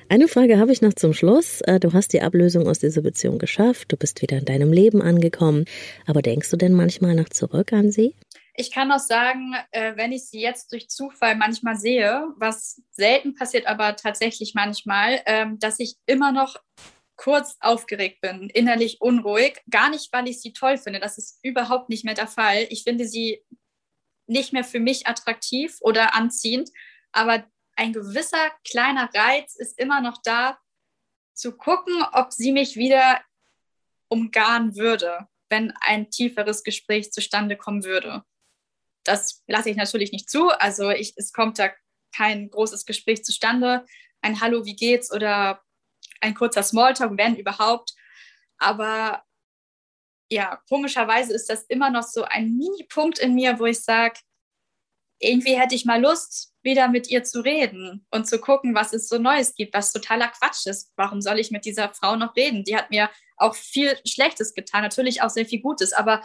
Eine 0.09 0.27
Frage 0.27 0.59
habe 0.59 0.73
ich 0.73 0.81
noch 0.81 0.95
zum 0.95 1.13
Schluss. 1.13 1.61
Äh, 1.63 1.81
du 1.81 1.93
hast 1.93 2.13
die 2.13 2.23
Ablösung 2.23 2.67
aus 2.67 2.79
dieser 2.79 3.03
Beziehung 3.03 3.39
geschafft, 3.39 3.93
du 3.93 3.97
bist 3.97 4.23
wieder 4.23 4.39
in 4.39 4.45
deinem 4.45 4.73
Leben 4.73 5.03
angekommen. 5.03 5.65
Aber 6.07 6.23
denkst 6.23 6.51
du 6.51 6.57
denn 6.57 6.73
manchmal 6.73 7.15
noch 7.15 7.29
zurück 7.29 7.73
an 7.73 7.91
sie? 7.91 8.15
Ich 8.61 8.71
kann 8.71 8.93
auch 8.93 8.99
sagen, 8.99 9.55
äh, 9.71 9.97
wenn 9.97 10.13
ich 10.13 10.27
sie 10.27 10.39
jetzt 10.39 10.71
durch 10.71 10.91
Zufall 10.91 11.35
manchmal 11.35 11.77
sehe, 11.77 12.31
was 12.37 12.83
selten 12.91 13.35
passiert, 13.35 13.67
aber 13.67 13.97
tatsächlich 13.97 14.53
manchmal, 14.55 15.23
ähm, 15.25 15.59
dass 15.59 15.81
ich 15.81 15.97
immer 16.05 16.31
noch 16.31 16.57
kurz 17.17 17.57
aufgeregt 17.61 18.21
bin, 18.21 18.51
innerlich 18.51 19.01
unruhig. 19.01 19.63
Gar 19.71 19.89
nicht, 19.89 20.13
weil 20.13 20.29
ich 20.29 20.43
sie 20.43 20.53
toll 20.53 20.77
finde. 20.77 21.01
Das 21.01 21.17
ist 21.17 21.39
überhaupt 21.43 21.89
nicht 21.89 22.05
mehr 22.05 22.13
der 22.13 22.27
Fall. 22.27 22.67
Ich 22.69 22.83
finde 22.83 23.07
sie 23.07 23.43
nicht 24.27 24.53
mehr 24.53 24.65
für 24.65 24.79
mich 24.79 25.07
attraktiv 25.07 25.79
oder 25.81 26.15
anziehend, 26.15 26.69
aber 27.13 27.47
ein 27.77 27.95
gewisser 27.95 28.51
kleiner 28.69 29.09
Reiz 29.15 29.57
ist 29.57 29.79
immer 29.79 30.03
noch 30.03 30.21
da, 30.23 30.59
zu 31.33 31.57
gucken, 31.57 32.05
ob 32.13 32.31
sie 32.35 32.53
mich 32.53 32.77
wieder 32.77 33.23
umgarnen 34.09 34.77
würde, 34.77 35.29
wenn 35.49 35.73
ein 35.81 36.11
tieferes 36.11 36.63
Gespräch 36.63 37.11
zustande 37.11 37.57
kommen 37.57 37.85
würde. 37.85 38.23
Das 39.11 39.43
lasse 39.49 39.71
ich 39.71 39.77
natürlich 39.77 40.13
nicht 40.13 40.31
zu. 40.31 40.51
Also 40.51 40.91
ich, 40.91 41.15
es 41.17 41.33
kommt 41.33 41.59
da 41.59 41.71
kein 42.15 42.49
großes 42.49 42.87
Gespräch 42.87 43.25
zustande. 43.25 43.85
Ein 44.21 44.41
Hallo, 44.41 44.65
wie 44.65 44.77
geht's 44.77 45.13
oder 45.13 45.63
ein 46.21 46.35
kurzer 46.35 46.63
Smalltalk, 46.63 47.19
wenn 47.19 47.35
überhaupt. 47.35 47.93
Aber 48.59 49.25
ja, 50.31 50.63
komischerweise 50.69 51.35
ist 51.35 51.51
das 51.51 51.65
immer 51.65 51.91
noch 51.91 52.05
so 52.05 52.23
ein 52.23 52.57
Mini-Punkt 52.57 53.19
in 53.19 53.35
mir, 53.35 53.59
wo 53.59 53.67
ich 53.67 53.81
sage, 53.81 54.21
irgendwie 55.19 55.59
hätte 55.59 55.75
ich 55.75 55.85
mal 55.85 56.01
Lust, 56.01 56.55
wieder 56.63 56.87
mit 56.87 57.11
ihr 57.11 57.25
zu 57.25 57.41
reden 57.41 58.07
und 58.13 58.29
zu 58.29 58.39
gucken, 58.39 58.77
was 58.77 58.93
es 58.93 59.09
so 59.09 59.19
Neues 59.19 59.55
gibt, 59.57 59.75
was 59.75 59.93
totaler 59.93 60.29
Quatsch 60.29 60.67
ist. 60.67 60.93
Warum 60.95 61.21
soll 61.21 61.41
ich 61.41 61.51
mit 61.51 61.65
dieser 61.65 61.93
Frau 61.95 62.15
noch 62.15 62.37
reden? 62.37 62.63
Die 62.63 62.77
hat 62.77 62.91
mir 62.91 63.11
auch 63.37 63.57
viel 63.57 63.99
Schlechtes 64.07 64.55
getan, 64.55 64.83
natürlich 64.83 65.21
auch 65.21 65.31
sehr 65.31 65.47
viel 65.47 65.61
Gutes, 65.61 65.93
aber 65.93 66.23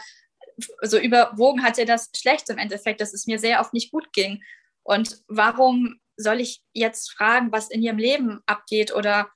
so 0.82 0.98
überwogen 0.98 1.62
hat 1.62 1.78
er 1.78 1.84
das 1.84 2.10
Schlechte 2.16 2.52
im 2.52 2.58
Endeffekt, 2.58 3.00
dass 3.00 3.12
es 3.12 3.26
mir 3.26 3.38
sehr 3.38 3.60
oft 3.60 3.72
nicht 3.72 3.90
gut 3.90 4.12
ging. 4.12 4.42
Und 4.82 5.22
warum 5.28 6.00
soll 6.16 6.40
ich 6.40 6.62
jetzt 6.72 7.12
fragen, 7.12 7.52
was 7.52 7.70
in 7.70 7.82
ihrem 7.82 7.98
Leben 7.98 8.40
abgeht 8.46 8.94
oder 8.94 9.30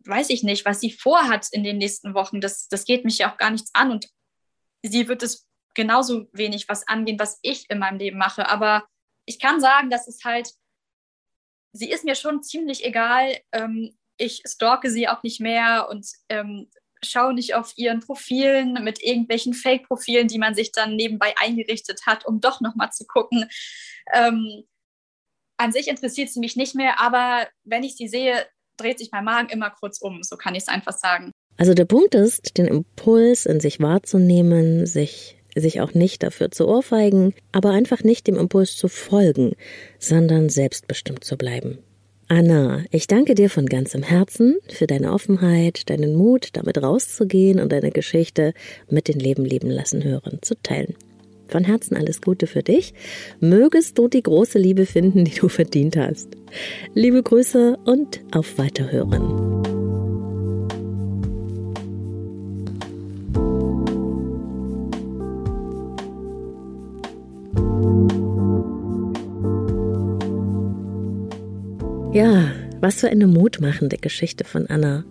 weiß 0.00 0.30
ich 0.30 0.42
nicht, 0.42 0.64
was 0.64 0.80
sie 0.80 0.92
vorhat 0.92 1.48
in 1.50 1.64
den 1.64 1.78
nächsten 1.78 2.14
Wochen? 2.14 2.40
Das, 2.40 2.68
das 2.68 2.84
geht 2.84 3.04
mich 3.04 3.18
ja 3.18 3.32
auch 3.32 3.38
gar 3.38 3.50
nichts 3.50 3.70
an 3.74 3.90
und 3.90 4.08
sie 4.82 5.08
wird 5.08 5.22
es 5.22 5.48
genauso 5.74 6.26
wenig 6.32 6.68
was 6.68 6.86
angehen, 6.86 7.18
was 7.18 7.38
ich 7.42 7.68
in 7.70 7.78
meinem 7.78 7.98
Leben 7.98 8.18
mache. 8.18 8.48
Aber 8.48 8.86
ich 9.24 9.38
kann 9.38 9.60
sagen, 9.60 9.90
dass 9.90 10.06
es 10.08 10.24
halt, 10.24 10.50
sie 11.72 11.90
ist 11.90 12.04
mir 12.04 12.14
schon 12.14 12.42
ziemlich 12.42 12.84
egal, 12.84 13.38
ähm, 13.52 13.96
ich 14.18 14.42
stalke 14.46 14.90
sie 14.90 15.08
auch 15.08 15.22
nicht 15.22 15.40
mehr 15.40 15.88
und 15.90 16.08
schaue 17.02 17.34
nicht 17.34 17.54
auf 17.54 17.72
ihren 17.76 18.00
Profilen 18.00 18.72
mit 18.84 19.02
irgendwelchen 19.02 19.54
Fake-Profilen, 19.54 20.28
die 20.28 20.38
man 20.38 20.54
sich 20.54 20.72
dann 20.72 20.96
nebenbei 20.96 21.34
eingerichtet 21.38 22.06
hat, 22.06 22.26
um 22.26 22.40
doch 22.40 22.60
nochmal 22.60 22.90
zu 22.92 23.06
gucken. 23.06 23.48
Ähm, 24.12 24.64
an 25.56 25.72
sich 25.72 25.88
interessiert 25.88 26.30
sie 26.30 26.40
mich 26.40 26.56
nicht 26.56 26.74
mehr, 26.74 27.00
aber 27.00 27.46
wenn 27.64 27.82
ich 27.82 27.96
sie 27.96 28.08
sehe, 28.08 28.46
dreht 28.76 28.98
sich 28.98 29.10
mein 29.10 29.24
Magen 29.24 29.48
immer 29.48 29.70
kurz 29.70 30.00
um. 30.00 30.22
So 30.22 30.36
kann 30.36 30.54
ich 30.54 30.62
es 30.62 30.68
einfach 30.68 30.96
sagen. 30.96 31.32
Also 31.56 31.72
der 31.72 31.86
Punkt 31.86 32.14
ist, 32.14 32.58
den 32.58 32.66
Impuls 32.66 33.46
in 33.46 33.60
sich 33.60 33.80
wahrzunehmen, 33.80 34.86
sich, 34.86 35.38
sich 35.54 35.80
auch 35.80 35.94
nicht 35.94 36.22
dafür 36.22 36.50
zu 36.50 36.68
ohrfeigen, 36.68 37.34
aber 37.52 37.70
einfach 37.70 38.02
nicht 38.02 38.26
dem 38.26 38.36
Impuls 38.36 38.76
zu 38.76 38.88
folgen, 38.88 39.52
sondern 39.98 40.50
selbstbestimmt 40.50 41.24
zu 41.24 41.38
bleiben. 41.38 41.78
Anna, 42.28 42.82
ich 42.90 43.06
danke 43.06 43.36
dir 43.36 43.48
von 43.48 43.66
ganzem 43.66 44.02
Herzen 44.02 44.56
für 44.68 44.88
deine 44.88 45.12
Offenheit, 45.12 45.88
deinen 45.88 46.16
Mut, 46.16 46.48
damit 46.54 46.82
rauszugehen 46.82 47.60
und 47.60 47.70
deine 47.70 47.92
Geschichte 47.92 48.52
mit 48.90 49.06
den 49.06 49.20
Leben 49.20 49.44
leben 49.44 49.70
lassen 49.70 50.02
hören 50.02 50.40
zu 50.42 50.60
teilen. 50.60 50.94
Von 51.46 51.62
Herzen 51.62 51.96
alles 51.96 52.20
Gute 52.20 52.48
für 52.48 52.64
dich. 52.64 52.94
Mögest 53.38 53.96
du 53.96 54.08
die 54.08 54.24
große 54.24 54.58
Liebe 54.58 54.86
finden, 54.86 55.24
die 55.24 55.34
du 55.34 55.48
verdient 55.48 55.96
hast. 55.96 56.30
Liebe 56.94 57.22
Grüße 57.22 57.76
und 57.84 58.20
auf 58.32 58.58
Weiterhören. 58.58 59.75
Ja, 72.16 72.50
was 72.80 73.00
für 73.00 73.10
eine 73.10 73.26
mutmachende 73.26 73.98
Geschichte 73.98 74.44
von 74.44 74.66
Anna. 74.68 75.04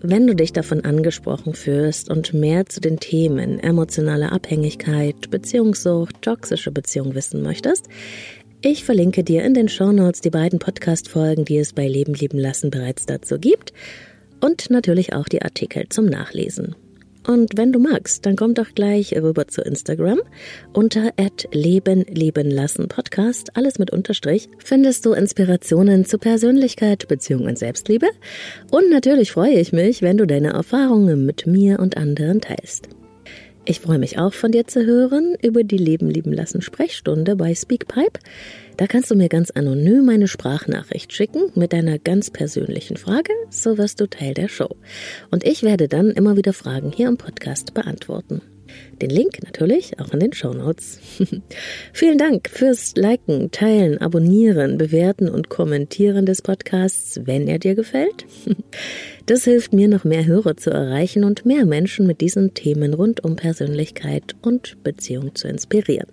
Wenn 0.00 0.28
du 0.28 0.36
dich 0.36 0.52
davon 0.52 0.84
angesprochen 0.84 1.54
fühlst 1.54 2.08
und 2.08 2.34
mehr 2.34 2.66
zu 2.66 2.80
den 2.80 3.00
Themen 3.00 3.58
emotionale 3.58 4.30
Abhängigkeit, 4.30 5.28
Beziehungssucht, 5.28 6.22
toxische 6.22 6.70
Beziehung 6.70 7.16
wissen 7.16 7.42
möchtest, 7.42 7.88
ich 8.62 8.84
verlinke 8.84 9.24
dir 9.24 9.42
in 9.42 9.54
den 9.54 9.68
Shownotes 9.68 10.20
die 10.20 10.30
beiden 10.30 10.60
Podcast-Folgen, 10.60 11.44
die 11.44 11.58
es 11.58 11.72
bei 11.72 11.88
Leben 11.88 12.14
lieben 12.14 12.38
lassen 12.38 12.70
bereits 12.70 13.06
dazu 13.06 13.40
gibt 13.40 13.72
und 14.40 14.70
natürlich 14.70 15.14
auch 15.14 15.26
die 15.26 15.42
Artikel 15.42 15.88
zum 15.88 16.06
Nachlesen. 16.06 16.76
Und 17.26 17.56
wenn 17.56 17.72
du 17.72 17.78
magst, 17.78 18.24
dann 18.24 18.36
komm 18.36 18.54
doch 18.54 18.74
gleich 18.74 19.14
rüber 19.14 19.48
zu 19.48 19.62
Instagram. 19.62 20.20
Unter 20.72 21.12
Leben 21.52 22.04
leben 22.08 22.50
lassen 22.50 22.88
Podcast, 22.88 23.56
alles 23.56 23.78
mit 23.78 23.92
Unterstrich, 23.92 24.48
findest 24.58 25.06
du 25.06 25.12
Inspirationen 25.12 26.04
zu 26.04 26.18
Persönlichkeit, 26.18 27.08
Beziehung 27.08 27.44
und 27.44 27.58
Selbstliebe. 27.58 28.06
Und 28.70 28.90
natürlich 28.90 29.32
freue 29.32 29.58
ich 29.58 29.72
mich, 29.72 30.02
wenn 30.02 30.18
du 30.18 30.26
deine 30.26 30.50
Erfahrungen 30.50 31.26
mit 31.26 31.46
mir 31.46 31.80
und 31.80 31.96
anderen 31.96 32.40
teilst. 32.40 32.95
Ich 33.68 33.80
freue 33.80 33.98
mich 33.98 34.16
auch 34.16 34.32
von 34.32 34.52
dir 34.52 34.68
zu 34.68 34.86
hören 34.86 35.36
über 35.42 35.64
die 35.64 35.76
Leben 35.76 36.08
lieben 36.08 36.32
lassen 36.32 36.62
Sprechstunde 36.62 37.34
bei 37.34 37.52
Speakpipe. 37.52 38.20
Da 38.76 38.86
kannst 38.86 39.10
du 39.10 39.16
mir 39.16 39.28
ganz 39.28 39.50
anonym 39.50 40.08
eine 40.08 40.28
Sprachnachricht 40.28 41.12
schicken 41.12 41.50
mit 41.56 41.72
deiner 41.72 41.98
ganz 41.98 42.30
persönlichen 42.30 42.96
Frage, 42.96 43.32
so 43.50 43.76
wirst 43.76 44.00
du 44.00 44.06
Teil 44.06 44.34
der 44.34 44.46
Show. 44.46 44.76
Und 45.32 45.44
ich 45.44 45.64
werde 45.64 45.88
dann 45.88 46.12
immer 46.12 46.36
wieder 46.36 46.52
Fragen 46.52 46.92
hier 46.92 47.08
im 47.08 47.16
Podcast 47.16 47.74
beantworten. 47.74 48.40
Den 49.00 49.10
Link 49.10 49.42
natürlich 49.44 49.98
auch 50.00 50.12
in 50.12 50.20
den 50.20 50.32
Show 50.32 50.52
Notes. 50.52 51.00
Vielen 51.92 52.18
Dank 52.18 52.48
fürs 52.48 52.94
Liken, 52.96 53.50
Teilen, 53.50 53.98
Abonnieren, 53.98 54.78
Bewerten 54.78 55.28
und 55.28 55.48
Kommentieren 55.50 56.24
des 56.24 56.40
Podcasts, 56.40 57.20
wenn 57.24 57.46
er 57.48 57.58
dir 57.58 57.74
gefällt. 57.74 58.26
Das 59.26 59.42
hilft 59.42 59.72
mir, 59.72 59.88
noch 59.88 60.04
mehr 60.04 60.24
Hörer 60.24 60.56
zu 60.56 60.70
erreichen 60.70 61.24
und 61.24 61.44
mehr 61.44 61.66
Menschen 61.66 62.06
mit 62.06 62.20
diesen 62.20 62.54
Themen 62.54 62.94
rund 62.94 63.24
um 63.24 63.34
Persönlichkeit 63.34 64.36
und 64.40 64.80
Beziehung 64.84 65.34
zu 65.34 65.48
inspirieren. 65.48 66.06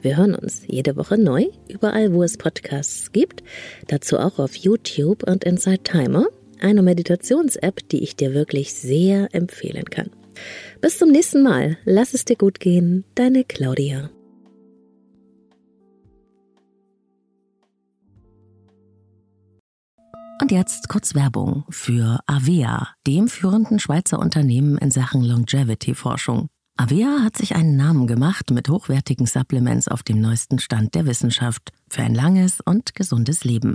Wir 0.00 0.16
hören 0.16 0.34
uns 0.34 0.62
jede 0.66 0.96
Woche 0.96 1.18
neu, 1.18 1.46
überall 1.68 2.14
wo 2.14 2.22
es 2.22 2.38
Podcasts 2.38 3.12
gibt, 3.12 3.42
dazu 3.88 4.18
auch 4.18 4.38
auf 4.38 4.56
YouTube 4.56 5.22
und 5.24 5.44
Inside 5.44 5.82
Timer, 5.82 6.28
eine 6.60 6.82
Meditations-App, 6.82 7.88
die 7.90 8.02
ich 8.02 8.16
dir 8.16 8.32
wirklich 8.32 8.74
sehr 8.74 9.28
empfehlen 9.32 9.84
kann. 9.84 10.10
Bis 10.86 10.98
zum 10.98 11.08
nächsten 11.08 11.42
Mal. 11.42 11.78
Lass 11.84 12.14
es 12.14 12.24
dir 12.24 12.36
gut 12.36 12.60
gehen. 12.60 13.04
Deine 13.16 13.42
Claudia. 13.42 14.08
Und 20.40 20.52
jetzt 20.52 20.88
kurz 20.88 21.16
Werbung 21.16 21.64
für 21.70 22.20
Avea, 22.28 22.90
dem 23.04 23.26
führenden 23.26 23.80
Schweizer 23.80 24.20
Unternehmen 24.20 24.78
in 24.78 24.92
Sachen 24.92 25.24
Longevity-Forschung. 25.24 26.46
Avea 26.76 27.24
hat 27.24 27.36
sich 27.36 27.56
einen 27.56 27.76
Namen 27.76 28.06
gemacht 28.06 28.52
mit 28.52 28.68
hochwertigen 28.68 29.26
Supplements 29.26 29.88
auf 29.88 30.04
dem 30.04 30.20
neuesten 30.20 30.60
Stand 30.60 30.94
der 30.94 31.04
Wissenschaft 31.06 31.72
für 31.88 32.02
ein 32.02 32.14
langes 32.14 32.60
und 32.60 32.94
gesundes 32.94 33.42
Leben. 33.42 33.74